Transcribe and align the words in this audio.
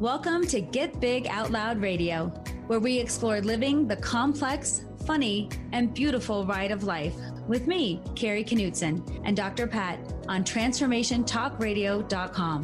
Welcome 0.00 0.46
to 0.46 0.60
Get 0.62 0.98
Big 0.98 1.26
Out 1.26 1.50
Loud 1.50 1.82
Radio, 1.82 2.28
where 2.68 2.80
we 2.80 2.98
explore 2.98 3.42
living 3.42 3.86
the 3.86 3.96
complex, 3.96 4.86
funny, 5.04 5.50
and 5.72 5.92
beautiful 5.92 6.46
ride 6.46 6.70
of 6.70 6.84
life 6.84 7.14
with 7.46 7.66
me, 7.66 8.00
Carrie 8.16 8.42
Knutson, 8.42 9.20
and 9.26 9.36
Dr. 9.36 9.66
Pat 9.66 9.98
on 10.26 10.42
TransformationTalkRadio.com. 10.42 12.62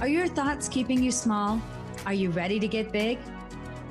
Are 0.00 0.06
your 0.06 0.28
thoughts 0.28 0.68
keeping 0.68 1.02
you 1.02 1.10
small? 1.10 1.60
Are 2.06 2.14
you 2.14 2.30
ready 2.30 2.60
to 2.60 2.68
get 2.68 2.92
big? 2.92 3.18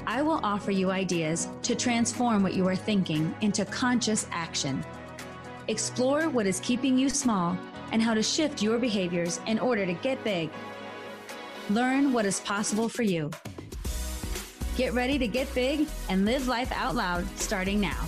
I 0.08 0.22
will 0.22 0.40
offer 0.42 0.72
you 0.72 0.92
ideas 0.92 1.50
to 1.64 1.76
transform 1.76 2.42
what 2.42 2.54
you 2.54 2.66
are 2.70 2.76
thinking 2.78 3.36
into 3.42 3.66
conscious 3.66 4.28
action. 4.32 4.82
Explore 5.68 6.30
what 6.30 6.48
is 6.48 6.62
keeping 6.62 6.98
you 6.98 7.10
small 7.10 7.58
and 7.92 8.02
how 8.02 8.14
to 8.14 8.24
shift 8.24 8.62
your 8.62 8.78
behaviors 8.78 9.42
in 9.46 9.60
order 9.60 9.86
to 9.86 9.94
get 9.94 10.24
big. 10.24 10.50
Learn 11.70 12.14
what 12.14 12.26
is 12.26 12.40
possible 12.40 12.90
for 12.90 13.04
you. 13.04 13.30
Get 14.76 14.94
ready 14.94 15.20
to 15.20 15.28
get 15.28 15.54
big 15.54 15.88
and 16.10 16.26
live 16.26 16.48
life 16.48 16.72
out 16.72 16.96
loud 16.96 17.28
starting 17.38 17.80
now. 17.80 18.08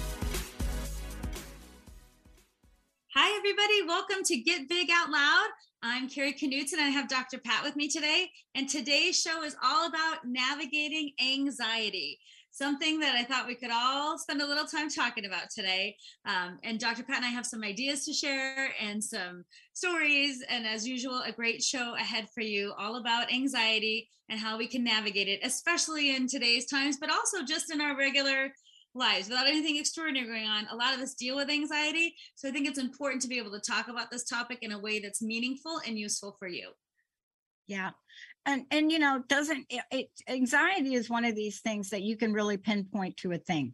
Hi, 3.13 3.37
everybody. 3.37 3.83
Welcome 3.87 4.23
to 4.23 4.37
Get 4.37 4.67
Big 4.67 4.89
Out 4.91 5.11
Loud. 5.11 5.49
I'm 5.83 6.09
Carrie 6.09 6.33
Knutson 6.33 6.73
and 6.73 6.81
I 6.81 6.89
have 6.89 7.07
Dr. 7.07 7.37
Pat 7.37 7.63
with 7.63 7.75
me 7.75 7.87
today. 7.87 8.31
And 8.55 8.67
today's 8.67 9.21
show 9.21 9.43
is 9.43 9.55
all 9.63 9.87
about 9.87 10.25
navigating 10.25 11.11
anxiety 11.23 12.17
something 12.61 12.99
that 12.99 13.15
I 13.15 13.23
thought 13.23 13.47
we 13.47 13.55
could 13.55 13.71
all 13.73 14.19
spend 14.19 14.39
a 14.39 14.45
little 14.45 14.65
time 14.65 14.87
talking 14.87 15.25
about 15.25 15.49
today. 15.49 15.95
Um, 16.27 16.59
and 16.63 16.79
Dr. 16.79 17.01
Pat 17.01 17.17
and 17.17 17.25
I 17.25 17.29
have 17.29 17.45
some 17.47 17.63
ideas 17.63 18.05
to 18.05 18.13
share 18.13 18.71
and 18.79 19.03
some 19.03 19.45
stories. 19.73 20.43
And 20.47 20.67
as 20.67 20.87
usual, 20.87 21.23
a 21.25 21.31
great 21.31 21.63
show 21.63 21.95
ahead 21.95 22.27
for 22.35 22.41
you 22.41 22.71
all 22.77 22.97
about 22.97 23.33
anxiety 23.33 24.07
and 24.29 24.39
how 24.39 24.59
we 24.59 24.67
can 24.67 24.83
navigate 24.83 25.27
it, 25.27 25.39
especially 25.43 26.15
in 26.15 26.27
today's 26.27 26.67
times, 26.67 26.97
but 27.01 27.11
also 27.11 27.43
just 27.43 27.73
in 27.73 27.81
our 27.81 27.97
regular 27.97 28.53
lives 28.93 29.27
without 29.27 29.47
anything 29.47 29.77
extraordinary 29.77 30.27
going 30.27 30.47
on. 30.47 30.67
A 30.69 30.75
lot 30.75 30.93
of 30.93 30.99
us 30.99 31.15
deal 31.15 31.37
with 31.37 31.49
anxiety. 31.49 32.13
So 32.35 32.47
I 32.47 32.51
think 32.51 32.67
it's 32.67 32.77
important 32.77 33.23
to 33.23 33.27
be 33.27 33.39
able 33.39 33.59
to 33.59 33.71
talk 33.71 33.87
about 33.87 34.11
this 34.11 34.25
topic 34.25 34.59
in 34.61 34.71
a 34.71 34.79
way 34.79 34.99
that's 34.99 35.23
meaningful 35.23 35.81
and 35.87 35.97
useful 35.97 36.35
for 36.37 36.47
you. 36.47 36.69
Yeah 37.65 37.91
and 38.45 38.65
and 38.71 38.91
you 38.91 38.99
know 38.99 39.21
doesn't 39.27 39.65
it, 39.69 39.83
it, 39.91 40.09
anxiety 40.27 40.95
is 40.95 41.09
one 41.09 41.25
of 41.25 41.35
these 41.35 41.59
things 41.59 41.89
that 41.89 42.01
you 42.01 42.17
can 42.17 42.33
really 42.33 42.57
pinpoint 42.57 43.17
to 43.17 43.31
a 43.31 43.37
thing. 43.37 43.73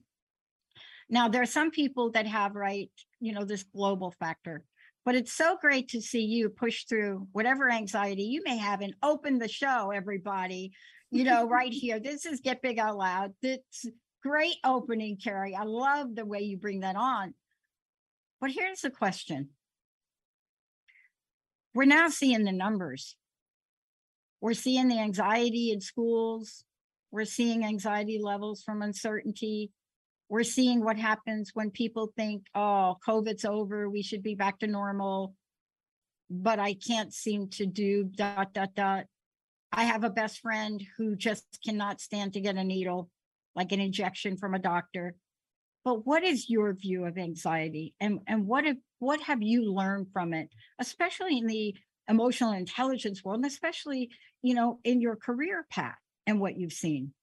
Now 1.09 1.29
there 1.29 1.41
are 1.41 1.47
some 1.47 1.71
people 1.71 2.11
that 2.11 2.27
have 2.27 2.55
right 2.55 2.91
you 3.19 3.33
know 3.33 3.45
this 3.45 3.63
global 3.63 4.11
factor 4.19 4.63
but 5.05 5.15
it's 5.15 5.31
so 5.31 5.57
great 5.61 5.87
to 5.89 6.01
see 6.01 6.25
you 6.25 6.49
push 6.49 6.83
through 6.83 7.27
whatever 7.31 7.71
anxiety 7.71 8.23
you 8.23 8.41
may 8.43 8.57
have 8.57 8.81
and 8.81 8.93
open 9.01 9.37
the 9.37 9.47
show 9.47 9.91
everybody. 9.91 10.73
You 11.11 11.23
know 11.23 11.47
right 11.49 11.71
here 11.71 11.99
this 11.99 12.25
is 12.25 12.41
get 12.41 12.61
big 12.61 12.79
out 12.79 12.97
loud. 12.97 13.33
It's 13.41 13.85
great 14.21 14.55
opening 14.65 15.17
carrie. 15.17 15.55
I 15.55 15.63
love 15.63 16.13
the 16.15 16.25
way 16.25 16.41
you 16.41 16.57
bring 16.57 16.81
that 16.81 16.95
on. 16.95 17.33
But 18.41 18.51
here's 18.51 18.81
the 18.81 18.91
question. 18.91 19.49
We're 21.73 21.85
now 21.85 22.09
seeing 22.09 22.43
the 22.43 22.51
numbers 22.51 23.15
we're 24.41 24.53
seeing 24.53 24.87
the 24.87 24.99
anxiety 24.99 25.71
in 25.71 25.81
schools. 25.81 26.63
We're 27.11 27.25
seeing 27.25 27.63
anxiety 27.63 28.19
levels 28.21 28.63
from 28.63 28.81
uncertainty. 28.81 29.71
We're 30.29 30.43
seeing 30.43 30.83
what 30.83 30.97
happens 30.97 31.51
when 31.53 31.71
people 31.71 32.11
think, 32.15 32.47
oh, 32.53 32.97
COVID's 33.07 33.45
over, 33.45 33.89
we 33.89 34.03
should 34.03 34.23
be 34.23 34.35
back 34.35 34.59
to 34.59 34.67
normal. 34.67 35.33
But 36.29 36.59
I 36.59 36.73
can't 36.73 37.13
seem 37.13 37.47
to 37.51 37.65
do 37.65 38.03
dot, 38.03 38.53
dot, 38.53 38.75
dot. 38.75 39.05
I 39.71 39.85
have 39.85 40.03
a 40.03 40.09
best 40.09 40.39
friend 40.39 40.83
who 40.97 41.15
just 41.15 41.45
cannot 41.65 42.01
stand 42.01 42.33
to 42.33 42.41
get 42.41 42.57
a 42.57 42.63
needle, 42.63 43.09
like 43.55 43.71
an 43.71 43.79
injection 43.79 44.37
from 44.37 44.53
a 44.53 44.59
doctor. 44.59 45.15
But 45.85 46.05
what 46.05 46.23
is 46.23 46.49
your 46.49 46.73
view 46.73 47.05
of 47.05 47.17
anxiety 47.17 47.93
and, 48.01 48.19
and 48.27 48.45
what 48.45 48.65
have 48.65 48.77
what 48.99 49.21
have 49.21 49.41
you 49.41 49.71
learned 49.73 50.07
from 50.11 50.33
it, 50.33 50.49
especially 50.79 51.37
in 51.37 51.47
the 51.47 51.75
emotional 52.09 52.51
intelligence 52.51 53.23
world, 53.23 53.37
and 53.37 53.45
especially, 53.45 54.09
you 54.41 54.53
know, 54.53 54.79
in 54.83 55.01
your 55.01 55.15
career 55.15 55.65
path 55.69 55.97
and 56.25 56.39
what 56.39 56.57
you've 56.57 56.73
seen? 56.73 57.13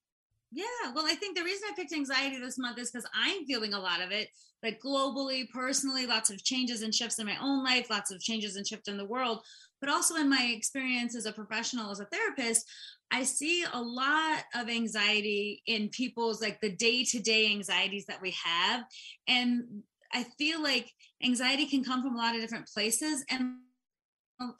Yeah, 0.51 0.93
well, 0.93 1.05
I 1.05 1.15
think 1.15 1.37
the 1.37 1.43
reason 1.43 1.67
I 1.69 1.75
picked 1.75 1.91
anxiety 1.91 2.39
this 2.39 2.57
month 2.57 2.79
is 2.79 2.91
because 2.91 3.09
I'm 3.13 3.45
feeling 3.45 3.73
a 3.73 3.79
lot 3.79 4.01
of 4.01 4.11
it, 4.11 4.29
like 4.63 4.81
globally, 4.81 5.49
personally, 5.49 6.05
lots 6.05 6.29
of 6.29 6.43
changes 6.43 6.81
and 6.81 6.95
shifts 6.95 7.19
in 7.19 7.25
my 7.25 7.37
own 7.41 7.63
life, 7.63 7.89
lots 7.89 8.11
of 8.11 8.21
changes 8.21 8.55
and 8.55 8.65
shifts 8.65 8.87
in 8.87 8.97
the 8.97 9.05
world, 9.05 9.41
but 9.81 9.89
also 9.89 10.15
in 10.15 10.29
my 10.29 10.51
experience 10.55 11.15
as 11.15 11.25
a 11.25 11.33
professional, 11.33 11.91
as 11.91 11.99
a 11.99 12.05
therapist, 12.05 12.65
I 13.11 13.23
see 13.23 13.65
a 13.71 13.81
lot 13.81 14.43
of 14.55 14.69
anxiety 14.69 15.61
in 15.67 15.89
people's 15.89 16.41
like 16.41 16.61
the 16.61 16.71
day 16.71 17.03
to 17.03 17.19
day 17.19 17.51
anxieties 17.51 18.05
that 18.05 18.21
we 18.21 18.33
have. 18.43 18.85
And 19.27 19.83
I 20.13 20.23
feel 20.37 20.63
like 20.63 20.91
anxiety 21.23 21.65
can 21.65 21.83
come 21.83 22.01
from 22.01 22.15
a 22.15 22.17
lot 22.17 22.35
of 22.35 22.41
different 22.41 22.67
places. 22.67 23.25
And 23.29 23.57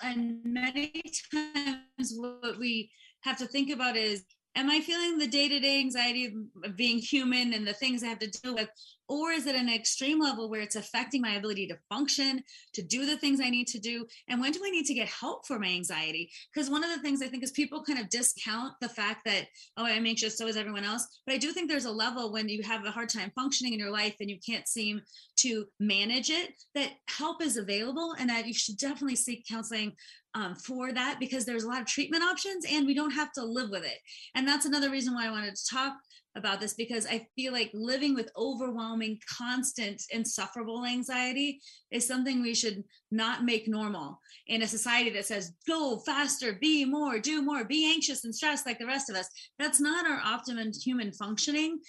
and 0.01 0.39
many 0.43 0.91
times 1.31 2.13
what 2.15 2.57
we 2.57 2.89
have 3.21 3.37
to 3.37 3.47
think 3.47 3.69
about 3.69 3.95
is 3.95 4.23
am 4.55 4.69
i 4.69 4.79
feeling 4.79 5.17
the 5.17 5.27
day-to-day 5.27 5.79
anxiety 5.79 6.33
of 6.63 6.75
being 6.75 6.97
human 6.97 7.53
and 7.53 7.67
the 7.67 7.73
things 7.73 8.03
i 8.03 8.07
have 8.07 8.19
to 8.19 8.29
deal 8.29 8.53
with 8.53 8.69
or 9.07 9.31
is 9.31 9.47
it 9.47 9.55
an 9.55 9.69
extreme 9.69 10.19
level 10.19 10.49
where 10.49 10.61
it's 10.61 10.75
affecting 10.75 11.21
my 11.21 11.35
ability 11.35 11.67
to 11.67 11.77
function 11.89 12.43
to 12.73 12.81
do 12.81 13.05
the 13.05 13.17
things 13.17 13.39
i 13.39 13.49
need 13.49 13.67
to 13.67 13.79
do? 13.79 14.05
And 14.27 14.41
when 14.41 14.51
do 14.51 14.61
i 14.65 14.69
need 14.69 14.85
to 14.85 14.93
get 14.93 15.07
help 15.07 15.45
for 15.45 15.59
my 15.59 15.67
anxiety? 15.67 16.29
Because 16.53 16.69
one 16.69 16.83
of 16.83 16.89
the 16.89 17.01
things 17.01 17.21
i 17.21 17.27
think 17.27 17.43
is 17.43 17.51
people 17.51 17.83
kind 17.83 17.99
of 17.99 18.09
discount 18.09 18.73
the 18.81 18.89
fact 18.89 19.21
that 19.25 19.45
oh 19.77 19.85
i'm 19.85 20.05
anxious 20.05 20.37
so 20.37 20.47
is 20.47 20.57
everyone 20.57 20.83
else. 20.83 21.07
But 21.25 21.35
i 21.35 21.37
do 21.37 21.51
think 21.51 21.69
there's 21.69 21.85
a 21.85 21.91
level 21.91 22.31
when 22.31 22.49
you 22.49 22.63
have 22.63 22.85
a 22.85 22.91
hard 22.91 23.09
time 23.09 23.31
functioning 23.35 23.73
in 23.73 23.79
your 23.79 23.91
life 23.91 24.15
and 24.19 24.29
you 24.29 24.37
can't 24.45 24.67
seem 24.67 25.01
to 25.37 25.65
manage 25.79 26.29
it 26.29 26.53
that 26.73 26.91
help 27.09 27.41
is 27.41 27.57
available 27.57 28.15
and 28.19 28.29
that 28.29 28.47
you 28.47 28.53
should 28.53 28.77
definitely 28.77 29.15
seek 29.15 29.45
counseling 29.47 29.93
um, 30.35 30.53
for 30.55 30.91
that 30.91 31.17
because 31.19 31.45
there's 31.45 31.63
a 31.63 31.67
lot 31.67 31.81
of 31.81 31.87
treatment 31.87 32.23
options 32.23 32.65
and 32.69 32.85
we 32.85 32.93
don't 32.93 33.11
have 33.11 33.31
to 33.33 33.43
live 33.43 33.69
with 33.69 33.85
it. 33.85 33.97
And 34.35 34.47
that's 34.47 34.65
another 34.65 34.91
reason 34.91 35.13
why 35.13 35.27
i 35.27 35.31
wanted 35.31 35.55
to 35.55 35.65
talk 35.73 35.93
about 36.35 36.59
this 36.59 36.73
because 36.73 37.05
I 37.07 37.27
feel 37.35 37.53
like 37.53 37.71
living 37.73 38.13
with 38.13 38.31
overwhelming, 38.35 39.19
constant, 39.37 40.01
insufferable 40.11 40.85
anxiety 40.85 41.61
is 41.91 42.07
something 42.07 42.41
we 42.41 42.53
should 42.53 42.83
not 43.11 43.45
make 43.45 43.67
normal 43.67 44.19
in 44.47 44.61
a 44.61 44.67
society 44.67 45.09
that 45.11 45.25
says, 45.25 45.53
go 45.67 45.99
faster, 46.05 46.57
be 46.59 46.83
more, 46.85 47.19
do 47.19 47.41
more, 47.41 47.63
be 47.63 47.89
anxious 47.91 48.25
and 48.25 48.35
stressed 48.35 48.65
like 48.65 48.79
the 48.79 48.85
rest 48.85 49.09
of 49.09 49.15
us. 49.15 49.29
That's 49.59 49.79
not 49.79 50.05
our 50.05 50.19
optimum 50.23 50.71
human 50.73 51.11
functioning. 51.13 51.79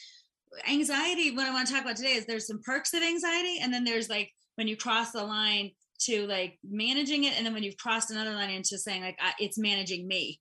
Anxiety, 0.69 1.35
what 1.35 1.47
I 1.47 1.53
want 1.53 1.67
to 1.67 1.73
talk 1.73 1.83
about 1.83 1.97
today 1.97 2.13
is 2.13 2.25
there's 2.25 2.47
some 2.47 2.63
perks 2.63 2.95
of 2.95 3.03
anxiety, 3.03 3.59
and 3.61 3.73
then 3.73 3.85
there's 3.85 4.09
like 4.09 4.33
when 4.55 4.69
you 4.69 4.77
cross 4.77 5.11
the 5.11 5.23
line 5.23 5.73
to 6.03 6.27
like 6.27 6.59
managing 6.65 7.25
it, 7.25 7.37
and 7.37 7.45
then 7.45 7.53
when 7.53 7.63
you've 7.63 7.77
crossed 7.77 8.11
another 8.11 8.33
line 8.33 8.51
into 8.51 8.79
saying 8.79 9.03
like 9.03 9.19
it's 9.39 9.59
managing 9.59 10.07
me 10.07 10.41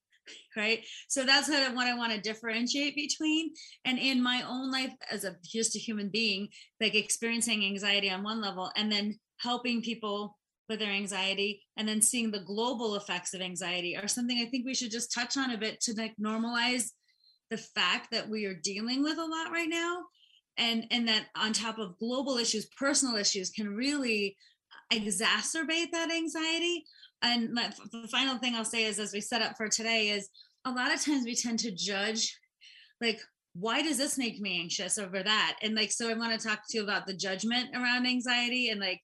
right? 0.58 0.86
So 1.08 1.26
that's 1.26 1.50
kind 1.50 1.66
of 1.66 1.74
what 1.74 1.88
i 1.88 1.96
want 1.96 2.14
to 2.14 2.22
differentiate 2.22 2.96
between. 2.96 3.52
And 3.86 3.98
in 4.00 4.22
my 4.22 4.44
own 4.48 4.72
life 4.72 4.94
as 5.12 5.24
a 5.24 5.36
just 5.44 5.76
a 5.76 5.80
human 5.80 6.10
being 6.10 6.50
like 6.82 6.96
experiencing 6.96 7.66
anxiety 7.66 8.10
on 8.10 8.24
one 8.24 8.42
level 8.42 8.72
and 8.76 8.92
then 8.92 9.20
helping 9.40 9.82
people 9.82 10.38
with 10.70 10.80
their 10.80 10.92
anxiety 10.92 11.62
and 11.78 11.88
then 11.88 12.02
seeing 12.02 12.32
the 12.32 12.40
global 12.40 12.96
effects 12.96 13.34
of 13.34 13.42
anxiety 13.42 13.96
are 13.96 14.08
something 14.08 14.40
i 14.40 14.50
think 14.50 14.66
we 14.66 14.74
should 14.74 14.92
just 14.92 15.14
touch 15.14 15.38
on 15.38 15.52
a 15.52 15.58
bit 15.58 15.80
to 15.80 15.94
like 15.94 16.14
normalize 16.20 16.92
the 17.52 17.58
fact 17.58 18.08
that 18.12 18.28
we 18.28 18.46
are 18.46 18.56
dealing 18.56 19.04
with 19.04 19.18
a 19.18 19.26
lot 19.26 19.52
right 19.52 19.70
now 19.70 20.02
and 20.58 20.86
and 20.92 21.08
that 21.08 21.26
on 21.36 21.54
top 21.54 21.78
of 21.78 21.98
global 22.00 22.38
issues 22.38 22.68
personal 22.78 23.16
issues 23.16 23.50
can 23.50 23.76
really 23.76 24.36
exacerbate 24.92 25.92
that 25.92 26.12
anxiety 26.12 26.84
and 27.22 27.58
the 27.92 28.08
final 28.10 28.38
thing 28.38 28.56
I'll 28.56 28.66
say 28.66 28.86
is, 28.86 29.00
as 29.00 29.14
we 29.14 29.22
set 29.22 29.42
up 29.42 29.58
for 29.58 29.68
today, 29.68 30.10
is 30.10 30.30
a 30.66 30.72
lot 30.72 30.94
of 30.94 31.04
times 31.04 31.26
we 31.26 31.36
tend 31.36 31.60
to 31.60 31.72
judge, 31.72 32.38
like, 33.02 33.20
why 33.54 33.82
does 33.82 33.98
this 33.98 34.18
make 34.18 34.40
me 34.40 34.60
anxious 34.60 34.98
over 34.98 35.24
that? 35.24 35.58
And 35.62 35.76
like, 35.76 35.92
so 35.92 36.10
I 36.10 36.14
want 36.14 36.40
to 36.40 36.48
talk 36.48 36.62
to 36.68 36.78
you 36.78 36.84
about 36.84 37.08
the 37.08 37.14
judgment 37.14 37.70
around 37.74 38.06
anxiety 38.06 38.70
and 38.70 38.82
like 38.82 39.02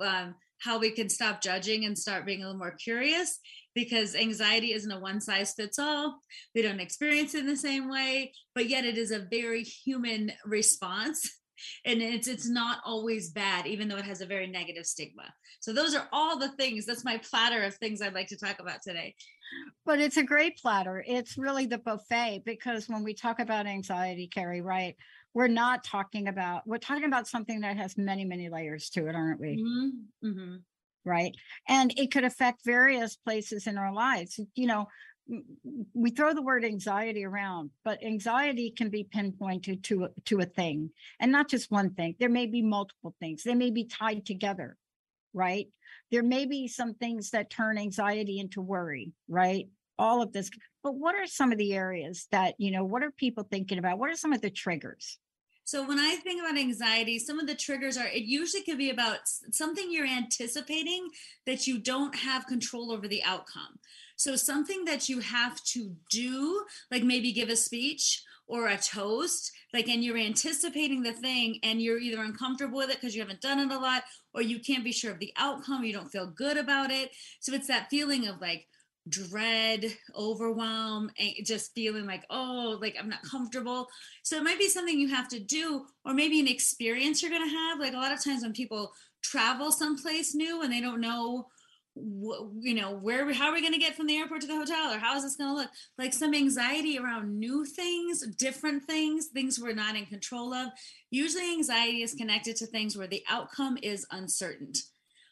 um, 0.00 0.34
how 0.58 0.78
we 0.78 0.90
can 0.90 1.08
stop 1.08 1.40
judging 1.40 1.86
and 1.86 1.96
start 1.98 2.26
being 2.26 2.42
a 2.42 2.46
little 2.46 2.58
more 2.58 2.72
curious 2.72 3.38
because 3.74 4.14
anxiety 4.14 4.74
isn't 4.74 4.90
a 4.90 4.98
one 4.98 5.20
size 5.20 5.54
fits 5.54 5.78
all. 5.78 6.18
We 6.54 6.60
don't 6.60 6.80
experience 6.80 7.34
it 7.34 7.40
in 7.40 7.46
the 7.46 7.56
same 7.56 7.90
way, 7.90 8.32
but 8.54 8.68
yet 8.68 8.84
it 8.84 8.98
is 8.98 9.12
a 9.12 9.26
very 9.30 9.62
human 9.62 10.32
response 10.44 11.39
and 11.84 12.02
it's 12.02 12.28
it's 12.28 12.48
not 12.48 12.78
always 12.84 13.30
bad 13.30 13.66
even 13.66 13.88
though 13.88 13.96
it 13.96 14.04
has 14.04 14.20
a 14.20 14.26
very 14.26 14.46
negative 14.46 14.86
stigma. 14.86 15.32
So 15.60 15.72
those 15.72 15.94
are 15.94 16.08
all 16.12 16.38
the 16.38 16.52
things 16.52 16.86
that's 16.86 17.04
my 17.04 17.18
platter 17.18 17.62
of 17.62 17.74
things 17.76 18.02
i'd 18.02 18.14
like 18.14 18.28
to 18.28 18.38
talk 18.38 18.60
about 18.60 18.82
today. 18.82 19.14
But 19.84 19.98
it's 19.98 20.16
a 20.16 20.22
great 20.22 20.58
platter. 20.58 21.04
It's 21.06 21.36
really 21.36 21.66
the 21.66 21.78
buffet 21.78 22.42
because 22.44 22.88
when 22.88 23.02
we 23.02 23.14
talk 23.14 23.40
about 23.40 23.66
anxiety 23.66 24.28
carrie 24.28 24.60
right 24.62 24.96
we're 25.34 25.48
not 25.48 25.84
talking 25.84 26.28
about 26.28 26.66
we're 26.66 26.78
talking 26.78 27.04
about 27.04 27.28
something 27.28 27.60
that 27.60 27.76
has 27.76 27.96
many 27.96 28.24
many 28.24 28.48
layers 28.48 28.90
to 28.90 29.06
it 29.08 29.14
aren't 29.14 29.40
we? 29.40 29.62
Mm-hmm. 29.62 30.28
Mm-hmm. 30.28 30.56
right? 31.04 31.34
And 31.68 31.92
it 31.96 32.10
could 32.10 32.24
affect 32.24 32.64
various 32.64 33.16
places 33.16 33.66
in 33.66 33.78
our 33.78 33.92
lives. 33.92 34.40
You 34.54 34.66
know 34.66 34.88
we 35.94 36.10
throw 36.10 36.34
the 36.34 36.42
word 36.42 36.64
anxiety 36.64 37.24
around, 37.24 37.70
but 37.84 38.02
anxiety 38.02 38.70
can 38.70 38.90
be 38.90 39.04
pinpointed 39.04 39.84
to, 39.84 40.04
a- 40.04 40.20
to 40.26 40.40
a 40.40 40.44
thing 40.44 40.90
and 41.20 41.30
not 41.30 41.48
just 41.48 41.70
one 41.70 41.90
thing. 41.90 42.16
There 42.18 42.28
may 42.28 42.46
be 42.46 42.62
multiple 42.62 43.14
things. 43.20 43.42
They 43.42 43.54
may 43.54 43.70
be 43.70 43.84
tied 43.84 44.26
together, 44.26 44.76
right? 45.32 45.68
There 46.10 46.22
may 46.22 46.46
be 46.46 46.68
some 46.68 46.94
things 46.94 47.30
that 47.30 47.50
turn 47.50 47.78
anxiety 47.78 48.40
into 48.40 48.60
worry, 48.60 49.12
right? 49.28 49.68
All 49.98 50.22
of 50.22 50.32
this. 50.32 50.50
But 50.82 50.94
what 50.94 51.14
are 51.14 51.26
some 51.26 51.52
of 51.52 51.58
the 51.58 51.74
areas 51.74 52.26
that, 52.32 52.54
you 52.58 52.70
know, 52.70 52.84
what 52.84 53.02
are 53.02 53.10
people 53.10 53.44
thinking 53.44 53.78
about? 53.78 53.98
What 53.98 54.10
are 54.10 54.16
some 54.16 54.32
of 54.32 54.40
the 54.40 54.50
triggers? 54.50 55.18
So 55.70 55.86
when 55.86 56.00
I 56.00 56.16
think 56.16 56.40
about 56.40 56.58
anxiety, 56.58 57.20
some 57.20 57.38
of 57.38 57.46
the 57.46 57.54
triggers 57.54 57.96
are 57.96 58.08
it 58.08 58.24
usually 58.24 58.64
could 58.64 58.78
be 58.78 58.90
about 58.90 59.18
something 59.52 59.86
you're 59.88 60.04
anticipating 60.04 61.08
that 61.46 61.68
you 61.68 61.78
don't 61.78 62.12
have 62.16 62.48
control 62.48 62.90
over 62.90 63.06
the 63.06 63.22
outcome. 63.22 63.78
So 64.20 64.36
something 64.36 64.84
that 64.84 65.08
you 65.08 65.20
have 65.20 65.64
to 65.64 65.96
do, 66.10 66.62
like 66.90 67.02
maybe 67.02 67.32
give 67.32 67.48
a 67.48 67.56
speech 67.56 68.22
or 68.46 68.68
a 68.68 68.76
toast, 68.76 69.50
like 69.72 69.88
and 69.88 70.04
you're 70.04 70.18
anticipating 70.18 71.02
the 71.02 71.14
thing 71.14 71.58
and 71.62 71.80
you're 71.80 71.98
either 71.98 72.22
uncomfortable 72.22 72.76
with 72.76 72.90
it 72.90 73.00
because 73.00 73.14
you 73.14 73.22
haven't 73.22 73.40
done 73.40 73.58
it 73.58 73.72
a 73.74 73.78
lot 73.78 74.02
or 74.34 74.42
you 74.42 74.58
can't 74.60 74.84
be 74.84 74.92
sure 74.92 75.10
of 75.10 75.20
the 75.20 75.32
outcome, 75.38 75.84
you 75.84 75.94
don't 75.94 76.12
feel 76.12 76.26
good 76.26 76.58
about 76.58 76.90
it. 76.90 77.12
So 77.40 77.54
it's 77.54 77.68
that 77.68 77.88
feeling 77.88 78.28
of 78.28 78.42
like 78.42 78.66
dread, 79.08 79.86
overwhelm, 80.14 81.10
and 81.18 81.32
just 81.42 81.72
feeling 81.74 82.04
like, 82.04 82.26
oh, 82.28 82.76
like 82.78 82.96
I'm 83.00 83.08
not 83.08 83.22
comfortable. 83.22 83.88
So 84.22 84.36
it 84.36 84.44
might 84.44 84.58
be 84.58 84.68
something 84.68 85.00
you 85.00 85.08
have 85.08 85.28
to 85.28 85.40
do, 85.40 85.86
or 86.04 86.12
maybe 86.12 86.40
an 86.40 86.46
experience 86.46 87.22
you're 87.22 87.30
going 87.30 87.48
to 87.48 87.56
have. 87.56 87.80
Like 87.80 87.94
a 87.94 87.96
lot 87.96 88.12
of 88.12 88.22
times 88.22 88.42
when 88.42 88.52
people 88.52 88.92
travel 89.22 89.72
someplace 89.72 90.34
new 90.34 90.60
and 90.60 90.70
they 90.70 90.82
don't 90.82 91.00
know, 91.00 91.46
wh- 92.00 92.48
you 92.60 92.74
know, 92.74 92.92
where, 92.92 93.32
how 93.32 93.48
are 93.48 93.52
we 93.52 93.60
going 93.60 93.72
to 93.72 93.78
get 93.78 93.94
from 93.94 94.06
the 94.06 94.16
airport 94.16 94.40
to 94.42 94.46
the 94.46 94.56
hotel, 94.56 94.92
or 94.92 94.98
how 94.98 95.16
is 95.16 95.22
this 95.22 95.36
going 95.36 95.50
to 95.50 95.56
look? 95.56 95.70
Like 95.98 96.12
some 96.12 96.34
anxiety 96.34 96.98
around 96.98 97.38
new 97.38 97.64
things, 97.64 98.26
different 98.36 98.84
things, 98.84 99.26
things 99.26 99.60
we're 99.60 99.74
not 99.74 99.96
in 99.96 100.06
control 100.06 100.54
of. 100.54 100.70
Usually, 101.10 101.52
anxiety 101.52 102.02
is 102.02 102.14
connected 102.14 102.56
to 102.56 102.66
things 102.66 102.96
where 102.96 103.06
the 103.06 103.22
outcome 103.28 103.78
is 103.82 104.06
uncertain 104.10 104.72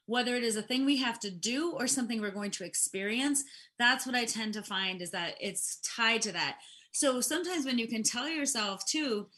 whether 0.08 0.34
it 0.36 0.42
is 0.42 0.56
a 0.56 0.62
thing 0.62 0.86
we 0.86 0.96
have 0.96 1.20
to 1.20 1.30
do 1.30 1.72
or 1.72 1.86
something 1.86 2.18
we're 2.18 2.30
going 2.30 2.50
to 2.50 2.64
experience 2.64 3.44
that's 3.78 4.06
what 4.06 4.14
i 4.14 4.24
tend 4.24 4.54
to 4.54 4.62
find 4.62 5.02
is 5.02 5.10
that 5.10 5.34
it's 5.38 5.78
tied 5.96 6.22
to 6.22 6.32
that 6.32 6.56
so 6.92 7.20
sometimes 7.20 7.66
when 7.66 7.78
you 7.78 7.86
can 7.86 8.02
tell 8.02 8.26
yourself 8.26 8.84
too 8.86 9.28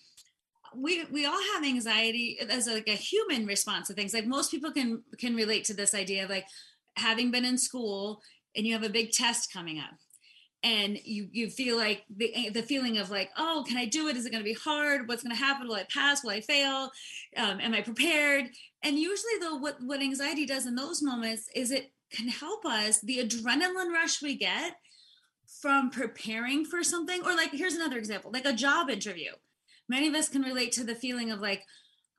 we 0.74 1.04
we 1.06 1.26
all 1.26 1.40
have 1.54 1.64
anxiety 1.64 2.38
as 2.48 2.66
like 2.66 2.88
a 2.88 2.92
human 2.92 3.46
response 3.46 3.88
to 3.88 3.94
things 3.94 4.14
like 4.14 4.26
most 4.26 4.50
people 4.50 4.70
can 4.70 5.02
can 5.18 5.34
relate 5.34 5.64
to 5.64 5.74
this 5.74 5.94
idea 5.94 6.24
of 6.24 6.30
like 6.30 6.46
having 7.00 7.30
been 7.30 7.44
in 7.44 7.58
school 7.58 8.22
and 8.56 8.66
you 8.66 8.72
have 8.72 8.82
a 8.82 8.90
big 8.90 9.12
test 9.12 9.52
coming 9.52 9.78
up. 9.78 9.94
And 10.62 10.98
you 11.04 11.28
you 11.32 11.48
feel 11.48 11.78
like 11.78 12.02
the 12.14 12.50
the 12.52 12.62
feeling 12.62 12.98
of 12.98 13.10
like 13.10 13.30
oh 13.38 13.64
can 13.66 13.78
i 13.78 13.86
do 13.86 14.08
it? 14.08 14.16
Is 14.16 14.26
it 14.26 14.30
going 14.30 14.44
to 14.44 14.48
be 14.48 14.52
hard? 14.52 15.08
What's 15.08 15.22
going 15.22 15.34
to 15.34 15.42
happen? 15.42 15.66
Will 15.66 15.76
i 15.76 15.86
pass? 15.90 16.22
Will 16.22 16.32
i 16.32 16.42
fail? 16.42 16.90
Um, 17.36 17.60
am 17.60 17.72
i 17.72 17.80
prepared? 17.80 18.50
And 18.82 18.98
usually 18.98 19.38
though 19.40 19.56
what 19.56 19.78
what 19.80 20.02
anxiety 20.02 20.44
does 20.44 20.66
in 20.66 20.74
those 20.74 21.02
moments 21.02 21.48
is 21.54 21.70
it 21.70 21.92
can 22.12 22.28
help 22.28 22.66
us 22.66 23.00
the 23.00 23.18
adrenaline 23.18 23.92
rush 23.92 24.20
we 24.20 24.36
get 24.36 24.74
from 25.62 25.90
preparing 25.90 26.64
for 26.66 26.82
something 26.82 27.22
or 27.24 27.34
like 27.34 27.52
here's 27.52 27.74
another 27.74 27.96
example 27.96 28.30
like 28.30 28.44
a 28.44 28.52
job 28.52 28.90
interview. 28.90 29.30
Many 29.88 30.08
of 30.08 30.14
us 30.14 30.28
can 30.28 30.42
relate 30.42 30.72
to 30.72 30.84
the 30.84 30.94
feeling 30.94 31.30
of 31.30 31.40
like 31.40 31.64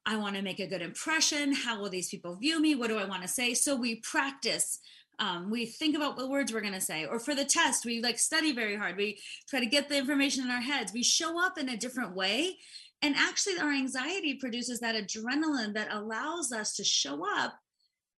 i 0.06 0.16
want 0.16 0.36
to 0.36 0.42
make 0.42 0.60
a 0.60 0.68
good 0.68 0.82
impression. 0.82 1.54
How 1.54 1.80
will 1.80 1.90
these 1.90 2.10
people 2.10 2.36
view 2.36 2.60
me? 2.60 2.76
What 2.76 2.90
do 2.90 2.98
i 2.98 3.06
want 3.06 3.22
to 3.22 3.28
say? 3.28 3.54
So 3.54 3.76
we 3.76 3.96
practice 3.96 4.80
um, 5.20 5.52
we 5.52 5.68
think 5.68 5.96
about 5.96 6.18
what 6.18 6.30
words 6.30 6.52
we're 6.52 6.62
going 6.62 6.74
to 6.74 6.82
say. 6.82 7.06
Or 7.06 7.20
for 7.20 7.36
the 7.36 7.46
test 7.46 7.86
we 7.86 8.02
like 8.02 8.18
study 8.18 8.54
very 8.54 8.76
hard. 8.76 8.98
We 8.98 9.20
try 9.48 9.60
to 9.60 9.68
get 9.68 9.88
the 9.88 9.98
information 9.98 10.44
in 10.44 10.50
our 10.50 10.62
heads. 10.62 10.94
We 10.94 11.04
show 11.04 11.40
up 11.44 11.60
in 11.60 11.70
a 11.70 11.78
different 11.78 12.16
way. 12.16 12.58
And 13.04 13.16
actually 13.16 13.60
our 13.60 13.72
anxiety 13.72 14.36
produces 14.36 14.80
that 14.80 14.96
adrenaline 14.96 15.76
that 15.76 15.94
allows 15.94 16.52
us 16.52 16.76
to 16.76 16.84
show 16.84 17.24
up 17.38 17.54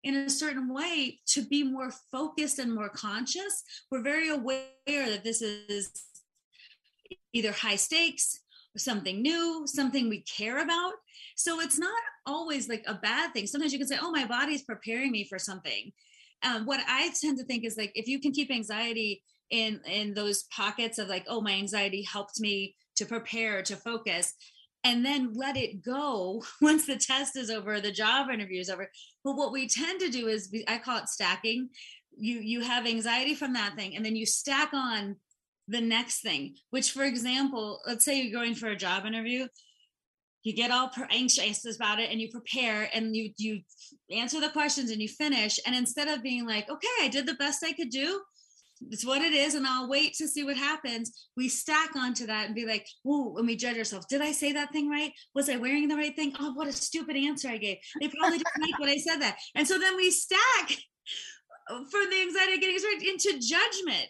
in 0.04 0.16
a 0.16 0.30
certain 0.30 0.74
way 0.74 1.20
to 1.26 1.42
be 1.42 1.64
more 1.64 1.92
focused 2.12 2.60
and 2.60 2.74
more 2.74 2.90
conscious. 2.90 3.64
We're 3.92 4.02
very 4.02 4.30
aware 4.30 4.68
that 4.86 5.24
this 5.24 5.42
is 5.42 5.92
either 7.34 7.52
high 7.52 7.78
stakes 7.78 8.43
something 8.78 9.22
new 9.22 9.64
something 9.66 10.10
we 10.10 10.22
care 10.22 10.60
about. 10.60 10.94
So 11.36 11.60
it's 11.60 11.80
not 11.80 12.02
always 12.26 12.70
like 12.70 12.84
a 12.88 12.96
bad 12.96 13.34
thing. 13.34 13.48
Sometimes 13.48 13.74
you 13.74 13.80
can 13.80 13.88
say 13.88 13.98
oh 14.02 14.12
my 14.12 14.26
body's 14.26 14.64
preparing 14.64 15.12
me 15.12 15.26
for 15.26 15.40
something. 15.40 15.92
Um, 16.46 16.66
what 16.66 16.82
i 16.88 17.10
tend 17.22 17.38
to 17.38 17.46
think 17.46 17.64
is 17.64 17.78
like 17.78 17.94
if 17.96 18.06
you 18.08 18.20
can 18.20 18.34
keep 18.34 18.52
anxiety 18.52 19.24
in 19.50 19.80
in 19.86 20.14
those 20.14 20.44
pockets 20.44 21.00
of 21.00 21.08
like 21.08 21.26
oh 21.30 21.40
my 21.40 21.54
anxiety 21.54 22.02
helped 22.04 22.40
me 22.40 22.76
to 22.96 23.06
prepare 23.06 23.62
to 23.64 23.78
focus 23.78 24.34
and 24.84 25.06
then 25.06 25.34
let 25.34 25.56
it 25.56 25.82
go 25.84 26.44
once 26.62 26.86
the 26.86 26.98
test 26.98 27.38
is 27.38 27.50
over 27.50 27.80
the 27.80 27.92
job 27.92 28.30
interview 28.30 28.60
is 28.60 28.70
over. 28.70 28.90
But 29.24 29.38
what 29.38 29.52
we 29.52 29.68
tend 29.68 30.00
to 30.02 30.10
do 30.10 30.28
is 30.28 30.50
we, 30.52 30.66
i 30.68 30.78
call 30.78 30.98
it 30.98 31.10
stacking. 31.10 31.70
You 32.16 32.40
you 32.40 32.62
have 32.62 32.86
anxiety 32.86 33.36
from 33.36 33.54
that 33.54 33.76
thing 33.76 33.96
and 33.96 34.06
then 34.06 34.16
you 34.16 34.26
stack 34.26 34.74
on 34.74 35.16
the 35.68 35.82
next 35.82 36.22
thing 36.22 36.56
which 36.72 36.92
for 36.92 37.04
example 37.04 37.80
let's 37.88 38.04
say 38.04 38.22
you're 38.22 38.38
going 38.38 38.56
for 38.56 38.68
a 38.68 38.76
job 38.76 39.06
interview 39.06 39.48
you 40.44 40.54
get 40.54 40.72
all 40.72 40.92
anxious 41.10 41.66
about 41.76 42.00
it 42.00 42.12
and 42.12 42.20
you 42.20 42.30
prepare 42.30 42.90
and 42.94 43.16
you 43.16 43.32
you 43.38 43.62
answer 44.12 44.40
the 44.40 44.50
questions 44.50 44.92
and 44.92 45.02
you 45.02 45.08
finish. 45.08 45.60
And 45.66 45.76
instead 45.76 46.08
of 46.08 46.22
being 46.22 46.46
like 46.46 46.70
okay 46.70 46.88
i 47.02 47.08
did 47.08 47.26
the 47.26 47.34
best 47.36 47.64
i 47.64 47.72
could 47.72 47.90
do. 47.90 48.22
It's 48.92 49.06
what 49.06 49.22
it 49.22 49.32
is 49.34 49.56
and 49.56 49.66
i'll 49.66 49.88
wait 49.88 50.14
to 50.16 50.28
see 50.28 50.44
what 50.44 50.58
happens 50.58 51.28
we 51.38 51.48
stack 51.48 51.96
onto 51.96 52.26
that 52.26 52.48
and 52.48 52.56
be 52.56 52.66
like 52.66 52.86
oh 53.08 53.32
when 53.32 53.46
we 53.46 53.56
judge 53.56 53.78
ourselves. 53.78 54.06
Did 54.08 54.22
i 54.22 54.34
say 54.34 54.52
that 54.52 54.74
thing 54.74 54.90
right? 54.90 55.12
Was 55.34 55.50
i 55.50 55.56
wearing 55.56 55.88
the 55.88 55.96
right 55.96 56.16
thing? 56.16 56.34
Oh 56.40 56.54
what 56.54 56.68
a 56.68 56.74
stupid 56.74 57.16
answer 57.16 57.48
i 57.48 57.58
gave. 57.58 57.78
They 58.02 58.10
probably 58.10 58.40
didn't 58.40 58.62
like 58.62 58.80
what 58.80 58.90
i 58.90 58.98
said 58.98 59.22
that. 59.22 59.38
And 59.56 59.68
so 59.68 59.80
then 59.80 59.96
we 59.96 60.12
stack 60.12 60.78
for 61.70 62.06
the 62.10 62.22
anxiety 62.22 62.56
of 62.56 62.62
getting 62.62 63.08
into 63.08 63.40
judgment 63.40 64.10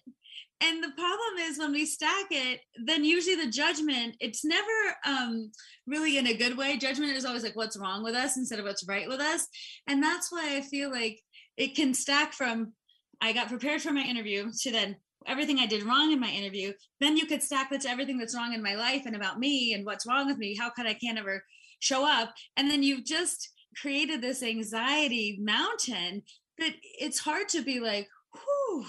and 0.63 0.83
the 0.83 0.92
problem 0.92 1.39
is 1.39 1.57
when 1.57 1.71
we 1.71 1.86
stack 1.86 2.27
it 2.31 2.62
then 2.86 3.04
usually 3.04 3.36
the 3.36 3.51
judgment 3.51 4.15
it's 4.19 4.45
never 4.45 4.95
um 5.06 5.51
really 5.86 6.18
in 6.18 6.27
a 6.27 6.33
good 6.33 6.57
way. 6.57 6.77
Judgment 6.77 7.12
is 7.12 7.25
always 7.25 7.44
like 7.44 7.56
what's 7.56 7.77
wrong 7.77 8.04
with 8.04 8.15
us? 8.15 8.38
instead 8.38 8.60
of 8.60 8.65
what's 8.65 8.88
right 8.88 9.07
with 9.07 9.19
us? 9.19 9.48
And 9.88 10.01
that's 10.01 10.31
why 10.31 10.56
i 10.57 10.62
feel 10.62 10.89
like 10.89 11.19
it 11.57 11.75
can 11.75 11.94
stack 11.94 12.33
from 12.33 12.74
i 13.21 13.33
got 13.33 13.50
prepared 13.50 13.81
for 13.81 13.92
my 13.92 14.04
interview 14.04 14.50
to 14.62 14.71
then 14.71 14.95
everything 15.27 15.60
i 15.60 15.65
did 15.65 15.83
wrong 15.83 16.12
in 16.12 16.19
my 16.19 16.30
interview. 16.30 16.74
Then 17.00 17.18
you 17.18 17.25
could 17.25 17.44
stack 17.44 17.69
that 17.69 17.81
to 17.81 17.90
everything 17.90 18.18
that's 18.18 18.35
wrong 18.35 18.54
in 18.54 18.64
my 18.64 18.76
life 18.76 19.04
and 19.06 19.16
about 19.16 19.40
me 19.40 19.73
and 19.73 19.85
what's 19.85 20.07
wrong 20.07 20.28
with 20.28 20.37
me. 20.37 20.56
How 20.56 20.69
could 20.69 20.85
i 20.85 20.94
can't 20.94 21.19
ever 21.19 21.44
show 21.80 22.07
up? 22.07 22.33
And 22.57 22.69
then 22.69 22.83
you've 22.83 23.06
just 23.06 23.49
created 23.81 24.21
this 24.21 24.44
anxiety 24.44 25.37
mountain 25.42 26.23
that 26.59 26.73
it's 26.99 27.19
hard 27.19 27.49
to 27.49 27.64
be 27.64 27.80
like 27.80 28.07
whew 28.33 28.85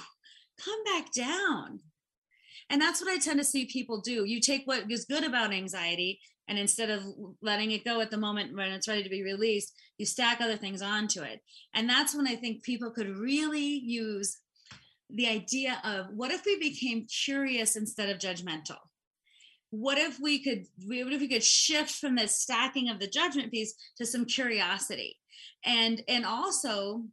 come 0.63 0.85
back 0.85 1.13
down. 1.13 1.81
And 2.71 2.81
that's 2.81 3.01
what 3.01 3.11
I 3.11 3.19
tend 3.19 3.39
to 3.39 3.45
see 3.45 3.67
people 3.67 4.01
do. 4.01 4.25
You 4.25 4.41
take 4.41 4.67
what 4.67 4.91
is 4.91 5.05
good 5.05 5.25
about 5.25 5.53
anxiety, 5.53 6.21
and 6.49 6.59
instead 6.59 6.91
of 6.91 7.03
letting 7.43 7.71
it 7.71 7.85
go 7.85 8.01
at 8.01 8.11
the 8.11 8.19
moment 8.19 8.55
when 8.55 8.71
it's 8.71 8.89
ready 8.89 9.03
to 9.03 9.09
be 9.09 9.23
released, 9.23 9.75
you 9.99 10.07
stack 10.07 10.41
other 10.41 10.57
things 10.57 10.83
onto 10.83 11.23
it. 11.23 11.41
And 11.75 11.89
that's 11.89 12.15
when 12.15 12.27
I 12.27 12.37
think 12.37 12.63
people 12.63 12.91
could 12.91 13.17
really 13.17 13.61
use 13.61 14.39
the 15.11 15.29
idea 15.29 15.81
of 15.85 16.07
what 16.15 16.31
if 16.31 16.45
we 16.45 16.59
became 16.59 17.07
curious 17.07 17.77
instead 17.77 18.11
of 18.11 18.19
judgmental? 18.19 18.79
What 19.71 19.99
if 19.99 20.21
we 20.21 20.43
could 20.43 20.67
what 20.87 21.13
if 21.13 21.21
we 21.21 21.29
could 21.29 21.45
shift 21.45 21.93
from 21.93 22.15
the 22.15 22.29
stacking 22.29 22.89
of 22.89 23.01
the 23.01 23.09
judgment 23.09 23.51
piece 23.51 23.75
to 23.97 24.07
some 24.07 24.25
curiosity? 24.25 25.19
And 25.65 26.03
and 26.09 26.25
also 26.25 27.05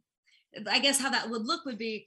I 0.70 0.78
guess 0.78 1.00
how 1.00 1.10
that 1.10 1.30
would 1.30 1.42
look 1.42 1.64
would 1.64 1.78
be 1.78 2.06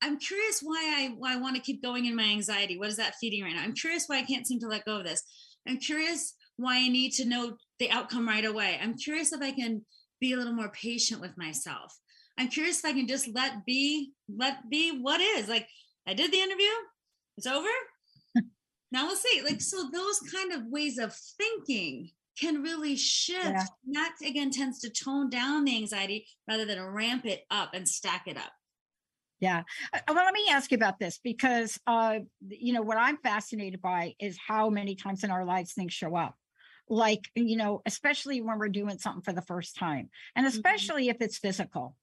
I'm 0.00 0.18
curious 0.18 0.60
why 0.62 0.94
I 0.96 1.14
why 1.16 1.34
I 1.34 1.36
want 1.36 1.56
to 1.56 1.62
keep 1.62 1.82
going 1.82 2.06
in 2.06 2.16
my 2.16 2.24
anxiety. 2.24 2.78
What 2.78 2.88
is 2.88 2.96
that 2.96 3.16
feeding 3.20 3.42
right 3.42 3.54
now? 3.54 3.62
I'm 3.62 3.74
curious 3.74 4.04
why 4.06 4.18
I 4.18 4.22
can't 4.22 4.46
seem 4.46 4.60
to 4.60 4.68
let 4.68 4.84
go 4.84 4.98
of 4.98 5.04
this. 5.04 5.22
I'm 5.66 5.78
curious 5.78 6.34
why 6.56 6.76
I 6.76 6.88
need 6.88 7.12
to 7.14 7.24
know 7.24 7.56
the 7.78 7.90
outcome 7.90 8.26
right 8.26 8.44
away. 8.44 8.78
I'm 8.80 8.96
curious 8.96 9.32
if 9.32 9.42
I 9.42 9.50
can 9.52 9.84
be 10.20 10.32
a 10.32 10.36
little 10.36 10.52
more 10.52 10.70
patient 10.70 11.20
with 11.20 11.36
myself. 11.36 11.96
I'm 12.38 12.48
curious 12.48 12.78
if 12.78 12.84
I 12.84 12.92
can 12.92 13.08
just 13.08 13.28
let 13.34 13.66
be 13.66 14.12
let 14.28 14.70
be 14.70 14.98
what 15.00 15.20
is. 15.20 15.48
Like 15.48 15.68
I 16.06 16.14
did 16.14 16.32
the 16.32 16.40
interview. 16.40 16.66
It's 17.36 17.46
over. 17.46 17.68
now 18.92 19.06
we'll 19.06 19.16
see. 19.16 19.42
Like 19.44 19.60
so 19.60 19.88
those 19.92 20.20
kind 20.32 20.52
of 20.52 20.66
ways 20.66 20.98
of 20.98 21.14
thinking 21.36 22.10
can 22.40 22.62
really 22.62 22.96
shift. 22.96 23.44
Yeah. 23.44 23.64
That 23.92 24.14
again 24.24 24.50
tends 24.50 24.78
to 24.80 24.90
tone 24.90 25.28
down 25.28 25.64
the 25.64 25.76
anxiety 25.76 26.26
rather 26.48 26.64
than 26.64 26.80
ramp 26.82 27.26
it 27.26 27.44
up 27.50 27.70
and 27.74 27.88
stack 27.88 28.24
it 28.26 28.36
up. 28.36 28.52
Yeah. 29.40 29.62
Uh, 29.92 30.00
Well, 30.08 30.24
let 30.24 30.34
me 30.34 30.46
ask 30.50 30.70
you 30.70 30.76
about 30.76 30.98
this 30.98 31.18
because, 31.22 31.78
uh, 31.86 32.20
you 32.48 32.72
know, 32.72 32.82
what 32.82 32.98
I'm 32.98 33.18
fascinated 33.18 33.80
by 33.80 34.14
is 34.20 34.38
how 34.38 34.68
many 34.68 34.96
times 34.96 35.24
in 35.24 35.30
our 35.30 35.44
lives 35.44 35.72
things 35.72 35.92
show 35.92 36.16
up. 36.16 36.36
Like, 36.88 37.28
you 37.34 37.56
know, 37.56 37.82
especially 37.86 38.40
when 38.40 38.58
we're 38.58 38.68
doing 38.68 38.98
something 38.98 39.22
for 39.22 39.32
the 39.32 39.42
first 39.42 39.76
time, 39.76 40.08
and 40.34 40.46
especially 40.46 41.08
if 41.08 41.18
it's 41.20 41.38
physical, 41.38 41.94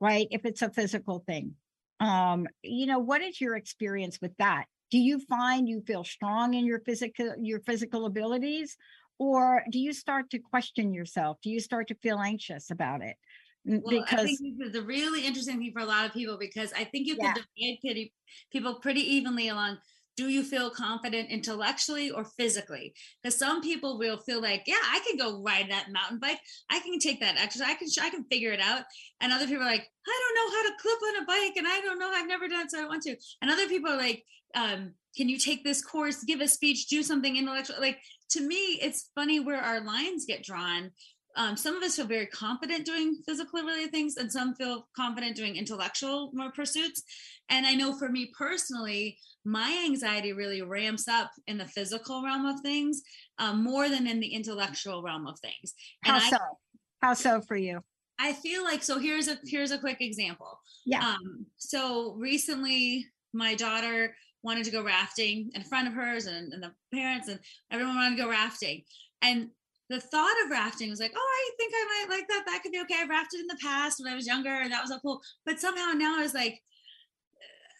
right? 0.00 0.26
If 0.30 0.44
it's 0.44 0.62
a 0.62 0.70
physical 0.70 1.22
thing. 1.26 1.54
Um, 2.00 2.48
you 2.62 2.86
know, 2.86 2.98
what 2.98 3.20
is 3.20 3.40
your 3.40 3.56
experience 3.56 4.18
with 4.22 4.34
that? 4.38 4.64
Do 4.90 4.98
you 4.98 5.20
find 5.20 5.68
you 5.68 5.82
feel 5.86 6.02
strong 6.02 6.54
in 6.54 6.64
your 6.64 6.80
physical 6.80 7.34
your 7.38 7.60
physical 7.60 8.06
abilities 8.06 8.76
or 9.18 9.62
do 9.70 9.78
you 9.78 9.92
start 9.92 10.30
to 10.30 10.38
question 10.38 10.94
yourself? 10.94 11.36
Do 11.42 11.50
you 11.50 11.60
start 11.60 11.88
to 11.88 11.94
feel 11.94 12.18
anxious 12.18 12.70
about 12.70 13.02
it? 13.02 13.16
Well, 13.64 13.80
because 14.02 14.20
I 14.20 14.24
think 14.24 14.58
this 14.58 14.68
is 14.70 14.74
a 14.74 14.82
really 14.82 15.26
interesting 15.26 15.58
thing 15.58 15.72
for 15.72 15.80
a 15.80 15.86
lot 15.86 16.06
of 16.06 16.12
people 16.12 16.38
because 16.38 16.72
I 16.72 16.84
think 16.84 17.06
you 17.06 17.16
yeah. 17.18 17.34
can 17.34 17.44
divide 17.56 18.10
people 18.50 18.74
pretty 18.76 19.02
evenly 19.16 19.48
along 19.48 19.78
do 20.20 20.28
you 20.28 20.42
feel 20.42 20.68
confident 20.68 21.30
intellectually 21.30 22.10
or 22.10 22.24
physically? 22.24 22.92
Because 23.22 23.38
some 23.38 23.62
people 23.62 23.98
will 23.98 24.18
feel 24.18 24.42
like 24.42 24.64
yeah 24.66 24.82
i 24.82 25.00
can 25.06 25.16
go 25.16 25.42
ride 25.42 25.70
that 25.70 25.90
mountain 25.90 26.18
bike. 26.18 26.38
I 26.68 26.80
can 26.80 26.98
take 26.98 27.20
that 27.20 27.38
exercise. 27.38 27.68
I 27.68 27.74
can 27.74 27.88
i 28.02 28.10
can 28.10 28.24
figure 28.24 28.52
it 28.52 28.60
out. 28.60 28.82
And 29.20 29.32
other 29.32 29.46
people 29.46 29.62
are 29.62 29.70
like 29.70 29.88
i 30.06 30.20
don't 30.20 30.36
know 30.36 30.56
how 30.56 30.62
to 30.68 30.82
clip 30.82 30.98
on 31.08 31.22
a 31.22 31.26
bike 31.26 31.56
and 31.56 31.66
i 31.66 31.80
don't 31.80 31.98
know 31.98 32.10
i've 32.10 32.28
never 32.28 32.48
done 32.48 32.66
it 32.66 32.70
so 32.70 32.82
i 32.82 32.86
want 32.86 33.02
to. 33.04 33.16
And 33.40 33.50
other 33.50 33.66
people 33.66 33.90
are 33.90 33.96
like 33.96 34.24
um, 34.54 34.94
can 35.16 35.28
you 35.28 35.38
take 35.38 35.62
this 35.62 35.80
course? 35.80 36.24
Give 36.24 36.40
a 36.40 36.48
speech 36.48 36.88
do 36.88 37.02
something 37.02 37.36
intellectual. 37.36 37.76
Like 37.80 37.98
to 38.32 38.46
me 38.46 38.78
it's 38.82 39.10
funny 39.14 39.40
where 39.40 39.60
our 39.60 39.80
lines 39.80 40.26
get 40.26 40.42
drawn 40.44 40.90
um, 41.36 41.56
some 41.56 41.76
of 41.76 41.82
us 41.82 41.96
feel 41.96 42.06
very 42.06 42.26
confident 42.26 42.84
doing 42.84 43.16
physical 43.26 43.60
related 43.60 43.90
things 43.90 44.16
and 44.16 44.30
some 44.30 44.54
feel 44.54 44.88
confident 44.96 45.36
doing 45.36 45.56
intellectual 45.56 46.30
more 46.34 46.50
pursuits. 46.52 47.02
And 47.48 47.66
i 47.66 47.74
know 47.74 47.96
for 47.96 48.08
me 48.08 48.30
personally 48.36 49.18
my 49.44 49.82
anxiety 49.86 50.32
really 50.32 50.62
ramps 50.62 51.08
up 51.08 51.30
in 51.46 51.58
the 51.58 51.66
physical 51.66 52.22
realm 52.22 52.44
of 52.46 52.60
things 52.60 53.02
um, 53.38 53.64
more 53.64 53.88
than 53.88 54.06
in 54.06 54.20
the 54.20 54.28
intellectual 54.28 55.02
realm 55.02 55.26
of 55.26 55.38
things. 55.40 55.74
And 56.04 56.18
how 56.18 56.30
so? 56.30 56.36
I, 56.36 57.06
how 57.06 57.14
so 57.14 57.40
for 57.40 57.56
you? 57.56 57.80
I 58.18 58.34
feel 58.34 58.62
like 58.62 58.82
so 58.82 58.98
here's 58.98 59.28
a 59.28 59.38
here's 59.46 59.70
a 59.70 59.78
quick 59.78 60.00
example. 60.00 60.60
Yeah. 60.84 61.04
Um, 61.04 61.46
so 61.56 62.14
recently 62.18 63.06
my 63.32 63.54
daughter 63.54 64.14
wanted 64.42 64.64
to 64.64 64.70
go 64.70 64.82
rafting 64.82 65.50
in 65.54 65.62
front 65.62 65.88
of 65.88 65.94
hers 65.94 66.26
and, 66.26 66.52
and 66.52 66.62
the 66.62 66.72
parents 66.92 67.28
and 67.28 67.38
everyone 67.70 67.96
wanted 67.96 68.16
to 68.16 68.22
go 68.22 68.28
rafting. 68.28 68.82
And 69.22 69.50
the 69.90 70.00
thought 70.00 70.36
of 70.44 70.50
rafting 70.50 70.88
was 70.88 71.00
like, 71.00 71.12
oh, 71.16 71.18
I 71.18 71.50
think 71.58 71.72
I 71.74 72.06
might 72.06 72.16
like 72.16 72.28
that. 72.28 72.44
That 72.46 72.62
could 72.62 72.70
be 72.70 72.80
okay. 72.82 72.94
I 73.02 73.06
rafted 73.06 73.40
in 73.40 73.48
the 73.48 73.58
past 73.60 73.98
when 73.98 74.10
I 74.10 74.14
was 74.14 74.26
younger, 74.26 74.48
and 74.48 74.72
that 74.72 74.82
was 74.82 74.90
so 74.90 75.00
cool. 75.00 75.20
But 75.44 75.58
somehow 75.58 75.92
now 75.92 76.16
I 76.16 76.22
was 76.22 76.32
like, 76.32 76.62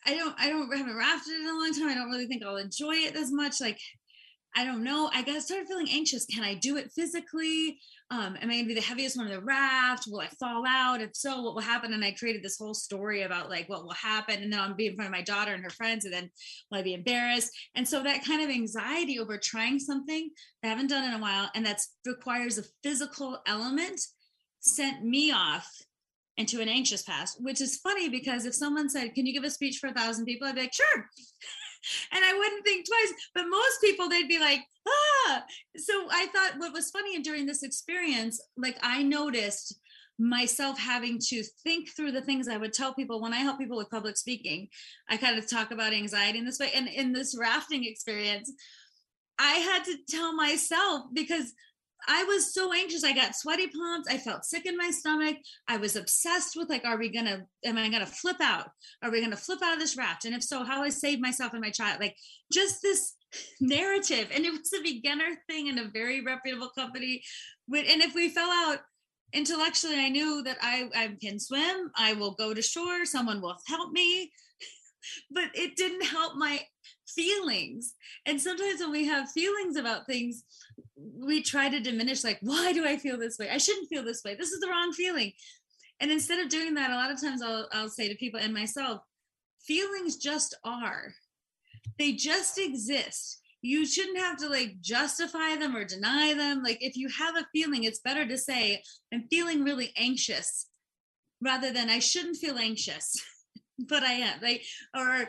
I 0.04 0.16
don't, 0.16 0.34
I 0.36 0.48
don't 0.48 0.76
haven't 0.76 0.96
rafted 0.96 1.34
in 1.34 1.46
a 1.46 1.52
long 1.52 1.72
time. 1.72 1.88
I 1.88 1.94
don't 1.94 2.10
really 2.10 2.26
think 2.26 2.42
I'll 2.42 2.56
enjoy 2.56 2.94
it 2.94 3.14
as 3.14 3.30
much. 3.30 3.60
Like, 3.60 3.78
I 4.56 4.64
don't 4.64 4.82
know. 4.82 5.08
I 5.14 5.22
got 5.22 5.40
started 5.42 5.68
feeling 5.68 5.88
anxious. 5.88 6.26
Can 6.26 6.42
I 6.42 6.54
do 6.54 6.76
it 6.76 6.90
physically? 6.90 7.78
Um, 8.12 8.36
am 8.40 8.50
I 8.50 8.54
going 8.54 8.64
to 8.64 8.68
be 8.68 8.74
the 8.74 8.80
heaviest 8.80 9.16
one 9.16 9.26
in 9.26 9.32
the 9.32 9.40
raft? 9.40 10.08
Will 10.08 10.20
I 10.20 10.26
fall 10.40 10.64
out? 10.66 11.00
If 11.00 11.10
so, 11.14 11.42
what 11.42 11.54
will 11.54 11.62
happen? 11.62 11.92
And 11.92 12.04
I 12.04 12.10
created 12.10 12.42
this 12.42 12.58
whole 12.58 12.74
story 12.74 13.22
about 13.22 13.48
like 13.48 13.68
what 13.68 13.84
will 13.84 13.92
happen. 13.92 14.42
And 14.42 14.52
then 14.52 14.58
I'll 14.58 14.74
be 14.74 14.88
in 14.88 14.96
front 14.96 15.06
of 15.06 15.12
my 15.12 15.22
daughter 15.22 15.52
and 15.52 15.62
her 15.62 15.70
friends, 15.70 16.04
and 16.04 16.12
then 16.12 16.28
will 16.70 16.78
I 16.78 16.82
be 16.82 16.94
embarrassed? 16.94 17.52
And 17.76 17.86
so 17.86 18.02
that 18.02 18.24
kind 18.24 18.42
of 18.42 18.50
anxiety 18.50 19.20
over 19.20 19.38
trying 19.38 19.78
something 19.78 20.30
I 20.64 20.66
haven't 20.66 20.88
done 20.88 21.04
in 21.04 21.14
a 21.14 21.22
while 21.22 21.50
and 21.54 21.64
that 21.66 21.80
requires 22.04 22.58
a 22.58 22.64
physical 22.82 23.38
element 23.46 24.00
sent 24.58 25.04
me 25.04 25.30
off 25.30 25.68
into 26.36 26.60
an 26.60 26.68
anxious 26.68 27.02
past, 27.02 27.36
which 27.40 27.60
is 27.60 27.78
funny 27.78 28.08
because 28.08 28.44
if 28.44 28.54
someone 28.54 28.88
said, 28.88 29.14
Can 29.14 29.26
you 29.26 29.32
give 29.32 29.44
a 29.44 29.50
speech 29.50 29.78
for 29.78 29.88
a 29.88 29.94
thousand 29.94 30.24
people? 30.24 30.48
I'd 30.48 30.56
be 30.56 30.62
like, 30.62 30.74
Sure 30.74 31.08
and 32.12 32.24
I 32.24 32.36
wouldn't 32.36 32.64
think 32.64 32.86
twice. 32.86 33.12
But 33.34 33.44
most 33.48 33.80
people, 33.80 34.08
they'd 34.08 34.28
be 34.28 34.38
like, 34.38 34.60
ah. 34.88 35.44
So 35.76 36.08
I 36.10 36.26
thought 36.26 36.58
what 36.58 36.72
was 36.72 36.90
funny 36.90 37.16
and 37.16 37.24
during 37.24 37.46
this 37.46 37.62
experience, 37.62 38.40
like 38.56 38.78
I 38.82 39.02
noticed 39.02 39.78
myself 40.18 40.78
having 40.78 41.18
to 41.18 41.42
think 41.64 41.88
through 41.88 42.12
the 42.12 42.20
things 42.20 42.46
I 42.46 42.58
would 42.58 42.74
tell 42.74 42.92
people 42.92 43.22
when 43.22 43.32
I 43.32 43.38
help 43.38 43.58
people 43.58 43.78
with 43.78 43.90
public 43.90 44.18
speaking. 44.18 44.68
I 45.08 45.16
kind 45.16 45.38
of 45.38 45.48
talk 45.48 45.70
about 45.70 45.94
anxiety 45.94 46.38
in 46.38 46.44
this 46.44 46.58
way. 46.58 46.70
And 46.74 46.88
in 46.88 47.12
this 47.12 47.36
rafting 47.38 47.84
experience, 47.84 48.52
I 49.38 49.54
had 49.54 49.84
to 49.84 49.96
tell 50.06 50.34
myself 50.34 51.04
because 51.14 51.54
I 52.08 52.24
was 52.24 52.52
so 52.52 52.72
anxious. 52.72 53.04
I 53.04 53.12
got 53.12 53.34
sweaty 53.34 53.68
palms. 53.68 54.06
I 54.08 54.18
felt 54.18 54.44
sick 54.44 54.66
in 54.66 54.76
my 54.76 54.90
stomach. 54.90 55.36
I 55.68 55.76
was 55.76 55.96
obsessed 55.96 56.56
with 56.56 56.68
like, 56.68 56.84
are 56.84 56.98
we 56.98 57.08
gonna, 57.08 57.46
am 57.64 57.78
I 57.78 57.88
gonna 57.88 58.06
flip 58.06 58.40
out? 58.40 58.68
Are 59.02 59.10
we 59.10 59.20
gonna 59.20 59.36
flip 59.36 59.60
out 59.62 59.74
of 59.74 59.78
this 59.78 59.96
raft? 59.96 60.24
And 60.24 60.34
if 60.34 60.42
so, 60.42 60.64
how 60.64 60.82
I 60.82 60.88
saved 60.88 61.20
myself 61.20 61.52
and 61.52 61.60
my 61.60 61.70
child? 61.70 62.00
Like 62.00 62.16
just 62.52 62.82
this 62.82 63.14
narrative. 63.60 64.28
And 64.34 64.44
it 64.44 64.50
was 64.50 64.72
a 64.78 64.82
beginner 64.82 65.36
thing 65.48 65.68
in 65.68 65.78
a 65.78 65.90
very 65.92 66.20
reputable 66.20 66.70
company. 66.70 67.22
And 67.68 68.02
if 68.02 68.14
we 68.14 68.28
fell 68.28 68.50
out 68.50 68.78
intellectually, 69.32 69.98
I 69.98 70.08
knew 70.08 70.42
that 70.42 70.58
I, 70.60 70.88
I 70.94 71.16
can 71.20 71.38
swim. 71.38 71.90
I 71.96 72.14
will 72.14 72.32
go 72.32 72.54
to 72.54 72.62
shore. 72.62 73.04
Someone 73.04 73.40
will 73.40 73.56
help 73.66 73.92
me. 73.92 74.32
But 75.30 75.44
it 75.54 75.76
didn't 75.76 76.04
help 76.04 76.34
my 76.36 76.60
feelings. 77.10 77.94
And 78.26 78.40
sometimes 78.40 78.80
when 78.80 78.90
we 78.90 79.06
have 79.06 79.30
feelings 79.30 79.76
about 79.76 80.06
things, 80.06 80.44
we 80.96 81.42
try 81.42 81.68
to 81.68 81.80
diminish 81.80 82.24
like 82.24 82.38
why 82.40 82.72
do 82.72 82.86
i 82.86 82.96
feel 82.96 83.18
this 83.18 83.38
way? 83.38 83.48
I 83.50 83.58
shouldn't 83.58 83.88
feel 83.88 84.04
this 84.04 84.22
way. 84.24 84.34
This 84.34 84.50
is 84.50 84.60
the 84.60 84.68
wrong 84.68 84.92
feeling. 84.92 85.32
And 86.00 86.10
instead 86.10 86.40
of 86.40 86.48
doing 86.48 86.74
that 86.74 86.90
a 86.90 86.94
lot 86.94 87.10
of 87.10 87.20
times 87.20 87.42
i'll, 87.42 87.68
I'll 87.72 87.88
say 87.88 88.08
to 88.08 88.14
people 88.16 88.40
and 88.40 88.54
myself 88.54 89.00
feelings 89.66 90.16
just 90.16 90.56
are. 90.64 91.14
They 91.98 92.12
just 92.12 92.58
exist. 92.58 93.40
You 93.62 93.86
shouldn't 93.86 94.18
have 94.18 94.38
to 94.38 94.48
like 94.48 94.80
justify 94.80 95.56
them 95.56 95.76
or 95.76 95.84
deny 95.84 96.32
them. 96.34 96.62
Like 96.62 96.78
if 96.80 96.96
you 96.96 97.08
have 97.08 97.36
a 97.36 97.46
feeling 97.52 97.84
it's 97.84 98.00
better 98.00 98.26
to 98.26 98.38
say 98.38 98.82
i'm 99.12 99.26
feeling 99.30 99.62
really 99.62 99.92
anxious 99.96 100.66
rather 101.42 101.72
than 101.72 101.88
i 101.88 101.98
shouldn't 101.98 102.36
feel 102.36 102.58
anxious 102.58 103.16
but 103.88 104.02
i 104.02 104.12
am 104.12 104.40
like 104.42 104.62
or 104.96 105.28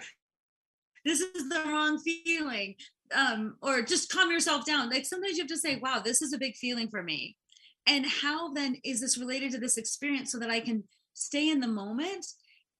this 1.06 1.22
is 1.22 1.50
the 1.50 1.64
wrong 1.68 2.00
feeling 2.00 2.76
um, 3.16 3.56
or 3.62 3.82
just 3.82 4.12
calm 4.12 4.32
yourself 4.32 4.66
down. 4.66 4.90
Like 4.90 5.06
sometimes 5.06 5.38
you 5.38 5.44
have 5.44 5.50
to 5.50 5.58
say, 5.58 5.78
wow, 5.78 6.02
this 6.04 6.22
is 6.22 6.34
a 6.34 6.38
big 6.38 6.56
feeling 6.56 6.90
for 6.90 7.04
me. 7.04 7.36
And 7.88 8.06
how 8.06 8.54
then 8.54 8.78
is 8.84 9.02
this 9.02 9.18
related 9.18 9.52
to 9.52 9.58
this 9.58 9.78
experience 9.78 10.32
so 10.32 10.40
that 10.40 10.52
I 10.52 10.60
can 10.60 10.84
stay 11.14 11.50
in 11.50 11.60
the 11.60 11.68
moment? 11.68 12.26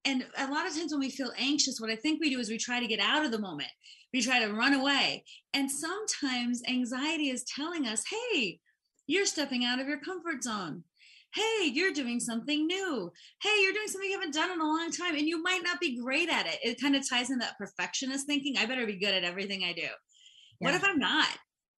And 0.06 0.26
a 0.38 0.50
lot 0.50 0.68
of 0.68 0.76
times 0.76 0.92
when 0.92 1.00
we 1.00 1.10
feel 1.10 1.32
anxious, 1.38 1.80
what 1.80 1.92
I 1.92 1.96
think 1.96 2.20
we 2.20 2.30
do 2.30 2.40
is 2.40 2.50
we 2.50 2.58
try 2.58 2.80
to 2.80 2.88
get 2.88 3.00
out 3.00 3.26
of 3.26 3.32
the 3.32 3.40
moment. 3.40 3.70
We 4.14 4.22
try 4.22 4.44
to 4.44 4.54
run 4.54 4.74
away. 4.74 5.24
And 5.54 5.70
sometimes 5.72 6.62
anxiety 6.68 7.30
is 7.30 7.44
telling 7.44 7.88
us, 7.88 8.04
hey, 8.10 8.60
you're 9.08 9.26
stepping 9.26 9.64
out 9.64 9.80
of 9.80 9.88
your 9.88 10.00
comfort 10.00 10.44
zone. 10.44 10.84
Hey, 11.34 11.68
you're 11.68 11.94
doing 11.94 12.20
something 12.20 12.68
new. 12.68 13.12
Hey, 13.42 13.62
you're 13.62 13.74
doing 13.74 13.88
something 13.88 14.10
you 14.10 14.20
haven't 14.20 14.34
done 14.34 14.52
in 14.52 14.60
a 14.60 14.66
long 14.66 14.92
time 14.92 15.16
and 15.16 15.28
you 15.28 15.42
might 15.42 15.64
not 15.64 15.80
be 15.80 16.00
great 16.02 16.30
at 16.30 16.46
it. 16.46 16.60
It 16.64 16.82
kind 16.82 16.96
of 16.96 17.08
ties 17.08 17.32
in 17.32 17.40
that 17.40 17.58
perfectionist 17.58 18.28
thinking. 18.28 18.58
I 18.58 18.66
better 18.66 18.86
be 18.86 19.00
good 19.00 19.14
at 19.14 19.24
everything 19.24 19.64
I 19.64 19.74
do. 19.74 19.88
What 20.60 20.76
if 20.76 20.84
I'm 20.84 21.00
not? 21.00 21.30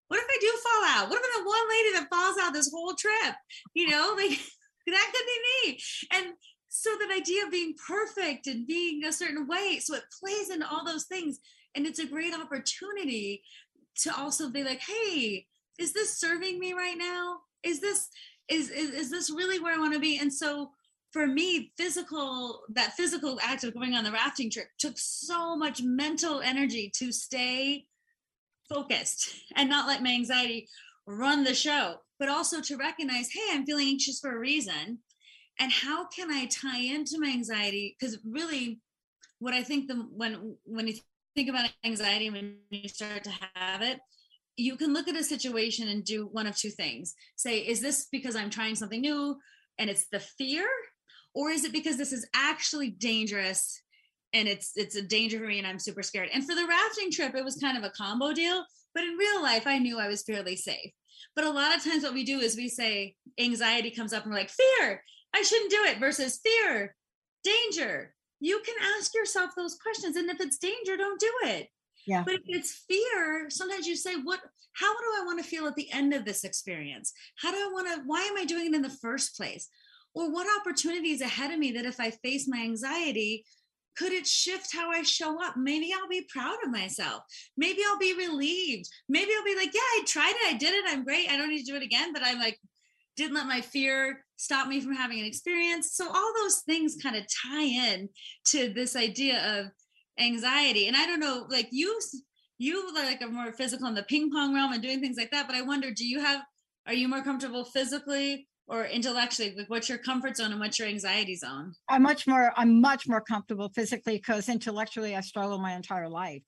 What 0.09 0.21
if 0.21 0.27
I 0.29 0.39
do 0.41 0.53
fall 0.63 0.85
out? 0.85 1.09
What 1.09 1.19
if 1.19 1.25
I'm 1.25 1.45
the 1.45 1.49
one 1.49 1.69
lady 1.71 1.93
that 1.95 2.09
falls 2.11 2.37
out 2.41 2.53
this 2.53 2.71
whole 2.71 2.95
trip? 2.95 3.35
You 3.75 3.89
know, 3.89 4.15
like 4.17 4.39
that 4.87 5.13
could 5.13 5.27
be 5.27 5.71
me. 5.71 5.81
And 6.13 6.35
so 6.69 6.91
that 6.99 7.17
idea 7.17 7.45
of 7.45 7.51
being 7.51 7.75
perfect 7.87 8.47
and 8.47 8.67
being 8.67 9.05
a 9.05 9.13
certain 9.13 9.47
way, 9.47 9.79
so 9.81 9.95
it 9.95 10.05
plays 10.21 10.51
into 10.51 10.69
all 10.69 10.85
those 10.85 11.05
things. 11.05 11.39
And 11.75 11.87
it's 11.87 11.99
a 11.99 12.07
great 12.07 12.35
opportunity 12.35 13.43
to 14.03 14.15
also 14.19 14.51
be 14.51 14.65
like, 14.65 14.81
hey, 14.81 15.47
is 15.79 15.93
this 15.93 16.19
serving 16.19 16.59
me 16.59 16.73
right 16.73 16.97
now? 16.99 17.39
Is 17.63 17.81
this 17.81 18.09
is 18.49 18.71
is, 18.71 18.91
is 18.91 19.11
this 19.11 19.31
really 19.31 19.61
where 19.61 19.75
I 19.75 19.79
want 19.79 19.95
to 19.95 20.01
be? 20.01 20.19
And 20.19 20.33
so 20.33 20.71
for 21.13 21.27
me, 21.27 21.73
physical, 21.77 22.63
that 22.71 22.95
physical 22.95 23.39
act 23.43 23.65
of 23.65 23.75
going 23.75 23.95
on 23.95 24.03
the 24.03 24.13
rafting 24.13 24.51
trip 24.51 24.69
took 24.79 24.95
so 24.97 25.55
much 25.55 25.83
mental 25.83 26.41
energy 26.41 26.91
to 26.97 27.13
stay 27.13 27.85
focused 28.69 29.35
and 29.57 29.69
not 29.69 29.87
let 29.87 30.03
my 30.03 30.11
anxiety 30.11 30.69
run 31.07 31.45
the 31.45 31.55
show, 31.55 31.97
but 32.19 32.31
also 32.31 32.61
to 32.63 32.77
recognize, 32.77 33.29
hey, 33.31 33.41
I'm 33.51 33.67
feeling 33.67 33.89
anxious 33.89 34.21
for 34.21 34.35
a 34.35 34.39
reason. 34.39 34.99
And 35.61 35.71
how 35.71 36.07
can 36.07 36.31
I 36.31 36.47
tie 36.47 36.81
into 36.81 37.19
my 37.19 37.29
anxiety? 37.29 37.95
Because 37.99 38.19
really, 38.25 38.81
what 39.39 39.53
I 39.53 39.63
think 39.63 39.89
the 39.89 39.97
when 39.97 40.57
when 40.65 40.87
you 40.87 40.95
think 41.35 41.51
about 41.51 41.71
anxiety, 41.85 42.31
when 42.31 42.57
you 42.71 42.89
start 42.89 43.25
to 43.25 43.33
have 43.55 43.83
it, 43.83 43.99
you 44.57 44.77
can 44.77 44.93
look 44.93 45.09
at 45.09 45.17
a 45.17 45.25
situation 45.25 45.89
and 45.89 46.05
do 46.05 46.29
one 46.31 46.47
of 46.47 46.57
two 46.57 46.71
things. 46.71 47.15
Say, 47.37 47.61
is 47.61 47.81
this 47.81 48.09
because 48.11 48.37
I'm 48.37 48.51
trying 48.51 48.75
something 48.75 49.01
new 49.01 49.37
and 49.79 49.89
it's 49.89 50.07
the 50.09 50.21
fear? 50.21 50.67
Or 51.35 51.51
is 51.51 51.65
it 51.65 51.73
because 51.73 51.97
this 51.97 52.13
is 52.13 52.29
actually 52.35 52.91
dangerous 52.91 53.83
and 54.33 54.49
it's 54.49 54.73
it's 54.77 54.97
a 54.97 55.03
danger 55.03 55.39
for 55.39 55.47
me 55.47 55.59
and 55.59 55.67
I'm 55.67 55.79
super 55.79 56.03
scared. 56.03 56.31
And 56.33 56.45
for 56.45 56.55
the 56.55 56.67
rafting 56.67 57.11
trip, 57.11 57.35
it 57.35 57.45
was 57.45 57.57
kind 57.57 57.77
of 57.77 57.85
a 57.85 57.91
combo 57.91 58.33
deal, 58.33 58.65
but 58.95 59.05
in 59.05 59.17
real 59.17 59.43
life, 59.43 59.67
I 59.67 59.79
knew 59.79 59.99
I 59.99 60.09
was 60.09 60.23
fairly 60.23 60.57
safe. 60.57 60.93
But 61.35 61.45
a 61.45 61.51
lot 61.51 61.77
of 61.77 61.85
times 61.85 62.03
what 62.03 62.15
we 62.15 62.25
do 62.25 62.41
is 62.41 62.57
we 62.57 62.69
say 62.69 63.15
anxiety 63.39 63.91
comes 63.91 64.13
up 64.13 64.25
and 64.25 64.33
we're 64.33 64.39
like, 64.39 64.51
fear, 64.51 65.03
I 65.35 65.43
shouldn't 65.43 65.71
do 65.71 65.85
it 65.85 65.99
versus 65.99 66.41
fear, 66.43 66.95
danger. 67.45 68.15
You 68.41 68.61
can 68.65 68.75
ask 68.99 69.15
yourself 69.15 69.53
those 69.57 69.77
questions. 69.77 70.17
And 70.17 70.29
if 70.29 70.41
it's 70.41 70.59
danger, 70.59 70.97
don't 70.97 71.21
do 71.21 71.33
it. 71.45 71.69
Yeah. 72.07 72.23
But 72.25 72.35
if 72.35 72.43
it's 72.47 72.85
fear, 72.89 73.49
sometimes 73.49 73.87
you 73.87 73.97
say, 73.97 74.17
what, 74.17 74.41
how 74.75 74.93
do 74.93 75.05
I 75.21 75.25
want 75.25 75.43
to 75.43 75.49
feel 75.49 75.67
at 75.67 75.77
the 75.77 75.91
end 75.93 76.15
of 76.15 76.25
this 76.25 76.45
experience? 76.45 77.13
How 77.37 77.51
do 77.51 77.57
I 77.57 77.71
want 77.73 77.89
to, 77.89 78.03
why 78.07 78.23
am 78.23 78.37
I 78.37 78.45
doing 78.45 78.67
it 78.67 78.75
in 78.75 78.83
the 78.83 78.91
first 78.91 79.37
place? 79.37 79.69
Or 80.15 80.31
what 80.31 80.47
opportunities 80.61 81.21
ahead 81.21 81.53
of 81.53 81.59
me 81.59 81.73
that 81.73 81.87
if 81.87 81.99
I 82.01 82.11
face 82.11 82.47
my 82.49 82.61
anxiety, 82.63 83.45
could 83.97 84.13
it 84.13 84.27
shift 84.27 84.75
how 84.75 84.91
I 84.91 85.03
show 85.03 85.43
up? 85.43 85.57
Maybe 85.57 85.93
I'll 85.93 86.09
be 86.09 86.27
proud 86.29 86.57
of 86.65 86.71
myself. 86.71 87.23
Maybe 87.57 87.83
I'll 87.87 87.99
be 87.99 88.15
relieved. 88.15 88.89
Maybe 89.09 89.31
I'll 89.37 89.45
be 89.45 89.57
like, 89.57 89.75
yeah, 89.75 89.81
I 89.81 90.03
tried 90.07 90.31
it. 90.31 90.55
I 90.55 90.57
did 90.57 90.75
it. 90.75 90.85
I'm 90.89 91.05
great. 91.05 91.31
I 91.31 91.37
don't 91.37 91.51
need 91.51 91.65
to 91.65 91.71
do 91.71 91.77
it 91.77 91.83
again. 91.83 92.13
But 92.13 92.23
I'm 92.25 92.39
like, 92.39 92.59
didn't 93.17 93.35
let 93.35 93.47
my 93.47 93.61
fear 93.61 94.25
stop 94.37 94.67
me 94.67 94.81
from 94.81 94.95
having 94.95 95.21
an 95.21 95.27
experience. 95.27 95.93
So 95.93 96.09
all 96.09 96.33
those 96.39 96.61
things 96.61 96.97
kind 97.03 97.17
of 97.17 97.25
tie 97.47 97.63
in 97.63 98.09
to 98.47 98.73
this 98.73 98.97
idea 98.97 99.61
of 99.61 99.67
anxiety. 100.19 100.89
And 100.89 100.97
I 100.97 101.07
don't 101.07 101.21
know, 101.21 101.47
like 101.49 101.69
you, 101.71 101.99
you 102.59 102.95
like 102.95 103.23
are 103.23 103.29
more 103.29 103.53
physical 103.53 103.87
in 103.89 103.95
the 103.95 104.03
ping 104.03 104.31
pong 104.31 104.55
realm 104.55 104.73
and 104.73 104.83
doing 104.83 105.01
things 105.01 105.17
like 105.17 105.31
that. 105.31 105.47
But 105.47 105.57
I 105.57 105.63
wonder, 105.63 105.91
do 105.91 106.07
you 106.07 106.21
have, 106.21 106.43
are 106.87 106.95
you 106.95 107.09
more 107.09 107.23
comfortable 107.23 107.65
physically 107.65 108.47
or 108.69 108.87
intellectually 108.87 109.55
like 109.57 109.69
what's 109.69 109.89
your 109.89 109.99
comfort 109.99 110.37
zone 110.37 110.51
and 110.53 110.61
what's 110.61 110.79
your 110.79 110.89
anxiety 110.89 111.37
zone 111.37 111.75
i'm 111.89 112.03
much 112.03 112.27
more 112.27 112.53
i'm 112.57 112.81
much 112.81 113.09
more 113.09 113.21
comfortable 113.21 113.69
physically 113.75 114.17
because 114.17 114.49
intellectually 114.49 115.17
i 115.17 115.21
struggle 115.21 115.59
my 115.59 115.75
entire 115.75 116.09
life 116.09 116.45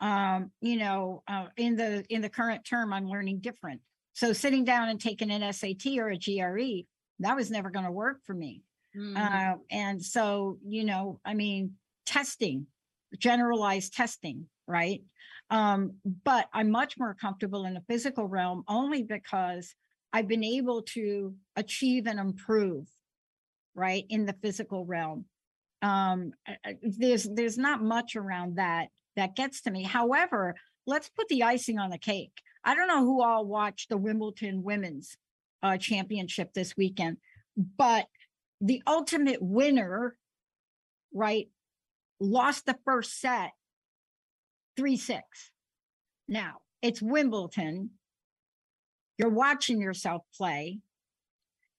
um 0.00 0.50
you 0.60 0.76
know 0.76 1.22
uh, 1.28 1.46
in 1.56 1.76
the 1.76 2.04
in 2.08 2.22
the 2.22 2.28
current 2.28 2.64
term 2.64 2.92
i'm 2.92 3.08
learning 3.08 3.38
different 3.40 3.80
so 4.12 4.32
sitting 4.32 4.64
down 4.64 4.88
and 4.88 5.00
taking 5.00 5.30
an 5.30 5.52
sat 5.52 5.86
or 5.98 6.10
a 6.10 6.18
gre 6.18 6.86
that 7.18 7.36
was 7.36 7.50
never 7.50 7.70
going 7.70 7.84
to 7.84 7.92
work 7.92 8.18
for 8.24 8.34
me 8.34 8.62
mm. 8.96 9.16
uh, 9.16 9.56
and 9.70 10.02
so 10.02 10.58
you 10.66 10.84
know 10.84 11.20
i 11.24 11.34
mean 11.34 11.72
testing 12.06 12.66
generalized 13.16 13.94
testing 13.94 14.46
right 14.66 15.02
um 15.50 15.92
but 16.24 16.48
i'm 16.52 16.70
much 16.70 16.98
more 16.98 17.14
comfortable 17.14 17.64
in 17.64 17.74
the 17.74 17.82
physical 17.88 18.26
realm 18.26 18.64
only 18.68 19.02
because 19.02 19.74
I've 20.12 20.28
been 20.28 20.44
able 20.44 20.82
to 20.94 21.34
achieve 21.56 22.06
and 22.06 22.18
improve, 22.18 22.86
right, 23.74 24.04
in 24.08 24.26
the 24.26 24.34
physical 24.40 24.84
realm. 24.84 25.26
Um, 25.82 26.32
there's 26.82 27.24
there's 27.24 27.58
not 27.58 27.82
much 27.82 28.16
around 28.16 28.56
that 28.56 28.88
that 29.16 29.36
gets 29.36 29.62
to 29.62 29.70
me. 29.70 29.82
However, 29.82 30.56
let's 30.86 31.08
put 31.10 31.28
the 31.28 31.42
icing 31.42 31.78
on 31.78 31.90
the 31.90 31.98
cake. 31.98 32.32
I 32.64 32.74
don't 32.74 32.88
know 32.88 33.04
who 33.04 33.22
all 33.22 33.44
watched 33.44 33.88
the 33.88 33.96
Wimbledon 33.96 34.62
Women's 34.62 35.16
uh, 35.62 35.76
Championship 35.76 36.52
this 36.54 36.76
weekend, 36.76 37.18
but 37.56 38.06
the 38.60 38.82
ultimate 38.86 39.40
winner, 39.40 40.16
right, 41.12 41.48
lost 42.20 42.66
the 42.66 42.76
first 42.84 43.20
set 43.20 43.50
three 44.76 44.96
six. 44.96 45.50
Now 46.28 46.58
it's 46.82 47.02
Wimbledon 47.02 47.90
you're 49.18 49.28
watching 49.28 49.80
yourself 49.80 50.22
play. 50.36 50.78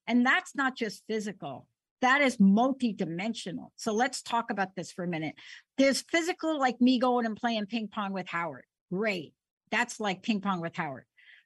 And 0.05 0.25
that's 0.25 0.55
not 0.55 0.75
just 0.75 1.03
physical, 1.07 1.67
that 2.01 2.21
is 2.21 2.37
multidimensional. 2.37 3.69
So 3.75 3.93
let's 3.93 4.21
talk 4.21 4.51
about 4.51 4.75
this 4.75 4.91
for 4.91 5.03
a 5.03 5.07
minute. 5.07 5.35
There's 5.77 6.01
physical, 6.01 6.59
like 6.59 6.79
me 6.81 6.99
going 6.99 7.25
and 7.25 7.35
playing 7.35 7.65
ping 7.67 7.87
pong 7.87 8.13
with 8.13 8.27
Howard. 8.27 8.65
Great. 8.91 9.33
That's 9.71 9.99
like 9.99 10.23
ping 10.23 10.41
pong 10.41 10.61
with 10.61 10.75
Howard. 10.75 11.05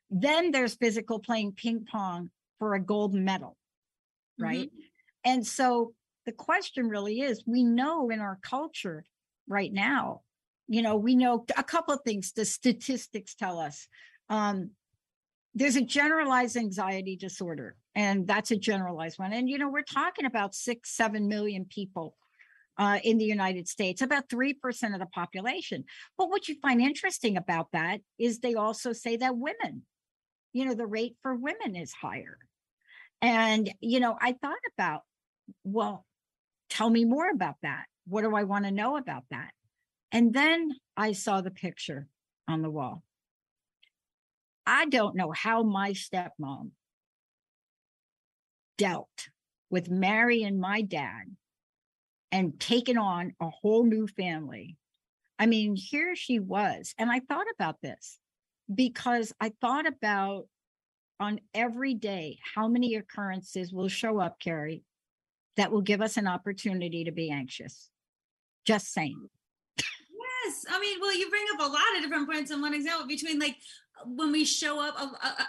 Then 0.10 0.52
there's 0.52 0.76
physical 0.76 1.20
playing 1.20 1.54
ping 1.54 1.86
pong 1.90 2.30
for 2.60 2.74
a 2.76 2.80
gold 2.80 3.14
medal. 3.14 3.58
Right. 4.40 4.70
Mm-hmm. 4.70 4.80
And 5.26 5.46
so 5.46 5.94
the 6.26 6.32
question 6.32 6.90
really 6.90 7.22
is 7.22 7.44
we 7.46 7.64
know 7.64 8.10
in 8.10 8.20
our 8.20 8.40
culture 8.42 9.06
right 9.48 9.72
now, 9.72 10.22
you 10.68 10.82
know, 10.82 10.96
we 10.96 11.16
know 11.16 11.46
a 11.58 11.64
couple 11.64 11.94
of 11.94 12.02
things 12.06 12.32
the 12.32 12.46
statistics 12.46 13.36
tell 13.36 13.60
us. 13.60 13.88
Um, 14.30 14.72
there's 15.54 15.76
a 15.76 15.82
generalized 15.82 16.58
anxiety 16.58 17.16
disorder, 17.16 17.76
and 17.94 18.26
that's 18.26 18.52
a 18.52 18.58
generalized 18.58 19.20
one. 19.20 19.34
And, 19.34 19.50
you 19.50 19.58
know, 19.58 19.70
we're 19.70 19.84
talking 19.84 20.26
about 20.26 20.56
six, 20.56 20.96
seven 20.96 21.28
million 21.28 21.66
people 21.66 22.16
uh, 22.78 23.00
in 23.04 23.18
the 23.18 23.26
United 23.26 23.68
States, 23.68 24.02
about 24.02 24.30
3% 24.30 24.56
of 24.94 25.00
the 25.00 25.06
population. 25.06 25.84
But 26.18 26.30
what 26.30 26.48
you 26.48 26.56
find 26.60 26.82
interesting 26.82 27.38
about 27.38 27.68
that 27.74 28.02
is 28.18 28.40
they 28.40 28.56
also 28.56 28.94
say 28.94 29.18
that 29.18 29.38
women, 29.38 29.84
you 30.54 30.66
know, 30.66 30.74
the 30.74 30.88
rate 30.88 31.16
for 31.22 31.36
women 31.36 31.76
is 31.76 31.92
higher. 31.92 32.38
And, 33.22 33.72
you 33.80 34.00
know, 34.00 34.18
I 34.20 34.34
thought 34.34 34.58
about, 34.76 35.02
well, 35.64 36.06
tell 36.74 36.90
me 36.90 37.06
more 37.06 37.30
about 37.30 37.56
that. 37.62 37.86
What 38.08 38.24
do 38.24 38.36
I 38.36 38.44
want 38.44 38.66
to 38.66 38.72
know 38.72 38.98
about 38.98 39.24
that? 39.30 39.52
And 40.12 40.34
then 40.34 40.72
I 40.98 41.12
saw 41.12 41.42
the 41.42 41.52
picture 41.52 42.08
on 42.48 42.64
the 42.64 42.70
wall. 42.70 43.04
I 44.66 44.86
don't 44.86 45.16
know 45.16 45.32
how 45.32 45.62
my 45.62 45.92
stepmom 45.92 46.72
dealt 48.78 49.30
with 49.70 49.90
marrying 49.90 50.60
my 50.60 50.82
dad 50.82 51.36
and 52.32 52.60
taking 52.60 52.98
on 52.98 53.34
a 53.40 53.50
whole 53.50 53.86
new 53.86 54.08
family. 54.08 54.76
I 55.38 55.46
mean, 55.46 55.76
here 55.76 56.16
she 56.16 56.40
was. 56.40 56.96
And 56.98 57.12
I 57.12 57.20
thought 57.20 57.46
about 57.56 57.82
this 57.82 58.18
because 58.74 59.32
I 59.40 59.52
thought 59.62 59.86
about 59.86 60.48
on 61.20 61.40
every 61.54 61.94
day 61.94 62.40
how 62.56 62.68
many 62.68 62.96
occurrences 62.96 63.72
will 63.72 63.90
show 63.90 64.20
up, 64.20 64.40
Carrie, 64.40 64.84
that 65.58 65.72
will 65.72 65.82
give 65.82 66.02
us 66.02 66.18
an 66.18 66.28
opportunity 66.28 67.04
to 67.04 67.12
be 67.12 67.30
anxious. 67.30 67.90
Just 68.66 68.94
saying. 68.94 69.30
Yes. 69.78 70.66
I 70.70 70.80
mean, 70.80 71.00
well, 71.00 71.16
you 71.16 71.30
bring 71.30 71.46
up 71.54 71.60
a 71.62 71.72
lot 71.72 71.96
of 71.96 72.02
different 72.02 72.30
points. 72.30 72.52
And 72.52 72.62
one 72.62 72.74
example 72.74 73.08
between 73.08 73.40
like 73.40 73.58
when 74.06 74.32
we 74.32 74.44
show 74.44 74.82
up 74.82 74.96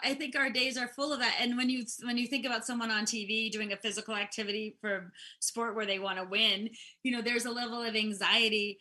i 0.04 0.14
think 0.14 0.36
our 0.36 0.50
days 0.50 0.76
are 0.76 0.88
full 0.88 1.12
of 1.12 1.18
that 1.18 1.36
and 1.40 1.56
when 1.56 1.68
you 1.68 1.84
when 2.04 2.16
you 2.16 2.26
think 2.26 2.44
about 2.46 2.64
someone 2.64 2.90
on 2.90 3.04
tv 3.04 3.50
doing 3.50 3.72
a 3.72 3.76
physical 3.76 4.14
activity 4.14 4.76
for 4.80 5.12
sport 5.40 5.74
where 5.74 5.86
they 5.86 5.98
want 5.98 6.18
to 6.18 6.24
win 6.24 6.68
you 7.02 7.12
know 7.12 7.22
there's 7.22 7.46
a 7.46 7.50
level 7.50 7.82
of 7.82 7.96
anxiety 7.96 8.78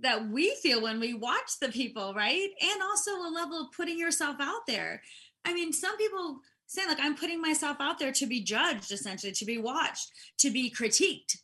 that 0.00 0.28
we 0.28 0.54
feel 0.62 0.82
when 0.82 1.00
we 1.00 1.14
watch 1.14 1.58
the 1.60 1.68
people 1.68 2.14
right 2.14 2.50
and 2.60 2.82
also 2.82 3.12
a 3.12 3.32
level 3.34 3.60
of 3.60 3.72
putting 3.72 3.98
yourself 3.98 4.36
out 4.40 4.66
there 4.66 5.02
i 5.44 5.52
mean 5.52 5.72
some 5.72 5.96
people 5.96 6.40
say 6.66 6.86
like 6.86 6.98
i'm 7.00 7.16
putting 7.16 7.40
myself 7.40 7.76
out 7.80 7.98
there 7.98 8.12
to 8.12 8.26
be 8.26 8.42
judged 8.42 8.92
essentially 8.92 9.32
to 9.32 9.44
be 9.44 9.58
watched 9.58 10.10
to 10.38 10.50
be 10.50 10.70
critiqued. 10.70 11.38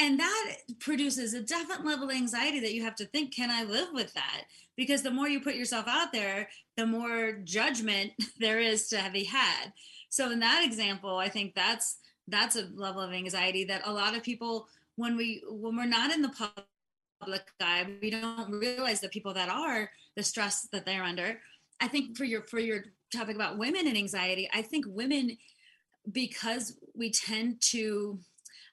And 0.00 0.20
that 0.20 0.54
produces 0.78 1.34
a 1.34 1.42
definite 1.42 1.84
level 1.84 2.08
of 2.08 2.14
anxiety 2.14 2.60
that 2.60 2.72
you 2.72 2.84
have 2.84 2.94
to 2.96 3.06
think 3.06 3.34
can 3.34 3.50
i 3.50 3.64
live 3.64 3.88
with 3.92 4.12
that? 4.14 4.44
Because 4.76 5.02
the 5.02 5.10
more 5.10 5.28
you 5.28 5.40
put 5.40 5.56
yourself 5.56 5.86
out 5.88 6.12
there 6.12 6.48
the 6.76 6.86
more 6.86 7.32
judgment 7.44 8.12
there 8.38 8.60
is 8.60 8.88
to 8.88 9.10
be 9.12 9.24
had. 9.24 9.72
So 10.10 10.30
in 10.30 10.40
that 10.40 10.64
example 10.64 11.16
i 11.16 11.28
think 11.28 11.54
that's 11.54 11.98
that's 12.28 12.56
a 12.56 12.68
level 12.74 13.00
of 13.00 13.12
anxiety 13.12 13.64
that 13.64 13.86
a 13.86 13.92
lot 13.92 14.16
of 14.16 14.22
people 14.22 14.68
when 14.96 15.16
we 15.16 15.42
when 15.48 15.76
we're 15.76 15.86
not 15.86 16.12
in 16.12 16.22
the 16.22 16.50
public 17.20 17.42
eye 17.60 17.86
we 18.02 18.10
don't 18.10 18.50
realize 18.50 19.00
the 19.00 19.08
people 19.08 19.34
that 19.34 19.48
are 19.48 19.90
the 20.16 20.22
stress 20.22 20.68
that 20.72 20.84
they're 20.84 21.04
under. 21.04 21.40
I 21.80 21.88
think 21.88 22.16
for 22.16 22.24
your 22.24 22.42
for 22.42 22.58
your 22.58 22.84
topic 23.12 23.36
about 23.36 23.58
women 23.58 23.86
and 23.86 23.96
anxiety 23.96 24.48
i 24.52 24.62
think 24.62 24.84
women 24.88 25.36
because 26.12 26.76
we 26.94 27.10
tend 27.10 27.60
to 27.60 28.18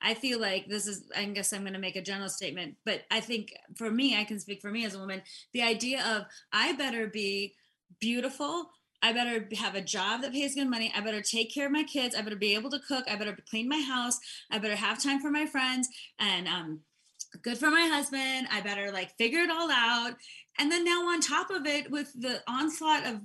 I 0.02 0.14
feel 0.14 0.40
like 0.40 0.68
this 0.68 0.86
is, 0.88 1.10
I 1.16 1.26
guess 1.26 1.52
I'm 1.52 1.62
going 1.62 1.74
to 1.74 1.80
make 1.80 1.96
a 1.96 2.02
general 2.02 2.30
statement, 2.30 2.76
but 2.86 3.02
I 3.10 3.22
think 3.22 3.54
for 3.76 3.90
me, 3.90 4.16
I 4.20 4.24
can 4.24 4.40
speak 4.40 4.62
for 4.62 4.70
me 4.70 4.86
as 4.86 4.94
a 4.94 5.00
woman, 5.00 5.22
the 5.54 5.64
idea 5.64 6.04
of 6.06 6.26
I 6.54 6.74
better 6.74 7.08
be 7.08 7.56
beautiful. 8.00 8.70
I 9.02 9.14
better 9.14 9.48
have 9.58 9.76
a 9.76 9.82
job 9.82 10.22
that 10.22 10.32
pays 10.32 10.56
good 10.56 10.70
money. 10.70 10.92
I 10.96 11.02
better 11.02 11.22
take 11.22 11.54
care 11.54 11.66
of 11.66 11.72
my 11.72 11.84
kids. 11.84 12.16
I 12.16 12.22
better 12.22 12.36
be 12.36 12.56
able 12.56 12.70
to 12.72 12.80
cook. 12.80 13.06
I 13.10 13.16
better 13.16 13.38
clean 13.50 13.70
my 13.70 13.82
house. 13.82 14.20
I 14.52 14.60
better 14.60 14.76
have 14.76 15.02
time 15.02 15.22
for 15.22 15.32
my 15.32 15.46
friends 15.46 15.88
and 16.20 16.48
um, 16.48 16.80
good 17.42 17.58
for 17.58 17.70
my 17.70 17.88
husband. 17.88 18.48
I 18.52 18.62
better 18.62 18.92
like 18.92 19.16
figure 19.18 19.40
it 19.40 19.52
all 19.52 19.70
out. 19.72 20.14
And 20.58 20.72
then 20.72 20.86
now 20.86 21.08
on 21.10 21.20
top 21.22 21.50
of 21.50 21.66
it, 21.66 21.92
with 21.92 22.12
the 22.20 22.42
onslaught 22.48 23.06
of 23.06 23.22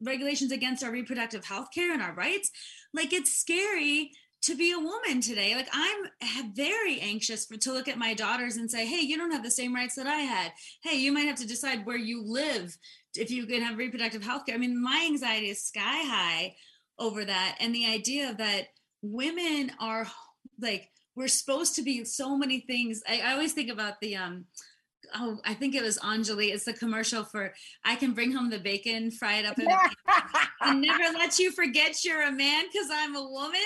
regulations 0.00 0.52
against 0.52 0.84
our 0.84 0.90
reproductive 0.90 1.44
health 1.44 1.68
care 1.74 1.92
and 1.92 2.02
our 2.02 2.14
rights, 2.14 2.50
like 2.92 3.12
it's 3.12 3.32
scary 3.32 4.12
to 4.42 4.54
be 4.54 4.72
a 4.72 4.78
woman 4.78 5.20
today. 5.20 5.54
Like 5.54 5.68
I'm 5.72 6.54
very 6.54 7.00
anxious 7.00 7.46
for, 7.46 7.56
to 7.56 7.72
look 7.72 7.88
at 7.88 7.98
my 7.98 8.14
daughters 8.14 8.56
and 8.56 8.70
say, 8.70 8.86
"Hey, 8.86 9.00
you 9.00 9.16
don't 9.16 9.32
have 9.32 9.42
the 9.42 9.50
same 9.50 9.74
rights 9.74 9.96
that 9.96 10.06
I 10.06 10.20
had. 10.20 10.52
Hey, 10.82 10.96
you 10.96 11.12
might 11.12 11.26
have 11.26 11.38
to 11.38 11.46
decide 11.46 11.84
where 11.84 11.96
you 11.96 12.22
live 12.24 12.76
if 13.14 13.30
you 13.30 13.46
can 13.46 13.62
have 13.62 13.78
reproductive 13.78 14.22
health 14.22 14.46
care." 14.46 14.54
I 14.54 14.58
mean, 14.58 14.80
my 14.80 15.04
anxiety 15.06 15.50
is 15.50 15.64
sky 15.64 15.80
high 16.04 16.54
over 16.98 17.24
that, 17.24 17.56
and 17.60 17.74
the 17.74 17.86
idea 17.86 18.34
that 18.38 18.68
women 19.02 19.72
are 19.80 20.06
like 20.60 20.90
we're 21.16 21.28
supposed 21.28 21.74
to 21.76 21.82
be 21.82 22.04
so 22.04 22.36
many 22.36 22.60
things. 22.60 23.02
I, 23.08 23.22
I 23.22 23.32
always 23.32 23.52
think 23.52 23.70
about 23.70 24.00
the 24.00 24.16
um 24.16 24.44
oh, 25.14 25.38
I 25.44 25.54
think 25.54 25.74
it 25.74 25.82
was 25.82 25.98
Enjoli. 25.98 26.52
It's 26.52 26.64
the 26.64 26.72
commercial 26.72 27.24
for 27.24 27.52
I 27.84 27.96
can 27.96 28.12
bring 28.12 28.32
home 28.32 28.50
the 28.50 28.58
bacon, 28.58 29.10
fry 29.10 29.36
it 29.36 29.46
up 29.46 29.58
in 29.58 29.68
and 30.60 30.80
never 30.80 31.16
let 31.18 31.38
you 31.38 31.52
forget 31.52 32.04
you're 32.04 32.22
a 32.22 32.32
man 32.32 32.64
because 32.72 32.88
I'm 32.92 33.14
a 33.14 33.22
woman. 33.22 33.60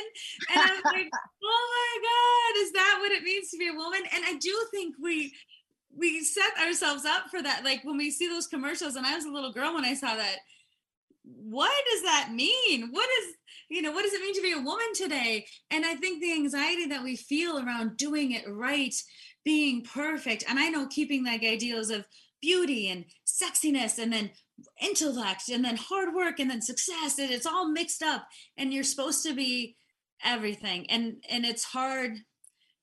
And 0.54 0.60
I'm 0.60 0.82
like, 0.84 1.10
oh 1.42 1.92
my 2.02 2.02
God, 2.02 2.62
is 2.64 2.72
that 2.72 2.98
what 3.00 3.12
it 3.12 3.22
means 3.22 3.50
to 3.50 3.58
be 3.58 3.68
a 3.68 3.74
woman? 3.74 4.00
And 4.14 4.24
I 4.24 4.36
do 4.38 4.54
think 4.70 4.96
we 5.00 5.32
we 5.96 6.22
set 6.22 6.52
ourselves 6.60 7.04
up 7.04 7.30
for 7.30 7.42
that. 7.42 7.64
Like 7.64 7.82
when 7.84 7.96
we 7.96 8.10
see 8.10 8.28
those 8.28 8.46
commercials, 8.46 8.96
and 8.96 9.06
I 9.06 9.14
was 9.14 9.24
a 9.24 9.30
little 9.30 9.52
girl 9.52 9.74
when 9.74 9.84
I 9.84 9.94
saw 9.94 10.14
that. 10.14 10.36
What 11.22 11.72
does 11.92 12.02
that 12.02 12.30
mean? 12.32 12.88
What 12.90 13.08
is 13.20 13.34
you 13.68 13.82
know 13.82 13.92
what 13.92 14.02
does 14.02 14.12
it 14.12 14.20
mean 14.20 14.34
to 14.34 14.42
be 14.42 14.52
a 14.52 14.60
woman 14.60 14.92
today? 14.94 15.46
And 15.70 15.84
I 15.84 15.94
think 15.94 16.20
the 16.20 16.32
anxiety 16.32 16.86
that 16.86 17.04
we 17.04 17.16
feel 17.16 17.58
around 17.58 17.96
doing 17.96 18.32
it 18.32 18.44
right 18.48 18.94
being 19.44 19.82
perfect. 19.82 20.44
And 20.48 20.58
I 20.58 20.68
know 20.68 20.86
keeping 20.86 21.24
like 21.24 21.42
ideals 21.42 21.90
of 21.90 22.04
beauty 22.40 22.88
and 22.88 23.04
sexiness 23.26 23.98
and 23.98 24.12
then 24.12 24.30
intellect 24.80 25.48
and 25.48 25.64
then 25.64 25.76
hard 25.76 26.14
work 26.14 26.38
and 26.38 26.50
then 26.50 26.60
success 26.60 27.18
and 27.18 27.30
it's 27.30 27.46
all 27.46 27.68
mixed 27.68 28.02
up 28.02 28.26
and 28.56 28.72
you're 28.72 28.84
supposed 28.84 29.24
to 29.24 29.34
be 29.34 29.76
everything 30.24 30.88
and 30.90 31.14
and 31.30 31.46
it's 31.46 31.64
hard 31.64 32.18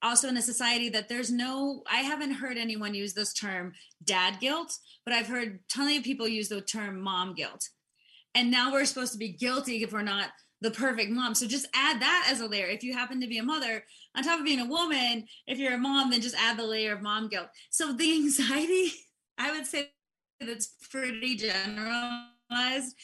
also 0.02 0.28
in 0.28 0.38
a 0.38 0.42
society 0.42 0.90
that 0.90 1.08
there's 1.08 1.32
no 1.32 1.84
i 1.92 1.98
haven't 1.98 2.32
heard 2.32 2.58
anyone 2.58 2.96
use 2.96 3.14
this 3.14 3.34
term 3.34 3.74
dad 4.04 4.40
guilt 4.40 4.76
but 5.06 5.14
i've 5.14 5.28
heard 5.28 5.60
tons 5.70 5.98
of 5.98 6.04
people 6.04 6.28
use 6.28 6.50
the 6.50 6.62
term 6.62 7.00
mom 7.00 7.36
guilt 7.36 7.70
and 8.34 8.50
now 8.50 8.72
we're 8.72 8.86
supposed 8.86 9.14
to 9.14 9.20
be 9.20 9.32
guilty 9.32 9.84
if 9.84 9.94
we're 9.94 10.02
not 10.02 10.30
the 10.62 10.72
perfect 10.72 11.12
mom. 11.12 11.36
So 11.36 11.48
just 11.48 11.68
add 11.74 12.02
that 12.02 12.28
as 12.30 12.42
a 12.42 12.48
layer. 12.48 12.68
If 12.68 12.84
you 12.84 12.94
happen 12.94 13.22
to 13.22 13.28
be 13.28 13.38
a 13.38 13.44
mother 13.44 13.84
on 14.16 14.24
top 14.24 14.40
of 14.40 14.46
being 14.46 14.60
a 14.60 14.66
woman 14.66 15.26
if 15.46 15.60
you're 15.60 15.76
a 15.76 15.78
mom 15.78 16.10
then 16.10 16.22
just 16.22 16.36
add 16.36 16.58
the 16.58 16.66
layer 16.66 16.94
of 16.94 17.02
mom 17.02 17.30
guilt. 17.30 17.50
So 17.70 17.94
the 17.94 18.12
anxiety 18.16 18.92
i 19.38 19.52
would 19.52 19.68
say 19.68 19.92
that's 20.40 20.74
pretty 20.90 21.36
generalized 21.36 22.96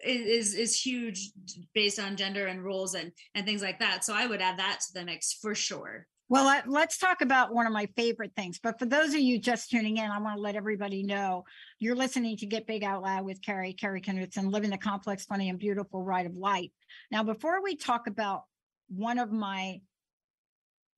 is 0.00 0.54
is 0.54 0.80
huge 0.80 1.32
based 1.74 1.98
on 1.98 2.16
gender 2.16 2.46
and 2.46 2.62
roles 2.64 2.94
and 2.94 3.12
and 3.34 3.44
things 3.46 3.62
like 3.62 3.80
that. 3.80 4.04
So 4.04 4.14
i 4.14 4.26
would 4.26 4.40
add 4.40 4.58
that 4.58 4.80
to 4.80 4.92
the 4.94 5.04
mix 5.04 5.32
for 5.32 5.54
sure 5.54 6.06
well, 6.34 6.46
let, 6.66 6.88
us 6.88 6.98
talk 6.98 7.20
about 7.20 7.54
one 7.54 7.64
of 7.64 7.72
my 7.72 7.86
favorite 7.94 8.32
things. 8.34 8.58
But 8.60 8.80
for 8.80 8.86
those 8.86 9.14
of 9.14 9.20
you 9.20 9.38
just 9.38 9.70
tuning 9.70 9.98
in, 9.98 10.10
I 10.10 10.18
want 10.18 10.36
to 10.36 10.42
let 10.42 10.56
everybody 10.56 11.04
know 11.04 11.44
you're 11.78 11.94
listening 11.94 12.36
to 12.38 12.46
Get 12.46 12.66
Big 12.66 12.82
Out 12.82 13.02
Loud 13.02 13.24
with 13.24 13.40
Carrie, 13.40 13.72
Carrie 13.72 14.00
Knutson, 14.00 14.50
living 14.50 14.70
the 14.70 14.76
complex, 14.76 15.24
funny, 15.24 15.48
and 15.48 15.60
beautiful 15.60 16.02
ride 16.02 16.26
of 16.26 16.34
life. 16.34 16.72
Now, 17.12 17.22
before 17.22 17.62
we 17.62 17.76
talk 17.76 18.08
about 18.08 18.46
one 18.88 19.20
of 19.20 19.30
my 19.30 19.80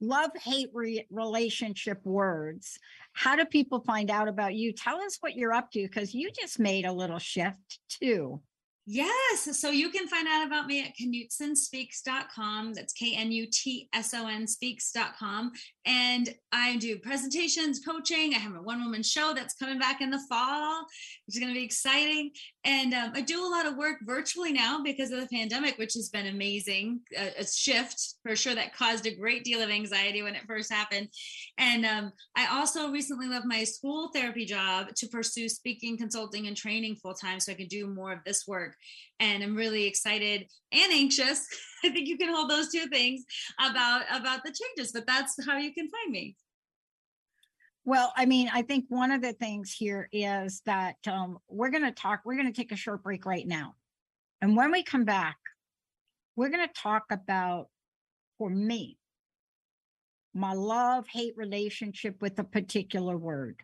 love 0.01 0.31
hate 0.43 0.71
re- 0.73 1.07
relationship 1.11 2.01
words, 2.03 2.79
how 3.13 3.37
do 3.37 3.45
people 3.45 3.81
find 3.81 4.11
out 4.11 4.29
about 4.29 4.55
you? 4.55 4.73
Tell 4.73 5.03
us 5.03 5.19
what 5.21 5.37
you're 5.37 5.53
up 5.53 5.71
to 5.73 5.83
because 5.83 6.15
you 6.15 6.31
just 6.31 6.59
made 6.59 6.87
a 6.87 6.93
little 6.93 7.19
shift 7.19 7.79
too. 7.91 8.41
Yes. 8.87 9.59
So 9.59 9.71
you 9.71 9.91
can 9.91 10.07
find 10.07 10.29
out 10.29 10.47
about 10.47 10.67
me 10.69 10.81
at 10.81 10.95
knutsonspeaks.com. 10.97 12.73
That's 12.73 12.93
K 12.93 13.17
N 13.17 13.33
U 13.33 13.47
T 13.51 13.89
S 13.93 14.15
O 14.15 14.29
N 14.29 14.47
speaks.com. 14.47 15.53
And 15.87 16.35
I 16.51 16.77
do 16.77 16.99
presentations, 16.99 17.79
coaching. 17.79 18.35
I 18.35 18.39
have 18.39 18.57
a 18.57 18.63
one 18.63 18.83
woman 18.85 19.05
show 19.05 19.33
that's 19.35 19.55
coming 19.55 19.79
back 19.79 20.01
in 20.01 20.11
the 20.11 20.21
fall, 20.29 20.85
which 21.27 21.37
is 21.37 21.39
going 21.39 21.55
to 21.55 21.59
be 21.59 21.65
exciting. 21.65 22.33
And 22.65 22.93
um, 22.93 23.13
I 23.15 23.21
do 23.21 23.47
a 23.47 23.49
lot 23.49 23.67
of 23.67 23.77
work 23.77 23.99
virtually 24.03 24.53
now 24.53 24.83
because 24.83 25.13
of 25.13 25.21
the 25.21 25.29
pandemic, 25.29 25.79
which 25.79 25.95
has 25.95 26.09
been 26.09 26.27
amazing. 26.27 27.01
A, 27.17 27.41
a, 27.41 27.47
shift 27.47 28.15
for 28.25 28.35
sure 28.35 28.55
that 28.57 28.75
caused 28.75 29.07
a 29.07 29.15
great 29.15 29.45
deal 29.45 29.63
of 29.63 29.71
anxiety 29.71 30.23
when 30.23 30.35
it 30.35 30.43
first 30.49 30.73
happened. 30.73 31.09
And 31.59 31.87
um, 31.87 32.13
I 32.37 32.49
also 32.49 32.91
recently 32.91 33.29
left 33.29 33.47
my 33.47 33.63
school 33.63 34.11
therapy 34.13 34.45
job 34.45 34.89
to 34.97 35.07
pursue 35.07 35.49
speaking, 35.49 35.97
consulting, 35.97 36.49
and 36.49 36.57
training 36.57 36.97
full 36.97 37.15
time 37.15 37.39
so 37.39 37.53
I 37.53 37.55
can 37.55 37.69
do 37.69 37.87
more 37.87 38.13
of 38.13 38.19
this 38.25 38.45
work 38.49 38.75
and 39.21 39.43
I'm 39.43 39.57
really 39.57 39.85
excited 39.85 40.47
and 40.73 40.93
anxious. 40.93 41.47
I 41.85 41.91
think 41.91 42.09
you 42.09 42.19
can 42.19 42.35
hold 42.35 42.51
those 42.51 42.71
two 42.71 42.87
things 42.89 43.25
about 43.61 44.03
about 44.13 44.41
the 44.45 44.53
changes, 44.53 44.93
but 44.93 45.07
that's 45.07 45.35
how 45.47 45.59
you 45.59 45.73
can 45.77 45.89
find 45.89 46.11
me. 46.11 46.37
Well, 47.85 48.13
I 48.17 48.27
mean, 48.27 48.51
I 48.53 48.63
think 48.63 48.87
one 48.89 49.13
of 49.13 49.23
the 49.23 49.33
things 49.33 49.73
here 49.73 50.09
is 50.11 50.61
that 50.67 50.97
um, 51.07 51.39
we're 51.49 51.71
going 51.71 51.85
to 51.85 51.93
talk, 51.93 52.23
we're 52.25 52.35
going 52.35 52.53
to 52.53 52.57
take 52.57 52.73
a 52.73 52.77
short 52.77 53.05
break 53.05 53.25
right 53.25 53.47
now. 53.47 53.75
And 54.41 54.57
when 54.57 54.73
we 54.73 54.83
come 54.83 55.05
back, 55.05 55.37
we're 56.35 56.49
going 56.49 56.67
to 56.67 56.75
talk 56.83 57.05
about, 57.11 57.69
for 58.39 58.51
me, 58.51 58.99
my 60.35 60.53
love 60.53 61.07
hate 61.09 61.35
relationship 61.37 62.21
with 62.21 62.39
a 62.39 62.45
particular 62.45 63.17
word. 63.17 63.63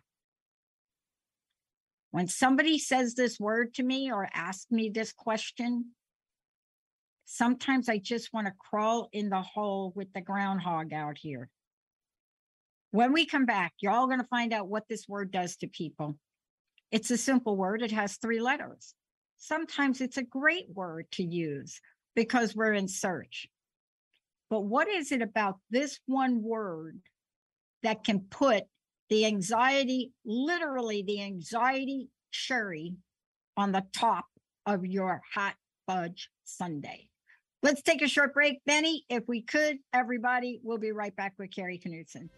When 2.11 2.27
somebody 2.27 2.79
says 2.79 3.15
this 3.15 3.39
word 3.39 3.73
to 3.75 3.83
me 3.83 4.11
or 4.11 4.29
asks 4.33 4.71
me 4.71 4.89
this 4.89 5.11
question, 5.11 5.91
sometimes 7.25 7.89
I 7.89 7.97
just 7.97 8.33
want 8.33 8.47
to 8.47 8.53
crawl 8.57 9.09
in 9.11 9.29
the 9.29 9.41
hole 9.41 9.91
with 9.95 10.13
the 10.13 10.21
groundhog 10.21 10.93
out 10.93 11.17
here. 11.17 11.49
When 12.93 13.11
we 13.11 13.25
come 13.25 13.47
back, 13.47 13.73
you're 13.79 13.91
all 13.91 14.05
going 14.05 14.19
to 14.19 14.27
find 14.27 14.53
out 14.53 14.67
what 14.67 14.87
this 14.87 15.09
word 15.09 15.31
does 15.31 15.55
to 15.57 15.67
people. 15.67 16.15
It's 16.91 17.09
a 17.09 17.17
simple 17.17 17.57
word, 17.57 17.81
it 17.81 17.91
has 17.91 18.17
three 18.17 18.39
letters. 18.39 18.93
Sometimes 19.39 19.99
it's 19.99 20.17
a 20.17 20.23
great 20.23 20.67
word 20.71 21.07
to 21.13 21.23
use 21.23 21.81
because 22.15 22.55
we're 22.55 22.73
in 22.73 22.87
search. 22.87 23.47
But 24.51 24.65
what 24.65 24.87
is 24.87 25.11
it 25.11 25.23
about 25.23 25.57
this 25.71 25.99
one 26.05 26.43
word 26.43 26.99
that 27.81 28.03
can 28.03 28.27
put 28.29 28.65
the 29.09 29.25
anxiety, 29.25 30.11
literally 30.23 31.01
the 31.01 31.23
anxiety 31.23 32.09
cherry 32.31 32.93
on 33.57 33.71
the 33.71 33.85
top 33.91 34.25
of 34.67 34.85
your 34.85 35.19
hot 35.33 35.55
fudge 35.87 36.29
sundae. 36.43 37.07
Let's 37.63 37.81
take 37.81 38.03
a 38.03 38.07
short 38.07 38.35
break. 38.35 38.63
Benny, 38.67 39.03
if 39.09 39.23
we 39.27 39.41
could, 39.41 39.79
everybody, 39.93 40.59
we'll 40.61 40.77
be 40.77 40.91
right 40.91 41.15
back 41.15 41.33
with 41.39 41.49
Carrie 41.49 41.81
Knutson. 41.83 42.29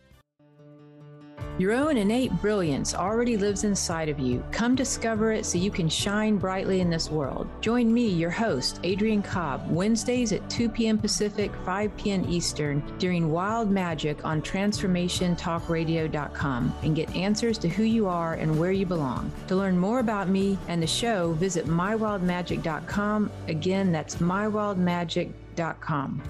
Your 1.58 1.72
own 1.72 1.96
innate 1.96 2.34
brilliance 2.42 2.94
already 2.94 3.38
lives 3.38 3.64
inside 3.64 4.10
of 4.10 4.20
you. 4.20 4.44
Come 4.52 4.76
discover 4.76 5.32
it 5.32 5.46
so 5.46 5.58
you 5.58 5.72
can 5.72 5.88
shine 5.88 6.36
brightly 6.36 6.82
in 6.82 6.90
this 6.90 7.10
world. 7.10 7.48
Join 7.62 7.94
me, 7.94 8.10
your 8.10 8.30
host, 8.30 8.82
Adrian 8.84 9.22
Cobb, 9.22 9.66
Wednesdays 9.70 10.34
at 10.34 10.50
2 10.50 10.68
p.m. 10.68 10.98
Pacific, 10.98 11.54
5 11.64 11.96
p.m. 11.96 12.26
Eastern, 12.28 12.84
during 12.98 13.32
Wild 13.32 13.72
Magic 13.72 14.26
on 14.26 14.42
TransformationTalkRadio.com 14.42 16.76
and 16.84 16.94
get 16.94 17.16
answers 17.16 17.58
to 17.60 17.70
who 17.70 17.84
you 17.84 18.06
are 18.08 18.34
and 18.34 18.60
where 18.60 18.74
you 18.74 18.86
belong. 18.86 19.32
To 19.48 19.56
learn 19.56 19.78
more 19.78 20.00
about 20.00 20.28
me 20.28 20.58
and 20.68 20.84
the 20.84 20.88
show, 20.88 21.32
visit 21.34 21.68
MyWildMagic.com. 21.68 23.32
Again, 23.48 23.94
that's 23.94 24.18
MyWildMagic.com. 24.18 26.22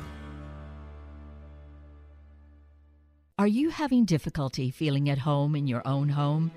Are 3.37 3.47
you 3.47 3.69
having 3.69 4.05
difficulty 4.05 4.71
feeling 4.71 5.09
at 5.09 5.17
home 5.17 5.57
in 5.57 5.67
your 5.67 5.85
own 5.85 6.07
home? 6.07 6.53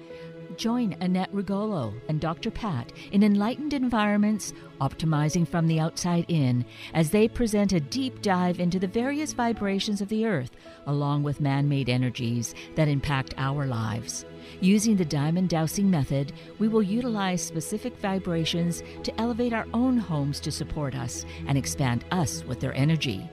Join 0.56 0.92
Annette 1.00 1.34
Rigolo 1.34 1.92
and 2.08 2.20
Dr. 2.20 2.52
Pat 2.52 2.92
in 3.10 3.24
Enlightened 3.24 3.72
Environments 3.72 4.52
Optimizing 4.80 5.46
from 5.46 5.66
the 5.66 5.80
Outside 5.80 6.24
In 6.28 6.64
as 6.94 7.10
they 7.10 7.26
present 7.26 7.72
a 7.72 7.80
deep 7.80 8.22
dive 8.22 8.60
into 8.60 8.78
the 8.78 8.86
various 8.86 9.32
vibrations 9.32 10.00
of 10.00 10.08
the 10.08 10.24
earth, 10.24 10.52
along 10.86 11.24
with 11.24 11.40
man 11.40 11.68
made 11.68 11.88
energies 11.88 12.54
that 12.76 12.86
impact 12.86 13.34
our 13.38 13.66
lives. 13.66 14.24
Using 14.60 14.94
the 14.94 15.04
diamond 15.04 15.48
dowsing 15.48 15.90
method, 15.90 16.32
we 16.60 16.68
will 16.68 16.84
utilize 16.84 17.42
specific 17.42 17.98
vibrations 17.98 18.84
to 19.02 19.20
elevate 19.20 19.52
our 19.52 19.66
own 19.74 19.98
homes 19.98 20.38
to 20.38 20.52
support 20.52 20.94
us 20.94 21.26
and 21.48 21.58
expand 21.58 22.04
us 22.12 22.44
with 22.44 22.60
their 22.60 22.74
energy. 22.74 23.28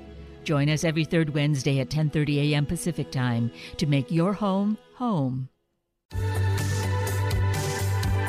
Join 0.45 0.69
us 0.69 0.83
every 0.83 1.03
third 1.03 1.33
Wednesday 1.33 1.79
at 1.79 1.89
10:30 1.89 2.51
a.m. 2.51 2.65
Pacific 2.65 3.11
Time 3.11 3.51
to 3.77 3.87
make 3.87 4.11
your 4.11 4.33
home 4.33 4.77
home. 4.93 5.49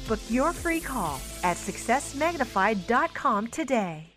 Book 0.10 0.20
your 0.28 0.52
free 0.54 0.80
call 0.80 1.22
at 1.44 1.56
successmagnified.com 1.56 3.48
today. 3.50 4.08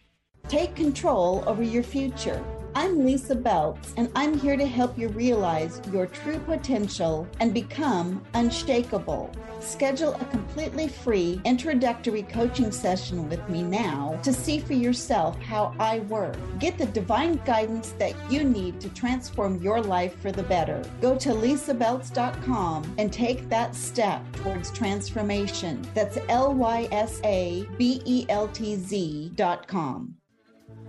Take 0.49 0.75
control 0.75 1.45
over 1.47 1.63
your 1.63 1.83
future 1.83 2.43
I'm 2.75 3.01
Lysa 3.01 3.41
Beltz, 3.41 3.93
and 3.99 4.11
I'm 4.17 4.39
here 4.39 4.57
to 4.57 4.67
help 4.67 4.97
you 4.97 5.09
realize 5.09 5.83
your 5.93 6.07
true 6.07 6.39
potential 6.39 7.29
and 7.39 7.53
become 7.53 8.25
unshakable. 8.33 9.31
Schedule 9.61 10.15
a 10.15 10.25
completely 10.27 10.89
free 10.89 11.39
introductory 11.45 12.23
coaching 12.23 12.73
session 12.73 13.29
with 13.29 13.47
me 13.51 13.63
now 13.63 14.19
to 14.23 14.33
see 14.33 14.59
for 14.59 14.73
yourself 14.73 15.39
how 15.41 15.75
I 15.79 15.99
work. 16.01 16.37
Get 16.61 16.79
the 16.79 16.87
divine 16.87 17.43
guidance 17.45 17.93
that 17.99 18.15
you 18.31 18.43
need 18.43 18.81
to 18.81 18.89
transform 18.89 19.61
your 19.61 19.83
life 19.83 20.19
for 20.23 20.33
the 20.33 20.43
better. 20.43 20.83
Go 21.03 21.15
to 21.17 21.29
lysabeltz.com 21.29 22.95
and 22.97 23.13
take 23.13 23.51
that 23.51 23.75
step 23.75 24.23
towards 24.33 24.71
transformation. 24.71 25.87
That's 25.93 26.17
L 26.31 26.55
Y 26.55 26.89
S 26.91 27.21
A 27.25 27.67
B 27.77 28.01
E 28.07 28.25
L 28.31 28.49
T 28.49 28.77
Z.com. 28.77 30.17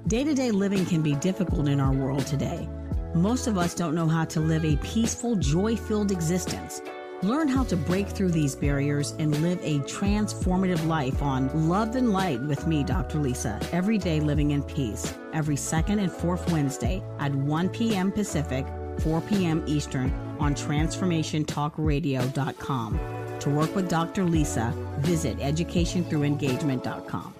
Day 0.07 0.23
to 0.25 0.33
day 0.33 0.51
living 0.51 0.85
can 0.85 1.01
be 1.01 1.15
difficult 1.15 1.69
in 1.69 1.79
our 1.79 1.93
world 1.93 2.27
today. 2.27 2.67
Most 3.15 3.47
of 3.47 3.57
us 3.57 3.73
don't 3.73 3.95
know 3.95 4.07
how 4.07 4.25
to 4.25 4.41
live 4.41 4.65
a 4.65 4.75
peaceful, 4.77 5.35
joy 5.37 5.75
filled 5.77 6.11
existence. 6.11 6.81
Learn 7.21 7.47
how 7.47 7.63
to 7.63 7.77
break 7.77 8.09
through 8.09 8.31
these 8.31 8.53
barriers 8.53 9.11
and 9.19 9.41
live 9.41 9.59
a 9.63 9.79
transformative 9.79 10.85
life 10.87 11.21
on 11.21 11.69
Love 11.69 11.95
and 11.95 12.11
Light 12.11 12.41
with 12.41 12.67
me, 12.67 12.83
Dr. 12.83 13.19
Lisa. 13.19 13.57
Every 13.71 13.97
day 13.97 14.19
living 14.19 14.51
in 14.51 14.61
peace. 14.63 15.13
Every 15.31 15.55
second 15.55 15.99
and 15.99 16.11
fourth 16.11 16.51
Wednesday 16.51 17.01
at 17.19 17.33
1 17.33 17.69
p.m. 17.69 18.11
Pacific, 18.11 18.67
4 18.99 19.21
p.m. 19.21 19.63
Eastern 19.67 20.11
on 20.37 20.53
transformationtalkradio.com. 20.53 22.99
To 23.39 23.49
work 23.49 23.73
with 23.73 23.87
Dr. 23.87 24.25
Lisa, 24.25 24.73
visit 24.99 25.37
educationthroughengagement.com. 25.37 27.35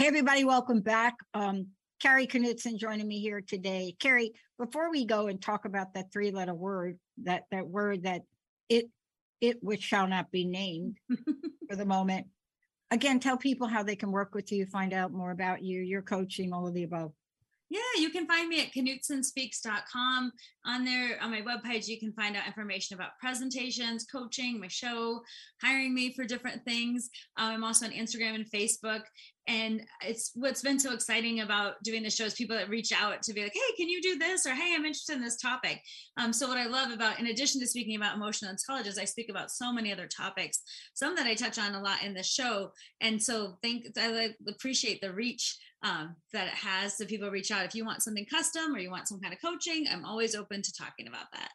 Hey, 0.00 0.06
everybody, 0.06 0.44
welcome 0.44 0.80
back. 0.80 1.16
Um, 1.34 1.66
Carrie 2.00 2.26
Knutson 2.26 2.78
joining 2.78 3.06
me 3.06 3.20
here 3.20 3.42
today. 3.42 3.94
Carrie, 3.98 4.32
before 4.58 4.90
we 4.90 5.04
go 5.04 5.26
and 5.26 5.42
talk 5.42 5.66
about 5.66 5.92
that 5.92 6.10
three 6.10 6.30
letter 6.30 6.54
word, 6.54 6.98
that, 7.24 7.42
that 7.50 7.66
word 7.66 8.04
that 8.04 8.22
it, 8.70 8.86
it 9.42 9.62
which 9.62 9.82
shall 9.82 10.08
not 10.08 10.30
be 10.30 10.46
named 10.46 10.96
for 11.68 11.76
the 11.76 11.84
moment, 11.84 12.28
again, 12.90 13.20
tell 13.20 13.36
people 13.36 13.66
how 13.66 13.82
they 13.82 13.94
can 13.94 14.10
work 14.10 14.34
with 14.34 14.50
you, 14.50 14.64
find 14.64 14.94
out 14.94 15.12
more 15.12 15.32
about 15.32 15.62
you, 15.62 15.82
your 15.82 16.00
coaching, 16.00 16.54
all 16.54 16.66
of 16.66 16.72
the 16.72 16.84
above. 16.84 17.12
Yeah, 17.70 17.78
you 17.98 18.10
can 18.10 18.26
find 18.26 18.48
me 18.48 18.62
at 18.62 18.72
knutsonspeaks.com. 18.72 20.32
On 20.66 20.84
there, 20.84 21.22
on 21.22 21.30
my 21.30 21.40
webpage, 21.40 21.86
you 21.86 22.00
can 22.00 22.12
find 22.14 22.36
out 22.36 22.48
information 22.48 22.96
about 22.96 23.16
presentations, 23.20 24.04
coaching, 24.10 24.58
my 24.58 24.66
show, 24.66 25.20
hiring 25.62 25.94
me 25.94 26.12
for 26.12 26.24
different 26.24 26.64
things. 26.64 27.10
Um, 27.36 27.52
I'm 27.52 27.64
also 27.64 27.86
on 27.86 27.92
Instagram 27.92 28.34
and 28.34 28.50
Facebook. 28.50 29.02
And 29.50 29.82
it's 30.06 30.30
what's 30.36 30.62
been 30.62 30.78
so 30.78 30.94
exciting 30.94 31.40
about 31.40 31.82
doing 31.82 32.04
the 32.04 32.10
show 32.10 32.24
is 32.24 32.34
people 32.34 32.56
that 32.56 32.68
reach 32.68 32.92
out 32.92 33.20
to 33.22 33.32
be 33.32 33.42
like, 33.42 33.52
hey, 33.52 33.76
can 33.76 33.88
you 33.88 34.00
do 34.00 34.16
this? 34.16 34.46
Or 34.46 34.54
hey, 34.54 34.74
I'm 34.76 34.84
interested 34.84 35.16
in 35.16 35.22
this 35.22 35.38
topic. 35.38 35.82
Um, 36.16 36.32
so, 36.32 36.46
what 36.46 36.56
I 36.56 36.66
love 36.66 36.92
about, 36.92 37.18
in 37.18 37.26
addition 37.26 37.60
to 37.60 37.66
speaking 37.66 37.96
about 37.96 38.14
emotional 38.14 38.52
intelligence, 38.52 38.96
I 38.96 39.04
speak 39.04 39.28
about 39.28 39.50
so 39.50 39.72
many 39.72 39.92
other 39.92 40.06
topics, 40.06 40.62
some 40.94 41.16
that 41.16 41.26
I 41.26 41.34
touch 41.34 41.58
on 41.58 41.74
a 41.74 41.82
lot 41.82 42.04
in 42.04 42.14
the 42.14 42.22
show. 42.22 42.70
And 43.00 43.20
so, 43.20 43.58
think 43.60 43.86
I 43.98 44.34
appreciate 44.48 45.00
the 45.00 45.12
reach 45.12 45.58
um, 45.82 46.14
that 46.32 46.46
it 46.46 46.54
has. 46.54 46.96
So 46.96 47.04
people 47.04 47.28
reach 47.30 47.50
out 47.50 47.64
if 47.64 47.74
you 47.74 47.84
want 47.84 48.04
something 48.04 48.26
custom 48.26 48.72
or 48.72 48.78
you 48.78 48.90
want 48.90 49.08
some 49.08 49.18
kind 49.18 49.34
of 49.34 49.40
coaching. 49.40 49.86
I'm 49.90 50.04
always 50.04 50.36
open 50.36 50.62
to 50.62 50.72
talking 50.72 51.08
about 51.08 51.26
that. 51.32 51.50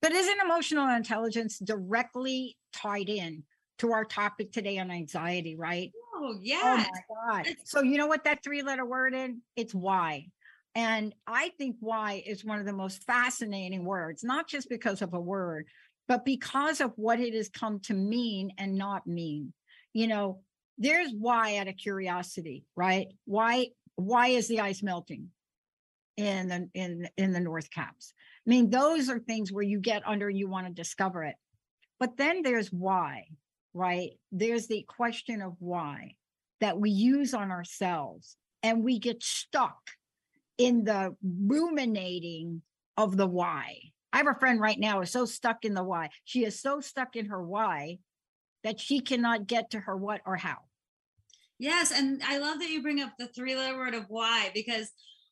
But 0.00 0.12
isn't 0.12 0.40
emotional 0.42 0.88
intelligence 0.88 1.58
directly 1.58 2.56
tied 2.72 3.10
in 3.10 3.42
to 3.78 3.92
our 3.92 4.04
topic 4.04 4.52
today 4.52 4.78
on 4.78 4.90
anxiety, 4.90 5.56
right? 5.56 5.90
Oh, 6.18 6.38
yeah. 6.42 6.60
Oh 6.62 6.76
my 6.76 7.42
God. 7.44 7.54
So 7.64 7.82
you 7.82 7.98
know 7.98 8.06
what 8.06 8.24
that 8.24 8.42
three 8.42 8.62
letter 8.62 8.84
word 8.84 9.14
in? 9.14 9.42
It's 9.54 9.74
why. 9.74 10.26
And 10.74 11.14
I 11.26 11.50
think 11.58 11.76
why 11.80 12.22
is 12.26 12.44
one 12.44 12.58
of 12.58 12.66
the 12.66 12.72
most 12.72 13.02
fascinating 13.04 13.84
words, 13.84 14.24
not 14.24 14.48
just 14.48 14.68
because 14.68 15.02
of 15.02 15.14
a 15.14 15.20
word, 15.20 15.66
but 16.08 16.24
because 16.24 16.80
of 16.80 16.92
what 16.96 17.20
it 17.20 17.34
has 17.34 17.48
come 17.48 17.80
to 17.80 17.94
mean 17.94 18.52
and 18.58 18.76
not 18.76 19.06
mean. 19.06 19.52
You 19.92 20.06
know, 20.06 20.40
there's 20.78 21.12
why 21.18 21.56
out 21.56 21.68
of 21.68 21.76
curiosity, 21.76 22.64
right? 22.76 23.08
Why 23.24 23.68
why 23.96 24.28
is 24.28 24.46
the 24.48 24.60
ice 24.60 24.82
melting 24.82 25.28
in 26.16 26.48
the 26.48 26.68
in 26.74 27.08
in 27.16 27.32
the 27.32 27.40
North 27.40 27.70
Caps? 27.70 28.12
I 28.46 28.50
mean, 28.50 28.70
those 28.70 29.08
are 29.08 29.18
things 29.18 29.50
where 29.50 29.64
you 29.64 29.80
get 29.80 30.06
under 30.06 30.28
and 30.28 30.38
you 30.38 30.48
want 30.48 30.66
to 30.66 30.72
discover 30.72 31.24
it. 31.24 31.36
But 31.98 32.16
then 32.18 32.42
there's 32.42 32.70
why, 32.70 33.24
right? 33.76 34.12
There's 34.32 34.66
the 34.66 34.84
question 34.88 35.42
of 35.42 35.54
why 35.58 36.14
that 36.60 36.78
we 36.78 36.90
use 36.90 37.34
on 37.34 37.50
ourselves 37.50 38.36
and 38.62 38.82
we 38.82 38.98
get 38.98 39.22
stuck 39.22 39.78
in 40.56 40.84
the 40.84 41.14
ruminating 41.22 42.62
of 42.96 43.16
the 43.16 43.26
why. 43.26 43.78
I 44.12 44.18
have 44.18 44.28
a 44.28 44.40
friend 44.40 44.58
right 44.58 44.78
now 44.78 45.02
is 45.02 45.10
so 45.10 45.26
stuck 45.26 45.66
in 45.66 45.74
the 45.74 45.84
why. 45.84 46.08
She 46.24 46.44
is 46.44 46.58
so 46.58 46.80
stuck 46.80 47.16
in 47.16 47.26
her 47.26 47.42
why 47.42 47.98
that 48.64 48.80
she 48.80 49.00
cannot 49.00 49.46
get 49.46 49.70
to 49.70 49.80
her 49.80 49.94
what 49.94 50.22
or 50.24 50.36
how. 50.36 50.56
Yes. 51.58 51.92
And 51.92 52.22
I 52.24 52.38
love 52.38 52.58
that 52.60 52.70
you 52.70 52.82
bring 52.82 53.02
up 53.02 53.12
the 53.18 53.28
three 53.28 53.54
letter 53.54 53.76
word 53.76 53.94
of 53.94 54.06
why, 54.08 54.50
because 54.54 54.90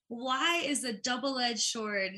why 0.08 0.62
is 0.64 0.84
a 0.84 0.92
double 0.92 1.38
edged 1.38 1.60
sword 1.60 2.12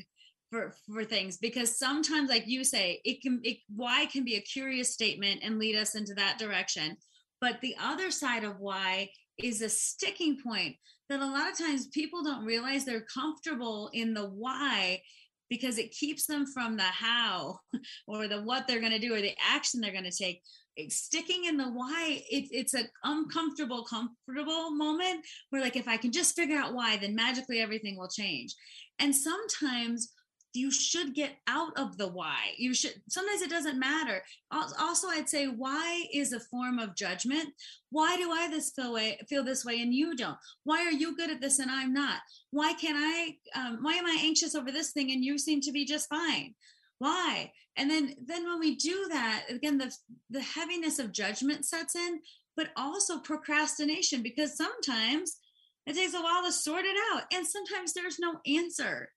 for, 0.49 0.73
for 0.85 1.03
things 1.03 1.37
because 1.37 1.77
sometimes 1.77 2.29
like 2.29 2.47
you 2.47 2.63
say 2.63 3.01
it 3.03 3.21
can 3.21 3.39
it 3.43 3.57
why 3.75 4.05
can 4.05 4.23
be 4.23 4.35
a 4.35 4.41
curious 4.41 4.93
statement 4.93 5.41
and 5.43 5.59
lead 5.59 5.75
us 5.75 5.95
into 5.95 6.13
that 6.15 6.37
direction. 6.39 6.97
But 7.41 7.59
the 7.61 7.75
other 7.81 8.11
side 8.11 8.43
of 8.43 8.59
why 8.59 9.09
is 9.37 9.61
a 9.61 9.69
sticking 9.69 10.37
point 10.41 10.75
that 11.09 11.19
a 11.19 11.25
lot 11.25 11.51
of 11.51 11.57
times 11.57 11.87
people 11.87 12.23
don't 12.23 12.45
realize 12.45 12.83
they're 12.83 13.05
comfortable 13.13 13.89
in 13.93 14.13
the 14.13 14.25
why 14.25 15.01
because 15.49 15.77
it 15.77 15.91
keeps 15.91 16.25
them 16.25 16.45
from 16.45 16.75
the 16.75 16.83
how 16.83 17.59
or 18.07 18.27
the 18.27 18.41
what 18.41 18.67
they're 18.67 18.81
going 18.81 18.91
to 18.91 18.99
do 18.99 19.13
or 19.13 19.21
the 19.21 19.35
action 19.45 19.79
they're 19.79 19.91
going 19.91 20.03
to 20.03 20.11
take 20.11 20.41
sticking 20.89 21.45
in 21.45 21.57
the 21.57 21.65
why 21.65 22.21
it, 22.29 22.47
it's 22.51 22.75
an 22.75 22.87
uncomfortable 23.03 23.83
comfortable 23.83 24.69
moment 24.69 25.25
where 25.49 25.59
like 25.59 25.75
if 25.75 25.87
i 25.87 25.97
can 25.97 26.11
just 26.11 26.35
figure 26.35 26.55
out 26.55 26.75
why 26.75 26.97
then 26.97 27.15
magically 27.15 27.59
everything 27.59 27.97
will 27.97 28.07
change. 28.07 28.53
And 28.99 29.15
sometimes 29.15 30.11
you 30.57 30.71
should 30.71 31.13
get 31.13 31.37
out 31.47 31.77
of 31.77 31.97
the 31.97 32.07
why. 32.07 32.37
You 32.57 32.73
should 32.73 33.01
sometimes 33.07 33.41
it 33.41 33.49
doesn't 33.49 33.79
matter. 33.79 34.23
Also 34.51 35.07
i'd 35.09 35.29
say 35.29 35.45
why 35.47 36.05
is 36.13 36.33
a 36.33 36.39
form 36.39 36.79
of 36.79 36.95
judgment. 36.95 37.49
Why 37.91 38.17
do 38.17 38.31
i 38.31 38.49
this 38.49 38.71
feel 38.71 38.93
way 38.93 39.19
feel 39.29 39.43
this 39.43 39.63
way 39.63 39.81
and 39.81 39.93
you 39.93 40.15
don't? 40.15 40.37
Why 40.63 40.85
are 40.85 40.91
you 40.91 41.15
good 41.15 41.29
at 41.29 41.39
this 41.39 41.59
and 41.59 41.71
i'm 41.71 41.93
not? 41.93 42.19
Why 42.51 42.73
can 42.73 42.95
i 42.95 43.35
um, 43.55 43.79
why 43.81 43.93
am 43.93 44.05
i 44.05 44.17
anxious 44.21 44.55
over 44.55 44.71
this 44.71 44.91
thing 44.91 45.11
and 45.11 45.23
you 45.23 45.37
seem 45.37 45.61
to 45.61 45.71
be 45.71 45.85
just 45.85 46.09
fine? 46.09 46.55
Why? 46.99 47.51
And 47.77 47.89
then 47.89 48.15
then 48.25 48.45
when 48.45 48.59
we 48.59 48.75
do 48.75 49.07
that 49.09 49.43
again 49.49 49.77
the 49.77 49.93
the 50.29 50.41
heaviness 50.41 50.99
of 50.99 51.11
judgment 51.11 51.65
sets 51.65 51.95
in 51.95 52.19
but 52.55 52.69
also 52.75 53.19
procrastination 53.19 54.23
because 54.23 54.57
sometimes 54.57 55.37
it 55.85 55.95
takes 55.95 56.15
a 56.15 56.21
while 56.21 56.43
to 56.43 56.51
sort 56.51 56.83
it 56.85 56.97
out 57.13 57.23
and 57.31 57.45
sometimes 57.45 57.93
there's 57.93 58.19
no 58.19 58.39
answer 58.45 59.09